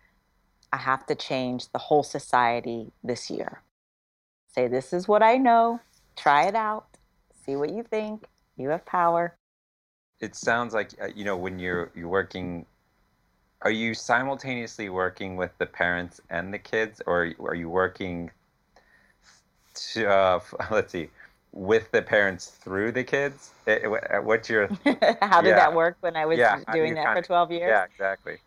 I 0.72 0.78
have 0.78 1.06
to 1.08 1.16
change 1.16 1.72
the 1.72 1.78
whole 1.78 2.04
society 2.04 2.92
this 3.04 3.30
year. 3.30 3.62
Say, 4.50 4.68
this 4.68 4.94
is 4.94 5.08
what 5.08 5.24
I 5.24 5.38
know, 5.38 5.80
try 6.16 6.48
it 6.48 6.56
out, 6.56 6.88
see 7.46 7.56
what 7.56 7.72
you 7.72 7.84
think. 7.84 8.26
You 8.58 8.70
have 8.70 8.86
power. 8.86 9.36
It 10.20 10.36
sounds 10.36 10.74
like 10.74 10.92
uh, 11.02 11.08
you 11.16 11.26
know 11.26 11.36
when 11.36 11.58
you're 11.58 11.92
you're 11.96 12.08
working 12.08 12.66
are 13.64 13.72
you 13.72 13.94
simultaneously 13.94 14.90
working 14.90 15.38
with 15.38 15.52
the 15.58 15.66
parents 15.66 16.22
and 16.30 16.54
the 16.54 16.60
kids 16.60 17.02
or 17.08 17.34
are 17.40 17.56
you 17.56 17.70
working 17.70 18.30
to, 19.74 20.08
uh, 20.08 20.40
let's 20.72 20.92
see 20.92 21.10
with 21.54 21.92
the 21.92 22.02
parents 22.02 22.48
through 22.48 22.92
the 22.92 23.04
kids? 23.04 23.52
Eh, 23.68 23.80
eh, 23.84 23.88
uh, 23.88 24.22
what's 24.22 24.50
your 24.50 24.68
how 25.22 25.42
did 25.42 25.50
yeah. 25.50 25.56
that 25.56 25.74
work 25.74 25.98
when 26.02 26.16
I 26.16 26.26
was 26.26 26.38
yeah, 26.38 26.60
doing 26.74 26.96
that 26.96 27.16
for 27.16 27.22
twelve 27.22 27.52
years? 27.52 27.70
Yeah, 27.70 27.86
exactly. 27.86 28.38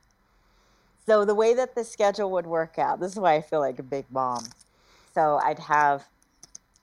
So 1.07 1.25
the 1.25 1.35
way 1.35 1.55
that 1.55 1.77
the 1.77 1.85
schedule 1.85 2.31
would 2.33 2.47
work 2.47 2.79
out, 2.79 2.99
this 2.99 3.13
is 3.13 3.19
why 3.19 3.35
I 3.35 3.41
feel 3.41 3.61
like 3.61 3.79
a 3.79 3.85
big 3.85 4.07
mom. 4.11 4.45
So 5.15 5.39
I'd 5.43 5.61
have 5.61 6.05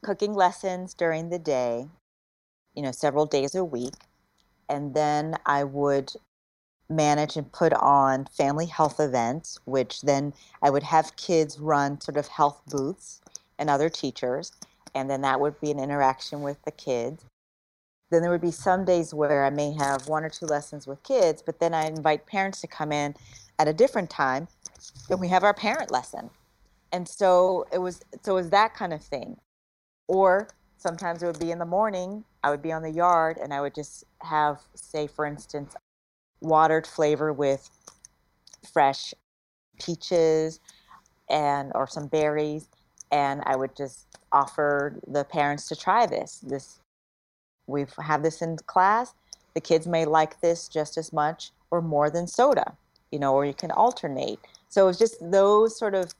cooking 0.01 0.34
lessons 0.34 0.93
during 0.93 1.30
the 1.30 1.39
day, 1.39 1.88
you 2.74 2.82
know, 2.82 2.91
several 2.91 3.26
days 3.26 3.53
a 3.53 3.65
week, 3.65 3.93
and 4.69 4.93
then 4.93 5.36
I 5.45 5.65
would 5.65 6.13
manage 6.89 7.36
and 7.36 7.51
put 7.51 7.74
on 7.74 8.26
family 8.26 8.65
health 8.65 8.99
events, 8.99 9.59
which 9.65 10.01
then 10.01 10.34
I 10.61 10.69
would 10.69 10.84
have 10.84 11.15
kids 11.17 11.59
run 11.59 11.99
sort 11.99 12.17
of 12.17 12.28
health 12.28 12.61
booths 12.67 13.21
and 13.59 13.69
other 13.69 13.89
teachers 13.89 14.53
and 14.95 15.09
then 15.09 15.21
that 15.21 15.39
would 15.39 15.59
be 15.59 15.71
an 15.71 15.79
interaction 15.79 16.41
with 16.41 16.61
the 16.63 16.71
kids. 16.71 17.25
Then 18.11 18.21
there 18.21 18.31
would 18.31 18.41
be 18.41 18.51
some 18.51 18.85
days 18.85 19.13
where 19.13 19.45
I 19.45 19.49
may 19.49 19.73
have 19.73 20.07
one 20.07 20.23
or 20.23 20.29
two 20.29 20.45
lessons 20.45 20.85
with 20.85 21.01
kids, 21.03 21.41
but 21.41 21.59
then 21.59 21.73
I 21.73 21.87
invite 21.87 22.27
parents 22.27 22.61
to 22.61 22.67
come 22.67 22.91
in 22.91 23.15
at 23.57 23.67
a 23.67 23.73
different 23.73 24.09
time, 24.09 24.47
and 25.09 25.19
we 25.19 25.29
have 25.29 25.43
our 25.43 25.53
parent 25.53 25.89
lesson. 25.89 26.29
And 26.91 27.07
so 27.07 27.65
it 27.73 27.79
was 27.79 28.01
so 28.21 28.33
it 28.33 28.35
was 28.35 28.49
that 28.51 28.75
kind 28.75 28.93
of 28.93 29.01
thing. 29.01 29.37
Or 30.07 30.47
sometimes 30.77 31.23
it 31.23 31.25
would 31.25 31.39
be 31.39 31.51
in 31.51 31.57
the 31.57 31.65
morning. 31.65 32.23
I 32.43 32.51
would 32.51 32.61
be 32.61 32.71
on 32.71 32.83
the 32.83 32.91
yard 32.91 33.37
and 33.41 33.53
I 33.53 33.61
would 33.61 33.73
just 33.73 34.03
have, 34.21 34.59
say, 34.75 35.07
for 35.07 35.25
instance, 35.25 35.75
watered 36.41 36.85
flavor 36.85 37.33
with 37.33 37.69
fresh 38.71 39.13
peaches 39.79 40.59
and 41.29 41.71
or 41.73 41.87
some 41.87 42.07
berries 42.07 42.67
and 43.14 43.43
I 43.45 43.55
would 43.55 43.76
just 43.76 44.07
offer 44.32 44.99
the 45.07 45.24
parents 45.24 45.68
to 45.68 45.76
try 45.76 46.07
this. 46.07 46.39
This 46.39 46.80
we've 47.68 47.93
this 48.22 48.41
in 48.41 48.57
class. 48.66 49.14
The 49.53 49.61
kids 49.61 49.86
may 49.86 50.03
like 50.05 50.41
this 50.41 50.68
just 50.68 50.97
as 50.97 51.14
much 51.14 51.51
or 51.70 51.80
more 51.80 52.09
than 52.09 52.26
soda, 52.26 52.76
you 53.11 53.20
know, 53.20 53.36
or 53.36 53.45
you 53.45 53.53
can 53.53 53.70
alternate. 53.70 54.39
So 54.68 54.88
it's 54.88 54.97
just 54.97 55.16
those 55.22 55.78
sort 55.78 55.93
of 55.93 56.11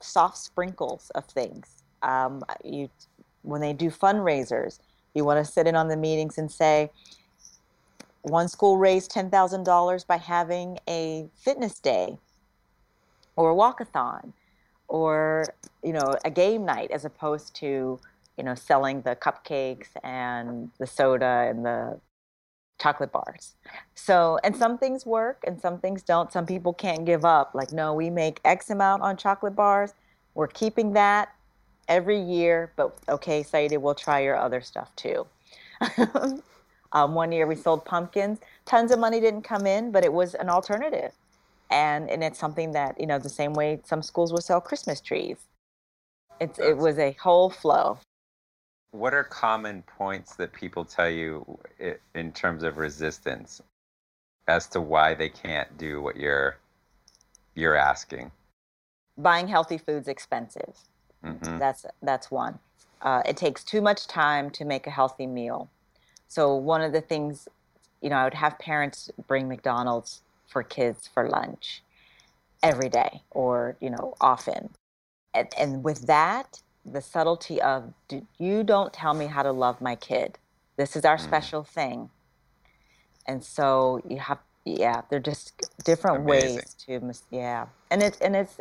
soft 0.00 0.36
sprinkles 0.36 1.10
of 1.14 1.24
things. 1.24 1.82
Um, 2.02 2.44
you 2.62 2.90
when 3.42 3.62
they 3.62 3.72
do 3.72 3.90
fundraisers, 3.90 4.78
you 5.14 5.24
want 5.24 5.44
to 5.44 5.50
sit 5.50 5.66
in 5.66 5.74
on 5.74 5.88
the 5.88 5.96
meetings 5.96 6.36
and 6.36 6.50
say, 6.50 6.90
one 8.22 8.48
school 8.48 8.76
raised 8.76 9.10
$10,000 9.12 10.06
by 10.06 10.16
having 10.16 10.78
a 10.88 11.28
fitness 11.32 11.78
day 11.78 12.18
or 13.36 13.52
a 13.52 13.54
walkathon 13.54 14.32
or, 14.88 15.44
you 15.82 15.92
know, 15.92 16.16
a 16.24 16.30
game 16.30 16.64
night 16.64 16.90
as 16.90 17.04
opposed 17.04 17.54
to, 17.56 17.98
you 18.36 18.44
know, 18.44 18.54
selling 18.54 19.02
the 19.02 19.16
cupcakes 19.16 19.88
and 20.02 20.70
the 20.78 20.86
soda 20.86 21.46
and 21.48 21.64
the 21.64 22.00
chocolate 22.78 23.12
bars. 23.12 23.54
So, 23.94 24.38
and 24.44 24.54
some 24.56 24.78
things 24.78 25.06
work 25.06 25.42
and 25.46 25.60
some 25.60 25.78
things 25.78 26.02
don't. 26.02 26.32
Some 26.32 26.46
people 26.46 26.72
can't 26.72 27.04
give 27.04 27.24
up. 27.24 27.54
Like, 27.54 27.72
no, 27.72 27.94
we 27.94 28.10
make 28.10 28.40
X 28.44 28.70
amount 28.70 29.02
on 29.02 29.16
chocolate 29.16 29.56
bars. 29.56 29.94
We're 30.34 30.48
keeping 30.48 30.92
that 30.92 31.34
every 31.88 32.20
year, 32.20 32.72
but 32.76 32.98
okay, 33.08 33.42
Saeeda, 33.42 33.80
we'll 33.80 33.94
try 33.94 34.20
your 34.20 34.36
other 34.36 34.60
stuff 34.60 34.94
too. 34.96 35.26
um, 36.92 37.14
one 37.14 37.32
year 37.32 37.46
we 37.46 37.54
sold 37.54 37.84
pumpkins. 37.84 38.38
Tons 38.64 38.90
of 38.90 38.98
money 38.98 39.20
didn't 39.20 39.42
come 39.42 39.66
in, 39.66 39.90
but 39.92 40.04
it 40.04 40.12
was 40.12 40.34
an 40.34 40.48
alternative. 40.48 41.12
And, 41.70 42.08
and 42.08 42.22
it's 42.22 42.38
something 42.38 42.72
that, 42.72 43.00
you 43.00 43.06
know, 43.06 43.18
the 43.18 43.28
same 43.28 43.52
way 43.52 43.80
some 43.84 44.02
schools 44.02 44.32
will 44.32 44.40
sell 44.40 44.60
Christmas 44.60 45.00
trees. 45.00 45.36
It's, 46.40 46.58
it 46.58 46.76
was 46.76 46.98
a 46.98 47.12
whole 47.20 47.50
flow. 47.50 47.98
What 48.92 49.14
are 49.14 49.24
common 49.24 49.82
points 49.82 50.36
that 50.36 50.52
people 50.52 50.84
tell 50.84 51.10
you 51.10 51.58
in 52.14 52.32
terms 52.32 52.62
of 52.62 52.78
resistance 52.78 53.60
as 54.48 54.68
to 54.68 54.80
why 54.80 55.14
they 55.14 55.28
can't 55.28 55.76
do 55.76 56.00
what 56.00 56.16
you're 56.16 56.56
you're 57.54 57.74
asking? 57.74 58.30
Buying 59.18 59.48
healthy 59.48 59.78
foods 59.78 60.08
expensive. 60.08 60.74
Mm-hmm. 61.24 61.58
That's 61.58 61.84
that's 62.02 62.30
one. 62.30 62.58
Uh, 63.02 63.22
it 63.26 63.36
takes 63.36 63.64
too 63.64 63.80
much 63.80 64.06
time 64.06 64.50
to 64.50 64.64
make 64.64 64.86
a 64.86 64.90
healthy 64.90 65.26
meal. 65.26 65.68
So 66.28 66.54
one 66.54 66.80
of 66.80 66.92
the 66.92 67.00
things, 67.00 67.48
you 68.00 68.10
know, 68.10 68.16
I 68.16 68.24
would 68.24 68.34
have 68.34 68.58
parents 68.58 69.10
bring 69.26 69.48
McDonald's 69.48 70.22
for 70.46 70.62
kids 70.62 71.08
for 71.12 71.28
lunch 71.28 71.82
every 72.62 72.88
day 72.88 73.22
or 73.30 73.76
you 73.80 73.90
know 73.90 74.14
often, 74.20 74.70
and, 75.34 75.48
and 75.58 75.84
with 75.84 76.06
that, 76.06 76.62
the 76.84 77.00
subtlety 77.00 77.60
of 77.60 77.92
you 78.38 78.64
don't 78.64 78.92
tell 78.92 79.14
me 79.14 79.26
how 79.26 79.42
to 79.42 79.52
love 79.52 79.80
my 79.80 79.94
kid. 79.94 80.38
This 80.76 80.96
is 80.96 81.04
our 81.04 81.16
mm. 81.16 81.20
special 81.24 81.64
thing, 81.64 82.10
and 83.26 83.42
so 83.44 84.00
you 84.08 84.18
have 84.18 84.38
yeah, 84.64 85.02
they're 85.08 85.20
just 85.20 85.52
different 85.84 86.24
Amazing. 86.24 86.56
ways 86.56 86.76
to 86.86 87.12
yeah, 87.30 87.66
and 87.90 88.02
it's 88.02 88.18
and 88.20 88.34
it's 88.34 88.58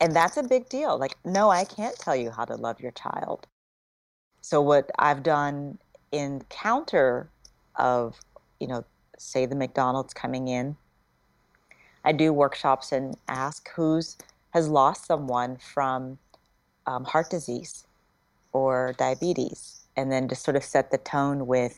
and 0.00 0.16
that's 0.16 0.36
a 0.36 0.42
big 0.42 0.68
deal. 0.68 0.98
Like, 0.98 1.16
no, 1.24 1.50
I 1.50 1.64
can't 1.64 1.96
tell 1.96 2.16
you 2.16 2.30
how 2.30 2.44
to 2.46 2.56
love 2.56 2.80
your 2.80 2.92
child. 2.92 3.46
So 4.40 4.60
what 4.60 4.90
I've 4.98 5.22
done 5.22 5.78
in 6.10 6.42
counter 6.48 7.30
of, 7.76 8.18
you 8.58 8.66
know, 8.66 8.84
say 9.20 9.44
the 9.44 9.54
McDonald's 9.54 10.14
coming 10.14 10.48
in, 10.48 10.76
I 12.04 12.12
do 12.12 12.32
workshops 12.32 12.90
and 12.92 13.16
ask 13.28 13.68
who's 13.74 14.16
has 14.50 14.68
lost 14.68 15.06
someone 15.06 15.58
from 15.58 16.18
um, 16.86 17.04
heart 17.04 17.30
disease 17.30 17.86
or 18.52 18.94
diabetes, 18.98 19.84
and 19.96 20.10
then 20.10 20.26
just 20.26 20.42
sort 20.42 20.56
of 20.56 20.64
set 20.64 20.90
the 20.90 20.98
tone 20.98 21.46
with 21.46 21.76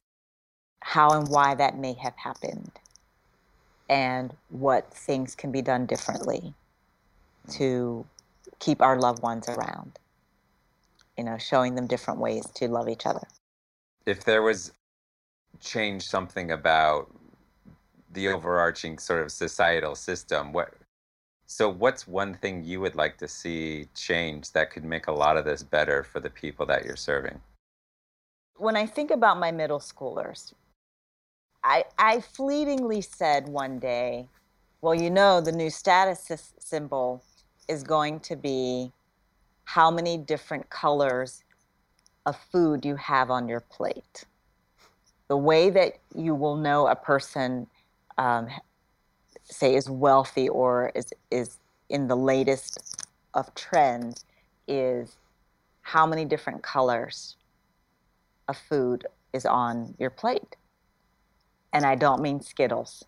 how 0.81 1.11
and 1.11 1.29
why 1.29 1.55
that 1.55 1.77
may 1.77 1.93
have 1.95 2.17
happened, 2.17 2.71
and 3.91 4.35
what 4.49 4.95
things 4.95 5.35
can 5.35 5.53
be 5.53 5.61
done 5.61 5.85
differently 5.85 6.55
to 7.51 8.07
keep 8.59 8.81
our 8.81 8.99
loved 8.99 9.23
ones 9.23 9.49
around. 9.49 9.99
You 11.19 11.25
know, 11.25 11.37
showing 11.37 11.75
them 11.75 11.87
different 11.87 12.21
ways 12.21 12.47
to 12.55 12.69
love 12.69 12.89
each 12.89 13.05
other. 13.05 13.27
If 14.07 14.25
there 14.25 14.43
was 14.43 14.73
change 15.61 16.09
something 16.09 16.51
about 16.51 17.11
the 18.13 18.29
overarching 18.29 18.99
sort 18.99 19.23
of 19.23 19.33
societal 19.33 19.95
system, 19.95 20.53
what 20.53 20.75
so 21.47 21.69
what's 21.69 22.09
one 22.09 22.35
thing 22.35 22.65
you 22.65 22.81
would 22.81 22.95
like 22.95 23.19
to 23.19 23.29
see 23.29 23.87
change 23.95 24.53
that 24.53 24.71
could 24.71 24.85
make 24.85 25.07
a 25.07 25.13
lot 25.13 25.37
of 25.37 25.45
this 25.45 25.63
better 25.63 26.03
for 26.03 26.19
the 26.19 26.31
people 26.31 26.65
that 26.67 26.85
you're 26.85 26.97
serving? 26.97 27.41
When 28.57 28.75
I 28.75 28.87
think 28.87 29.11
about 29.11 29.39
my 29.39 29.51
middle 29.51 29.81
schoolers, 29.81 30.55
I 31.63 31.85
I 31.99 32.21
fleetingly 32.21 33.03
said 33.03 33.49
one 33.49 33.79
day, 33.79 34.29
well, 34.81 34.95
you 34.95 35.11
know, 35.11 35.41
the 35.41 35.53
new 35.53 35.71
status 35.71 36.55
symbol 36.59 37.23
is 37.69 37.83
going 37.83 38.21
to 38.21 38.37
be 38.37 38.93
how 39.65 39.91
many 39.91 40.17
different 40.17 40.69
colors 40.71 41.45
of 42.27 42.37
food 42.51 42.85
you 42.85 42.97
have 42.97 43.31
on 43.31 43.49
your 43.49 43.61
plate. 43.61 44.25
The 45.29 45.37
way 45.37 45.71
that 45.71 45.99
you 46.15 46.35
will 46.35 46.57
know 46.57 46.89
a 46.89 46.97
person, 46.97 47.67
um, 48.19 48.49
say, 49.45 49.75
is 49.75 49.89
wealthy 49.89 50.49
or 50.49 50.93
is, 50.95 51.13
is 51.31 51.59
in 51.89 52.09
the 52.09 52.17
latest 52.17 53.07
of 53.35 53.55
trends 53.55 54.25
is 54.69 55.17
how 55.83 56.07
many 56.07 56.25
different 56.25 56.63
colors 56.63 57.37
of 58.49 58.57
food 58.57 59.07
is 59.33 59.47
on 59.47 59.95
your 59.99 60.11
plate. 60.11 60.57
And 61.73 61.85
I 61.85 61.95
don't 61.95 62.21
mean 62.21 62.41
Skittles. 62.41 63.05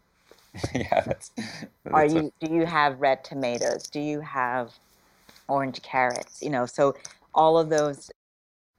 yeah, 0.75 1.01
that's. 1.01 1.31
that's 1.31 1.93
Are 1.93 2.07
you? 2.07 2.33
A... 2.41 2.47
Do 2.47 2.55
you 2.55 2.65
have 2.65 3.01
red 3.01 3.25
tomatoes? 3.25 3.89
Do 3.89 4.01
you 4.01 4.21
have 4.21 4.73
orange 5.49 5.83
carrots? 5.83 6.43
You 6.43 6.51
know, 6.51 6.65
so 6.65 6.95
all 7.35 7.59
of 7.59 7.69
those 7.69 8.11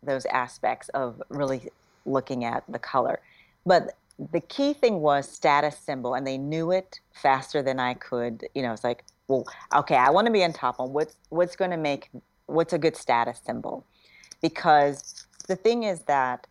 those 0.01 0.25
aspects 0.27 0.89
of 0.89 1.21
really 1.29 1.69
looking 2.05 2.45
at 2.45 2.63
the 2.69 2.79
color, 2.79 3.19
but 3.65 3.95
the 4.31 4.39
key 4.39 4.73
thing 4.73 5.01
was 5.01 5.29
status 5.29 5.77
symbol, 5.77 6.13
and 6.13 6.25
they 6.25 6.37
knew 6.37 6.71
it 6.71 6.99
faster 7.13 7.61
than 7.61 7.79
I 7.79 7.95
could. 7.95 8.45
You 8.53 8.61
know, 8.61 8.73
it's 8.73 8.83
like, 8.83 9.03
well, 9.27 9.45
okay, 9.73 9.95
I 9.95 10.09
want 10.09 10.27
to 10.27 10.33
be 10.33 10.43
on 10.43 10.53
top 10.53 10.79
on 10.79 10.93
what's 10.93 11.17
what's 11.29 11.55
going 11.55 11.71
to 11.71 11.77
make 11.77 12.09
what's 12.45 12.73
a 12.73 12.77
good 12.77 12.95
status 12.95 13.39
symbol, 13.45 13.85
because 14.41 15.27
the 15.47 15.55
thing 15.55 15.83
is 15.83 16.01
that 16.01 16.47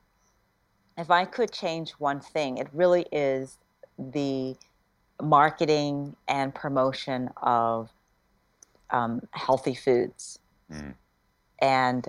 if 0.99 1.11
I 1.11 1.25
could 1.25 1.53
change 1.53 1.93
one 1.93 2.21
thing, 2.21 2.59
it 2.59 2.69
really 2.73 3.07
is 3.11 3.59
the 3.99 4.57
marketing 5.23 6.17
and 6.29 6.55
promotion 6.55 7.31
of 7.43 7.91
um, 8.91 9.23
healthy 9.33 9.75
foods. 9.75 10.39
Mm. 10.71 10.95
And 11.61 12.09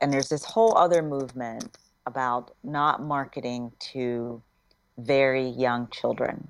and 0.00 0.12
there's 0.12 0.28
this 0.28 0.44
whole 0.44 0.78
other 0.78 1.02
movement 1.02 1.76
about 2.06 2.52
not 2.64 3.02
marketing 3.02 3.72
to 3.78 4.40
very 4.98 5.48
young 5.48 5.88
children. 5.88 6.48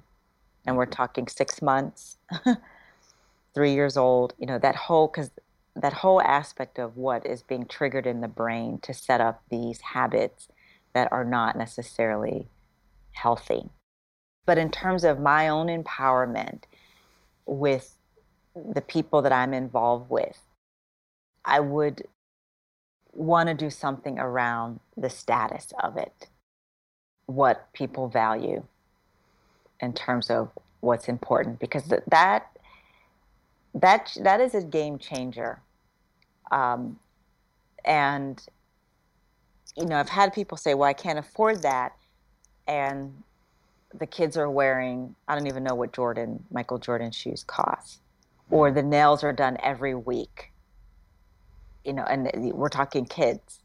And 0.66 0.76
we're 0.76 0.86
talking 0.86 1.28
six 1.28 1.62
months, 1.62 2.16
three 3.54 3.72
years 3.72 3.96
old, 3.96 4.34
you 4.38 4.46
know, 4.46 4.58
that 4.58 4.76
whole, 4.76 5.06
because 5.06 5.30
that 5.76 5.92
whole 5.92 6.20
aspect 6.22 6.78
of 6.78 6.96
what 6.96 7.24
is 7.24 7.42
being 7.42 7.66
triggered 7.66 8.06
in 8.06 8.20
the 8.20 8.28
brain 8.28 8.78
to 8.82 8.92
set 8.92 9.20
up 9.20 9.42
these 9.50 9.80
habits 9.80 10.48
that 10.92 11.10
are 11.12 11.24
not 11.24 11.56
necessarily 11.56 12.48
healthy. 13.12 13.70
But 14.46 14.58
in 14.58 14.70
terms 14.70 15.04
of 15.04 15.20
my 15.20 15.48
own 15.48 15.66
empowerment 15.66 16.62
with 17.46 17.96
the 18.54 18.80
people 18.80 19.22
that 19.22 19.32
I'm 19.32 19.54
involved 19.54 20.10
with, 20.10 20.40
I 21.44 21.60
would 21.60 22.06
want 23.12 23.48
to 23.48 23.54
do 23.54 23.70
something 23.70 24.18
around 24.18 24.80
the 24.96 25.10
status 25.10 25.72
of 25.82 25.96
it, 25.96 26.28
what 27.28 27.72
people 27.74 28.08
value 28.08 28.64
in 29.80 29.92
terms 29.92 30.30
of 30.30 30.50
what's 30.80 31.08
important, 31.08 31.60
because 31.60 31.84
that 31.84 32.50
that 33.74 34.16
that 34.20 34.40
is 34.40 34.54
a 34.54 34.62
game 34.62 34.98
changer. 34.98 35.60
Um, 36.50 36.98
and 37.84 38.42
you 39.76 39.86
know, 39.86 39.96
I've 39.96 40.08
had 40.08 40.32
people 40.32 40.56
say, 40.56 40.74
"Well, 40.74 40.88
I 40.88 40.94
can't 40.94 41.18
afford 41.18 41.62
that," 41.62 41.92
and 42.66 43.22
the 43.94 44.06
kids 44.06 44.36
are 44.36 44.50
wearing 44.50 45.14
I 45.28 45.34
don't 45.36 45.46
even 45.46 45.62
know 45.62 45.74
what 45.74 45.92
Jordan 45.92 46.44
Michael 46.50 46.78
Jordan 46.78 47.12
shoes 47.12 47.44
cost, 47.44 48.00
or 48.50 48.70
the 48.70 48.82
nails 48.82 49.22
are 49.22 49.34
done 49.34 49.58
every 49.62 49.94
week. 49.94 50.50
You 51.84 51.92
know, 51.92 52.04
and 52.04 52.30
we're 52.54 52.70
talking 52.70 53.04
kids, 53.06 53.60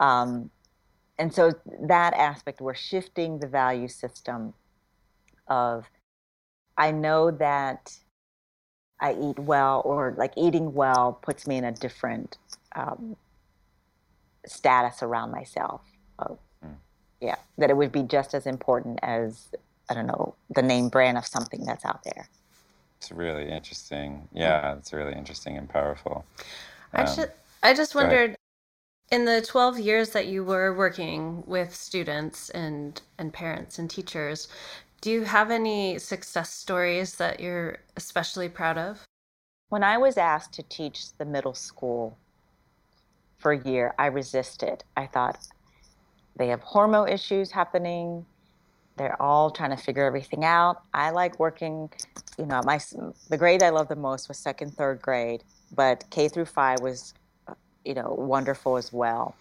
Um, 0.00 0.50
and 1.18 1.34
so 1.34 1.52
that 1.80 2.14
aspect, 2.14 2.60
we're 2.60 2.74
shifting 2.74 3.40
the 3.40 3.46
value 3.48 3.88
system 3.88 4.54
of 5.48 5.90
I 6.76 6.92
know 6.92 7.30
that 7.30 7.98
I 9.00 9.14
eat 9.14 9.38
well, 9.38 9.82
or 9.84 10.14
like 10.16 10.32
eating 10.36 10.74
well 10.74 11.18
puts 11.22 11.46
me 11.46 11.56
in 11.56 11.64
a 11.64 11.72
different 11.72 12.36
um, 12.74 13.16
status 14.46 15.02
around 15.02 15.30
myself. 15.30 15.82
Of, 16.18 16.38
Mm. 16.64 16.76
Yeah, 17.20 17.36
that 17.58 17.70
it 17.70 17.76
would 17.76 17.92
be 17.92 18.02
just 18.02 18.34
as 18.34 18.46
important 18.46 18.98
as 19.02 19.48
I 19.88 19.94
don't 19.94 20.06
know 20.06 20.34
the 20.50 20.62
name 20.62 20.88
brand 20.88 21.16
of 21.16 21.26
something 21.26 21.64
that's 21.64 21.84
out 21.84 22.02
there. 22.04 22.28
It's 22.98 23.12
really 23.12 23.48
interesting. 23.48 24.28
Yeah, 24.32 24.74
it's 24.76 24.92
really 24.92 25.14
interesting 25.14 25.56
and 25.56 25.68
powerful. 25.68 26.24
I 26.92 27.02
Um, 27.02 27.06
just, 27.06 27.28
I 27.62 27.74
just 27.74 27.94
wondered, 27.94 28.36
in 29.10 29.24
the 29.24 29.40
12 29.40 29.78
years 29.78 30.10
that 30.10 30.26
you 30.26 30.44
were 30.44 30.74
working 30.74 31.42
with 31.46 31.74
students 31.74 32.50
and, 32.50 33.00
and 33.18 33.32
parents 33.32 33.78
and 33.78 33.88
teachers, 33.88 34.48
do 35.00 35.10
you 35.10 35.22
have 35.22 35.50
any 35.50 35.98
success 35.98 36.52
stories 36.52 37.14
that 37.16 37.40
you're 37.40 37.78
especially 37.96 38.48
proud 38.48 38.76
of? 38.76 39.06
When 39.70 39.82
I 39.82 39.96
was 39.98 40.16
asked 40.16 40.52
to 40.54 40.62
teach 40.62 41.12
the 41.12 41.24
middle 41.24 41.54
school 41.54 42.18
for 43.38 43.52
a 43.52 43.62
year, 43.62 43.94
I 43.98 44.06
resisted. 44.06 44.84
I 44.96 45.06
thought 45.06 45.38
they 46.36 46.48
have 46.48 46.60
hormone 46.60 47.08
issues 47.08 47.50
happening. 47.50 48.26
They're 48.96 49.20
all 49.22 49.50
trying 49.50 49.70
to 49.70 49.76
figure 49.76 50.04
everything 50.04 50.44
out. 50.44 50.82
I 50.92 51.10
like 51.10 51.38
working, 51.38 51.90
you 52.36 52.46
know, 52.46 52.60
my 52.64 52.80
the 53.28 53.36
grade 53.38 53.62
I 53.62 53.70
loved 53.70 53.90
the 53.90 53.96
most 53.96 54.28
was 54.28 54.38
second, 54.38 54.72
third 54.72 55.00
grade, 55.00 55.44
but 55.74 56.04
K 56.10 56.28
through 56.28 56.46
5 56.46 56.80
was 56.80 57.14
you 57.84 57.94
know, 57.94 58.14
wonderful 58.16 58.76
as 58.76 58.92
well. 58.92 59.34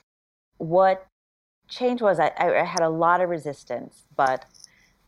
What 0.58 1.06
changed 1.68 2.02
was 2.02 2.20
I, 2.20 2.32
I 2.38 2.64
had 2.64 2.82
a 2.82 2.90
lot 2.90 3.22
of 3.22 3.30
resistance, 3.30 4.04
but 4.16 4.46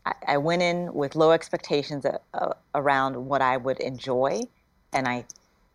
I, 0.04 0.14
I 0.26 0.36
went 0.36 0.62
in 0.62 0.92
with 0.94 1.16
low 1.16 1.32
expectations 1.32 2.04
uh, 2.04 2.18
uh, 2.34 2.52
around 2.74 3.16
what 3.16 3.42
I 3.42 3.56
would 3.56 3.80
enjoy, 3.80 4.42
and 4.92 5.08
I 5.08 5.24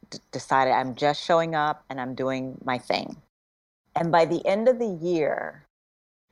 d- 0.09 0.19
decided 0.31 0.71
I'm 0.71 0.95
just 0.95 1.23
showing 1.23 1.55
up 1.55 1.83
and 1.89 1.99
I'm 1.99 2.15
doing 2.15 2.57
my 2.63 2.77
thing. 2.77 3.17
And 3.95 4.11
by 4.11 4.25
the 4.25 4.45
end 4.45 4.67
of 4.67 4.79
the 4.79 4.87
year, 4.87 5.63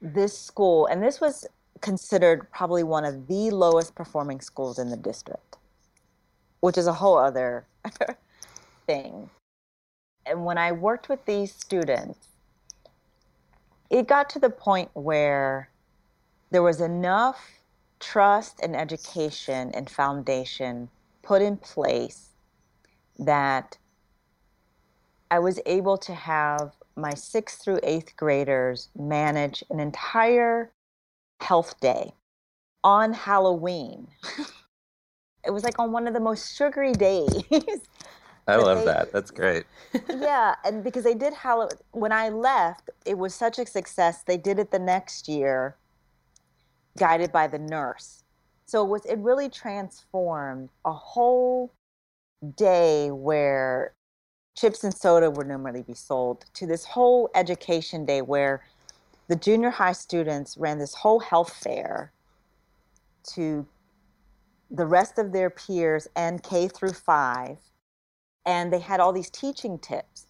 this 0.02 0.38
school, 0.38 0.86
and 0.86 1.02
this 1.02 1.22
was 1.22 1.48
considered 1.82 2.50
probably 2.52 2.84
one 2.84 3.06
of 3.06 3.28
the 3.28 3.52
lowest 3.52 3.96
performing 3.96 4.42
schools 4.42 4.80
in 4.80 4.90
the 4.90 4.98
district, 4.98 5.58
which 6.60 6.78
is 6.78 6.88
a 6.88 6.94
whole 6.94 7.18
other 7.18 7.66
thing. 8.88 9.30
And 10.26 10.46
when 10.46 10.58
I 10.58 10.72
worked 10.72 11.10
with 11.10 11.26
these 11.26 11.54
students, 11.54 12.28
it 13.90 14.08
got 14.08 14.30
to 14.32 14.40
the 14.40 14.50
point 14.50 14.90
where 14.94 15.70
there 16.52 16.64
was 16.64 16.82
enough 16.82 17.60
trust 18.00 18.60
and 18.62 18.76
education 18.76 19.72
and 19.74 19.90
foundation 19.90 20.90
put 21.22 21.42
in 21.42 21.58
place 21.58 22.30
that 23.18 23.78
I 25.32 25.40
was 25.40 25.60
able 25.66 25.98
to 26.00 26.14
have 26.14 26.74
my 26.96 27.14
sixth 27.14 27.64
through 27.64 27.80
eighth 27.82 28.16
graders 28.16 28.90
manage 28.96 29.64
an 29.70 29.80
entire 29.80 30.72
health 31.42 31.80
day 31.80 32.14
on 32.84 33.14
Halloween. 33.14 34.08
it 35.46 35.52
was 35.52 35.64
like 35.64 35.80
on 35.80 35.92
one 35.92 36.08
of 36.08 36.14
the 36.14 36.20
most 36.20 36.56
sugary 36.56 36.94
days. 36.94 37.44
I 38.48 38.58
love 38.58 38.80
they- 38.80 38.86
that. 38.86 39.12
That's 39.12 39.32
great. 39.32 39.66
yeah, 40.10 40.56
and 40.66 40.84
because 40.84 41.04
they 41.04 41.14
did 41.14 41.34
Halloween 41.34 41.78
when 41.92 42.12
I 42.12 42.30
left, 42.30 42.90
it 43.06 43.18
was 43.18 43.34
such 43.34 43.60
a 43.60 43.66
success. 43.66 44.24
They 44.24 44.38
did 44.38 44.60
it 44.60 44.72
the 44.72 44.80
next 44.80 45.28
year, 45.28 45.76
guided 46.98 47.32
by 47.32 47.48
the 47.48 47.60
nurse. 47.60 48.24
So 48.66 48.84
it 48.84 48.90
was 48.90 49.06
it 49.06 49.20
really 49.20 49.50
transformed 49.50 50.70
a 50.86 50.94
whole 50.94 51.74
day 52.58 53.12
where 53.12 53.94
chips 54.56 54.84
and 54.84 54.94
soda 54.94 55.32
would 55.32 55.48
normally 55.48 55.82
be 55.82 55.94
sold 55.94 56.46
to 56.54 56.66
this 56.68 56.86
whole 56.86 57.30
education 57.36 58.06
day 58.06 58.22
where 58.22 58.64
the 59.28 59.36
junior 59.36 59.70
high 59.70 59.94
students 59.94 60.58
ran 60.58 60.78
this 60.78 60.94
whole 60.94 61.20
health 61.20 61.54
fair 61.54 62.12
to 63.34 63.66
the 64.70 64.86
rest 64.86 65.18
of 65.18 65.32
their 65.32 65.50
peers 65.50 66.08
and 66.16 66.44
K 66.44 66.68
through 66.68 66.94
5 66.94 67.58
and 68.46 68.72
they 68.72 68.80
had 68.80 69.00
all 69.00 69.14
these 69.14 69.30
teaching 69.30 69.78
tips 69.80 70.28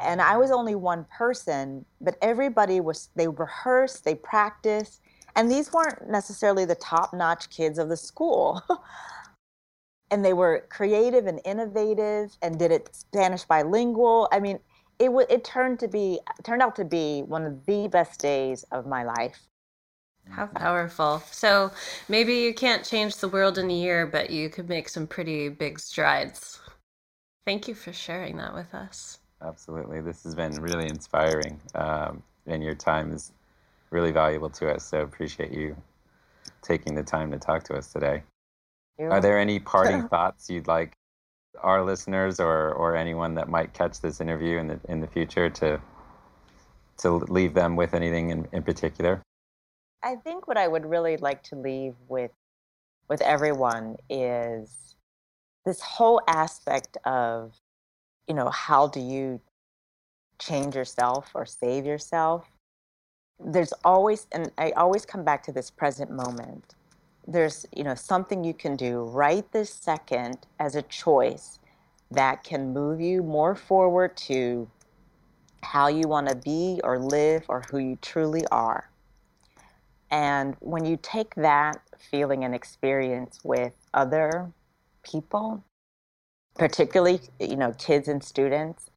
and 0.00 0.20
i 0.20 0.36
was 0.36 0.50
only 0.50 0.74
one 0.74 1.06
person 1.16 1.84
but 2.00 2.16
everybody 2.22 2.80
was 2.80 3.08
they 3.16 3.28
rehearsed 3.28 4.04
they 4.04 4.14
practiced 4.14 5.00
and 5.36 5.50
these 5.50 5.72
weren't 5.72 6.08
necessarily 6.10 6.64
the 6.64 6.74
top 6.76 7.12
notch 7.14 7.50
kids 7.50 7.78
of 7.78 7.88
the 7.88 7.96
school 7.96 8.62
and 10.10 10.24
they 10.24 10.32
were 10.32 10.66
creative 10.70 11.26
and 11.26 11.40
innovative 11.44 12.36
and 12.42 12.58
did 12.58 12.70
it 12.70 12.88
spanish 12.94 13.44
bilingual 13.44 14.28
i 14.32 14.40
mean 14.40 14.58
it 14.98 15.06
w- 15.06 15.26
it 15.30 15.44
turned 15.44 15.78
to 15.78 15.88
be 15.88 16.18
turned 16.42 16.62
out 16.62 16.76
to 16.76 16.84
be 16.84 17.22
one 17.22 17.44
of 17.44 17.64
the 17.66 17.88
best 17.88 18.20
days 18.20 18.64
of 18.72 18.86
my 18.86 19.04
life 19.04 19.48
How 20.30 20.46
powerful. 20.46 21.22
So 21.30 21.70
maybe 22.08 22.34
you 22.34 22.52
can't 22.54 22.84
change 22.84 23.16
the 23.16 23.28
world 23.28 23.58
in 23.58 23.70
a 23.70 23.74
year, 23.74 24.06
but 24.06 24.30
you 24.30 24.48
could 24.50 24.68
make 24.68 24.88
some 24.88 25.06
pretty 25.06 25.48
big 25.48 25.78
strides. 25.78 26.60
Thank 27.46 27.68
you 27.68 27.74
for 27.74 27.92
sharing 27.92 28.36
that 28.38 28.52
with 28.52 28.74
us. 28.74 29.20
Absolutely. 29.40 30.00
This 30.00 30.24
has 30.24 30.34
been 30.34 30.60
really 30.60 30.88
inspiring. 30.88 31.60
Um, 31.76 32.22
and 32.46 32.62
your 32.62 32.74
time 32.74 33.12
is 33.12 33.32
really 33.90 34.10
valuable 34.10 34.50
to 34.50 34.74
us. 34.74 34.84
So 34.84 35.00
appreciate 35.00 35.52
you 35.52 35.76
taking 36.60 36.96
the 36.96 37.04
time 37.04 37.30
to 37.30 37.38
talk 37.38 37.62
to 37.64 37.74
us 37.74 37.92
today. 37.92 38.24
Are 38.98 39.20
there 39.20 39.38
any 39.38 39.60
parting 39.60 40.08
thoughts 40.08 40.50
you'd 40.50 40.66
like 40.66 40.92
our 41.62 41.84
listeners 41.84 42.40
or, 42.40 42.72
or 42.72 42.96
anyone 42.96 43.34
that 43.34 43.48
might 43.48 43.72
catch 43.72 44.00
this 44.00 44.20
interview 44.20 44.58
in 44.58 44.66
the 44.66 44.80
in 44.88 45.00
the 45.00 45.06
future 45.06 45.48
to 45.48 45.80
to 46.98 47.10
leave 47.10 47.54
them 47.54 47.76
with 47.76 47.94
anything 47.94 48.30
in, 48.30 48.48
in 48.52 48.62
particular? 48.62 49.22
I 50.02 50.16
think 50.16 50.48
what 50.48 50.56
I 50.56 50.66
would 50.66 50.86
really 50.86 51.16
like 51.16 51.42
to 51.44 51.56
leave 51.56 51.94
with 52.08 52.32
with 53.08 53.20
everyone 53.20 53.96
is 54.10 54.85
this 55.66 55.80
whole 55.82 56.22
aspect 56.28 56.96
of 57.04 57.60
you 58.26 58.34
know 58.34 58.48
how 58.48 58.86
do 58.86 59.00
you 59.00 59.40
change 60.38 60.74
yourself 60.74 61.30
or 61.34 61.44
save 61.44 61.84
yourself? 61.84 62.46
There's 63.38 63.74
always 63.84 64.26
and 64.32 64.50
I 64.56 64.70
always 64.70 65.04
come 65.04 65.24
back 65.24 65.42
to 65.42 65.52
this 65.52 65.70
present 65.70 66.10
moment. 66.10 66.74
There's 67.26 67.66
you 67.76 67.84
know 67.84 67.96
something 67.96 68.44
you 68.44 68.54
can 68.54 68.76
do 68.76 69.00
right 69.00 69.44
this 69.52 69.74
second 69.74 70.46
as 70.58 70.76
a 70.76 70.82
choice 70.82 71.58
that 72.12 72.44
can 72.44 72.72
move 72.72 73.00
you 73.00 73.22
more 73.24 73.56
forward 73.56 74.16
to 74.16 74.70
how 75.62 75.88
you 75.88 76.06
want 76.06 76.28
to 76.28 76.36
be 76.36 76.80
or 76.84 77.00
live 77.00 77.44
or 77.48 77.64
who 77.70 77.78
you 77.78 77.98
truly 78.00 78.46
are. 78.52 78.88
And 80.12 80.56
when 80.60 80.84
you 80.84 80.96
take 81.02 81.34
that 81.34 81.80
feeling 81.98 82.44
and 82.44 82.54
experience 82.54 83.40
with 83.42 83.72
other 83.92 84.52
people, 85.10 85.64
particularly, 86.54 87.20
you 87.40 87.56
know, 87.56 87.72
kids 87.72 88.08
and 88.08 88.22
students, 88.22 88.90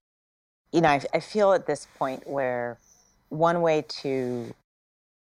you 0.72 0.82
know, 0.82 0.90
I, 0.90 1.02
I 1.14 1.20
feel 1.20 1.54
at 1.54 1.66
this 1.66 1.88
point 1.98 2.28
where 2.28 2.78
one 3.30 3.62
way 3.62 3.84
to 4.02 4.54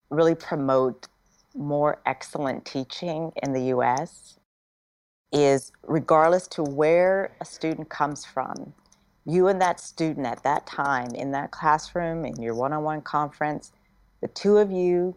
really 0.10 0.36
promote 0.36 1.08
more 1.56 2.00
excellent 2.06 2.66
teaching 2.66 3.32
in 3.42 3.54
the 3.54 3.64
US 3.76 4.40
is 5.32 5.72
regardless 5.84 6.48
to 6.48 6.64
where 6.64 7.32
a 7.42 7.46
student 7.46 7.90
comes 7.90 8.26
from, 8.26 8.74
you 9.26 9.48
and 9.48 9.62
that 9.62 9.80
student 9.80 10.28
at 10.28 10.44
that 10.44 10.68
time 10.68 11.12
in 11.16 11.32
that 11.32 11.52
classroom, 11.52 12.26
in 12.26 12.42
your 12.42 12.54
one 12.54 12.74
on 12.74 12.84
one 12.84 13.02
conference, 13.02 13.72
the 14.22 14.28
two 14.30 14.58
of 14.58 14.72
you 14.72 15.16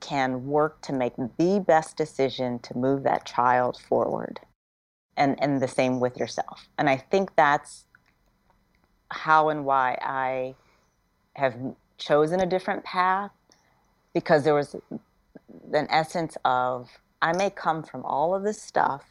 can 0.00 0.46
work 0.46 0.80
to 0.82 0.92
make 0.92 1.14
the 1.16 1.64
best 1.66 1.96
decision 1.96 2.58
to 2.60 2.76
move 2.76 3.02
that 3.02 3.24
child 3.24 3.80
forward 3.88 4.40
and 5.16 5.40
and 5.42 5.60
the 5.60 5.68
same 5.68 6.00
with 6.00 6.16
yourself. 6.16 6.68
And 6.78 6.88
i 6.88 6.96
think 6.96 7.34
that's 7.36 7.84
how 9.10 9.48
and 9.48 9.64
why 9.64 9.96
i 10.02 10.54
have 11.34 11.54
chosen 11.98 12.40
a 12.40 12.46
different 12.46 12.82
path 12.84 13.30
because 14.12 14.44
there 14.44 14.54
was 14.54 14.74
an 15.72 15.86
essence 15.90 16.36
of 16.44 16.90
i 17.22 17.32
may 17.32 17.48
come 17.50 17.82
from 17.82 18.04
all 18.04 18.34
of 18.34 18.42
this 18.42 18.60
stuff 18.60 19.04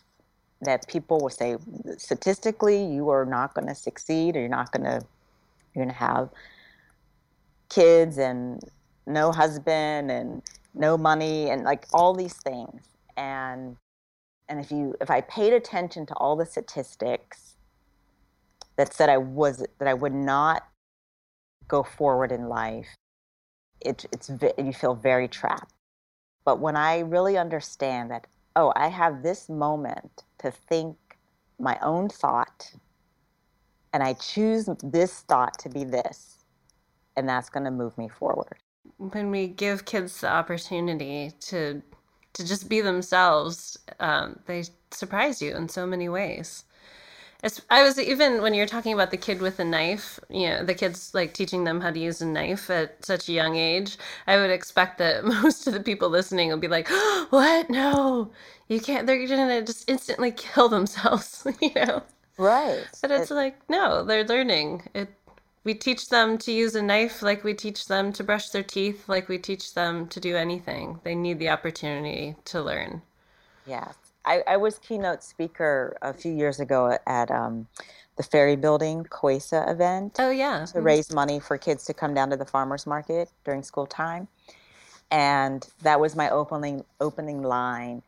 that 0.61 0.85
people 0.87 1.19
will 1.19 1.29
say 1.29 1.55
statistically 1.97 2.83
you 2.85 3.09
are 3.09 3.25
not 3.25 3.53
going 3.53 3.67
to 3.67 3.75
succeed 3.75 4.35
or 4.35 4.39
you're 4.39 4.49
not 4.49 4.71
going 4.71 4.83
to 4.83 5.05
you're 5.73 5.85
going 5.85 5.93
to 5.93 5.99
have 5.99 6.29
kids 7.69 8.17
and 8.17 8.61
no 9.05 9.31
husband 9.31 10.11
and 10.11 10.41
no 10.73 10.97
money 10.97 11.49
and 11.49 11.63
like 11.63 11.85
all 11.93 12.13
these 12.13 12.33
things. 12.33 12.81
And 13.17 13.77
and 14.49 14.59
if 14.59 14.71
you 14.71 14.95
if 15.01 15.09
i 15.09 15.21
paid 15.21 15.53
attention 15.53 16.05
to 16.05 16.13
all 16.15 16.35
the 16.35 16.45
statistics 16.45 17.55
that 18.77 18.93
said 18.93 19.09
i 19.09 19.17
was 19.17 19.65
that 19.79 19.87
i 19.87 19.93
would 19.93 20.13
not 20.13 20.63
go 21.67 21.83
forward 21.83 22.31
in 22.31 22.47
life, 22.47 22.95
it, 23.81 24.05
it's 24.11 24.29
you 24.57 24.73
feel 24.73 24.95
very 24.95 25.27
trapped. 25.27 25.73
But 26.43 26.59
when 26.59 26.75
I 26.75 26.99
really 26.99 27.37
understand 27.37 28.11
that, 28.11 28.27
oh, 28.55 28.71
I 28.75 28.87
have 28.87 29.23
this 29.23 29.49
moment 29.49 30.23
to 30.39 30.51
think 30.51 30.97
my 31.59 31.77
own 31.81 32.09
thought, 32.09 32.71
and 33.93 34.03
I 34.03 34.13
choose 34.13 34.69
this 34.83 35.21
thought 35.21 35.57
to 35.59 35.69
be 35.69 35.83
this, 35.83 36.45
and 37.15 37.27
that's 37.27 37.49
going 37.49 37.63
to 37.63 37.71
move 37.71 37.97
me 37.97 38.09
forward. 38.09 38.57
When 38.97 39.31
we 39.31 39.47
give 39.47 39.85
kids 39.85 40.21
the 40.21 40.29
opportunity 40.29 41.31
to 41.41 41.81
to 42.35 42.45
just 42.45 42.69
be 42.69 42.81
themselves, 42.81 43.77
um, 43.99 44.39
they 44.45 44.63
surprise 44.91 45.41
you 45.41 45.55
in 45.55 45.67
so 45.69 45.85
many 45.85 46.07
ways. 46.07 46.63
It's, 47.43 47.61
I 47.69 47.83
was 47.83 47.99
even 47.99 48.41
when 48.41 48.53
you're 48.53 48.65
talking 48.65 48.93
about 48.93 49.11
the 49.11 49.17
kid 49.17 49.41
with 49.41 49.59
a 49.59 49.65
knife, 49.65 50.19
you 50.29 50.49
know, 50.49 50.63
the 50.63 50.73
kids 50.73 51.13
like 51.13 51.33
teaching 51.33 51.63
them 51.63 51.81
how 51.81 51.91
to 51.91 51.99
use 51.99 52.21
a 52.21 52.25
knife 52.25 52.69
at 52.69 53.05
such 53.05 53.29
a 53.29 53.33
young 53.33 53.55
age. 53.55 53.97
I 54.25 54.37
would 54.37 54.49
expect 54.49 54.97
that 54.97 55.23
most 55.43 55.67
of 55.67 55.73
the 55.73 55.79
people 55.79 56.09
listening 56.09 56.49
will 56.49 56.57
be 56.57 56.67
like, 56.67 56.87
oh, 56.89 57.27
"What? 57.29 57.69
No, 57.69 58.31
you 58.67 58.79
can't." 58.79 59.05
They're 59.05 59.27
gonna 59.27 59.61
just 59.61 59.89
instantly 59.89 60.31
kill 60.31 60.69
themselves, 60.69 61.45
you 61.61 61.71
know. 61.75 62.03
Right. 62.37 62.85
But 63.01 63.11
it's 63.11 63.31
it, 63.31 63.35
like 63.35 63.57
no, 63.69 64.03
they're 64.03 64.25
learning. 64.25 64.83
It 64.95 65.09
we 65.65 65.73
teach 65.73 66.09
them 66.09 66.37
to 66.37 66.51
use 66.51 66.75
a 66.75 66.81
knife 66.81 67.23
like 67.23 67.43
we 67.43 67.53
teach 67.53 67.87
them 67.87 68.13
to 68.13 68.23
brush 68.23 68.49
their 68.49 68.63
teeth, 68.63 69.09
like 69.09 69.27
we 69.27 69.39
teach 69.39 69.73
them 69.73 70.07
to 70.07 70.19
do 70.19 70.37
anything. 70.37 70.99
They 71.03 71.15
need 71.15 71.39
the 71.39 71.49
opportunity 71.49 72.35
to 72.45 72.61
learn. 72.61 73.01
Yes. 73.65 73.95
I, 74.25 74.43
I 74.47 74.57
was 74.57 74.77
keynote 74.77 75.23
speaker 75.23 75.97
a 76.03 76.13
few 76.13 76.31
years 76.31 76.59
ago 76.59 76.97
at 77.07 77.31
um, 77.31 77.67
the 78.15 78.23
Ferry 78.23 78.55
Building 78.55 79.05
CUESA 79.05 79.69
event. 79.69 80.17
Oh, 80.19 80.29
yeah. 80.29 80.65
To 80.65 80.81
raise 80.81 81.11
money 81.11 81.39
for 81.39 81.57
kids 81.57 81.83
to 81.85 81.95
come 81.95 82.13
down 82.13 82.29
to 82.29 82.37
the 82.37 82.45
farmer's 82.45 82.85
market 82.85 83.29
during 83.43 83.63
school 83.63 83.87
time. 83.87 84.27
And 85.09 85.67
that 85.81 85.99
was 85.99 86.15
my 86.15 86.29
opening, 86.29 86.85
opening 87.01 87.41
line. 87.41 88.03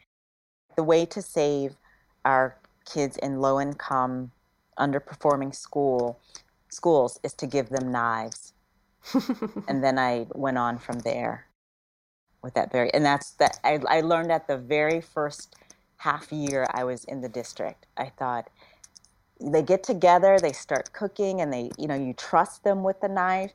The 0.75 0.83
way 0.83 1.07
to 1.07 1.23
save 1.23 1.75
our 2.23 2.55
kids 2.85 3.17
in 3.17 3.41
low 3.41 3.59
income, 3.59 4.31
underperforming 4.77 5.55
school 5.55 6.19
schools 6.69 7.19
is 7.23 7.33
to 7.35 7.47
give 7.47 7.69
them 7.69 7.91
knives. 7.91 8.53
and 9.67 9.83
then 9.83 9.99
I 9.99 10.27
went 10.33 10.57
on 10.57 10.79
from 10.79 10.99
there 10.99 11.47
with 12.43 12.53
that 12.55 12.71
very 12.71 12.93
and 12.93 13.05
that's 13.05 13.31
that 13.31 13.59
I, 13.63 13.79
I 13.87 14.01
learned 14.01 14.31
at 14.31 14.47
the 14.47 14.57
very 14.57 15.01
first 15.01 15.55
half 15.97 16.31
year 16.31 16.67
I 16.73 16.83
was 16.83 17.03
in 17.05 17.21
the 17.21 17.29
district. 17.29 17.87
I 17.97 18.11
thought 18.17 18.49
they 19.41 19.63
get 19.63 19.83
together, 19.83 20.39
they 20.39 20.53
start 20.53 20.93
cooking 20.93 21.41
and 21.41 21.53
they 21.53 21.71
you 21.77 21.87
know 21.87 21.95
you 21.95 22.13
trust 22.13 22.63
them 22.63 22.83
with 22.83 23.01
the 23.01 23.09
knife 23.09 23.53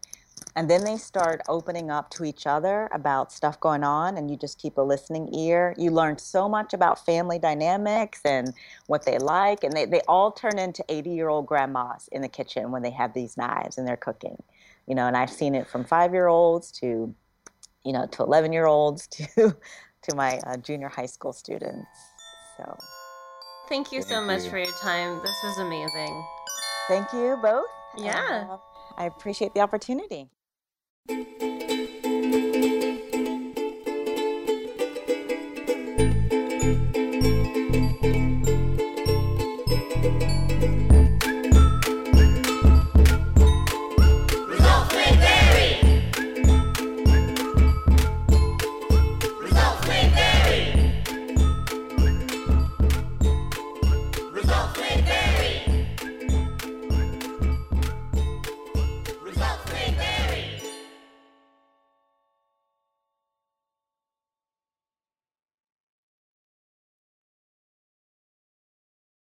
and 0.55 0.69
then 0.69 0.85
they 0.85 0.97
start 0.97 1.41
opening 1.49 1.91
up 1.91 2.11
to 2.11 2.25
each 2.25 2.47
other 2.47 2.89
about 2.93 3.33
stuff 3.33 3.59
going 3.59 3.83
on 3.83 4.19
and 4.19 4.31
you 4.31 4.37
just 4.37 4.59
keep 4.59 4.77
a 4.77 4.83
listening 4.83 5.35
ear. 5.35 5.75
You 5.79 5.91
learn 5.91 6.19
so 6.19 6.49
much 6.49 6.75
about 6.75 7.05
family 7.05 7.39
dynamics 7.39 8.21
and 8.25 8.53
what 8.87 9.05
they 9.05 9.19
like 9.19 9.65
and 9.65 9.73
they, 9.73 9.87
they 9.87 10.01
all 10.09 10.31
turn 10.31 10.59
into 10.59 10.85
80 10.89 11.11
year 11.11 11.29
old 11.29 11.47
grandmas 11.47 12.09
in 12.13 12.23
the 12.23 12.29
kitchen 12.29 12.71
when 12.71 12.83
they 12.83 12.91
have 12.91 13.15
these 13.15 13.37
knives 13.37 13.79
and 13.79 13.89
they're 13.89 13.97
cooking 13.97 14.43
you 14.87 14.95
know 14.95 15.07
and 15.07 15.17
i've 15.17 15.31
seen 15.31 15.55
it 15.55 15.67
from 15.69 15.85
five 15.85 16.13
year 16.13 16.27
olds 16.27 16.71
to 16.73 17.15
you 17.85 17.93
know 17.93 18.07
to 18.07 18.23
11 18.23 18.53
year 18.53 18.67
olds 18.67 19.07
to 19.09 19.57
to 20.03 20.17
my 20.17 20.39
uh, 20.47 20.57
junior 20.57 20.89
high 20.89 21.07
school 21.07 21.33
students 21.33 21.87
so. 22.57 22.79
Thank 23.69 23.93
you 23.93 24.03
thank 24.03 24.13
so 24.13 24.21
much 24.21 24.47
for 24.49 24.59
your 24.59 24.73
time. 24.83 25.21
This 25.23 25.37
was 25.43 25.57
amazing. 25.59 26.25
Thank 26.89 27.13
you 27.13 27.39
both 27.41 27.65
yeah. 27.97 28.43
and, 28.43 28.51
uh, 28.51 28.59
I 28.97 29.07
appreciate 29.07 29.55
the 29.55 29.61
opportunity 29.61 30.29
thank 31.09 31.27
you 31.27 31.42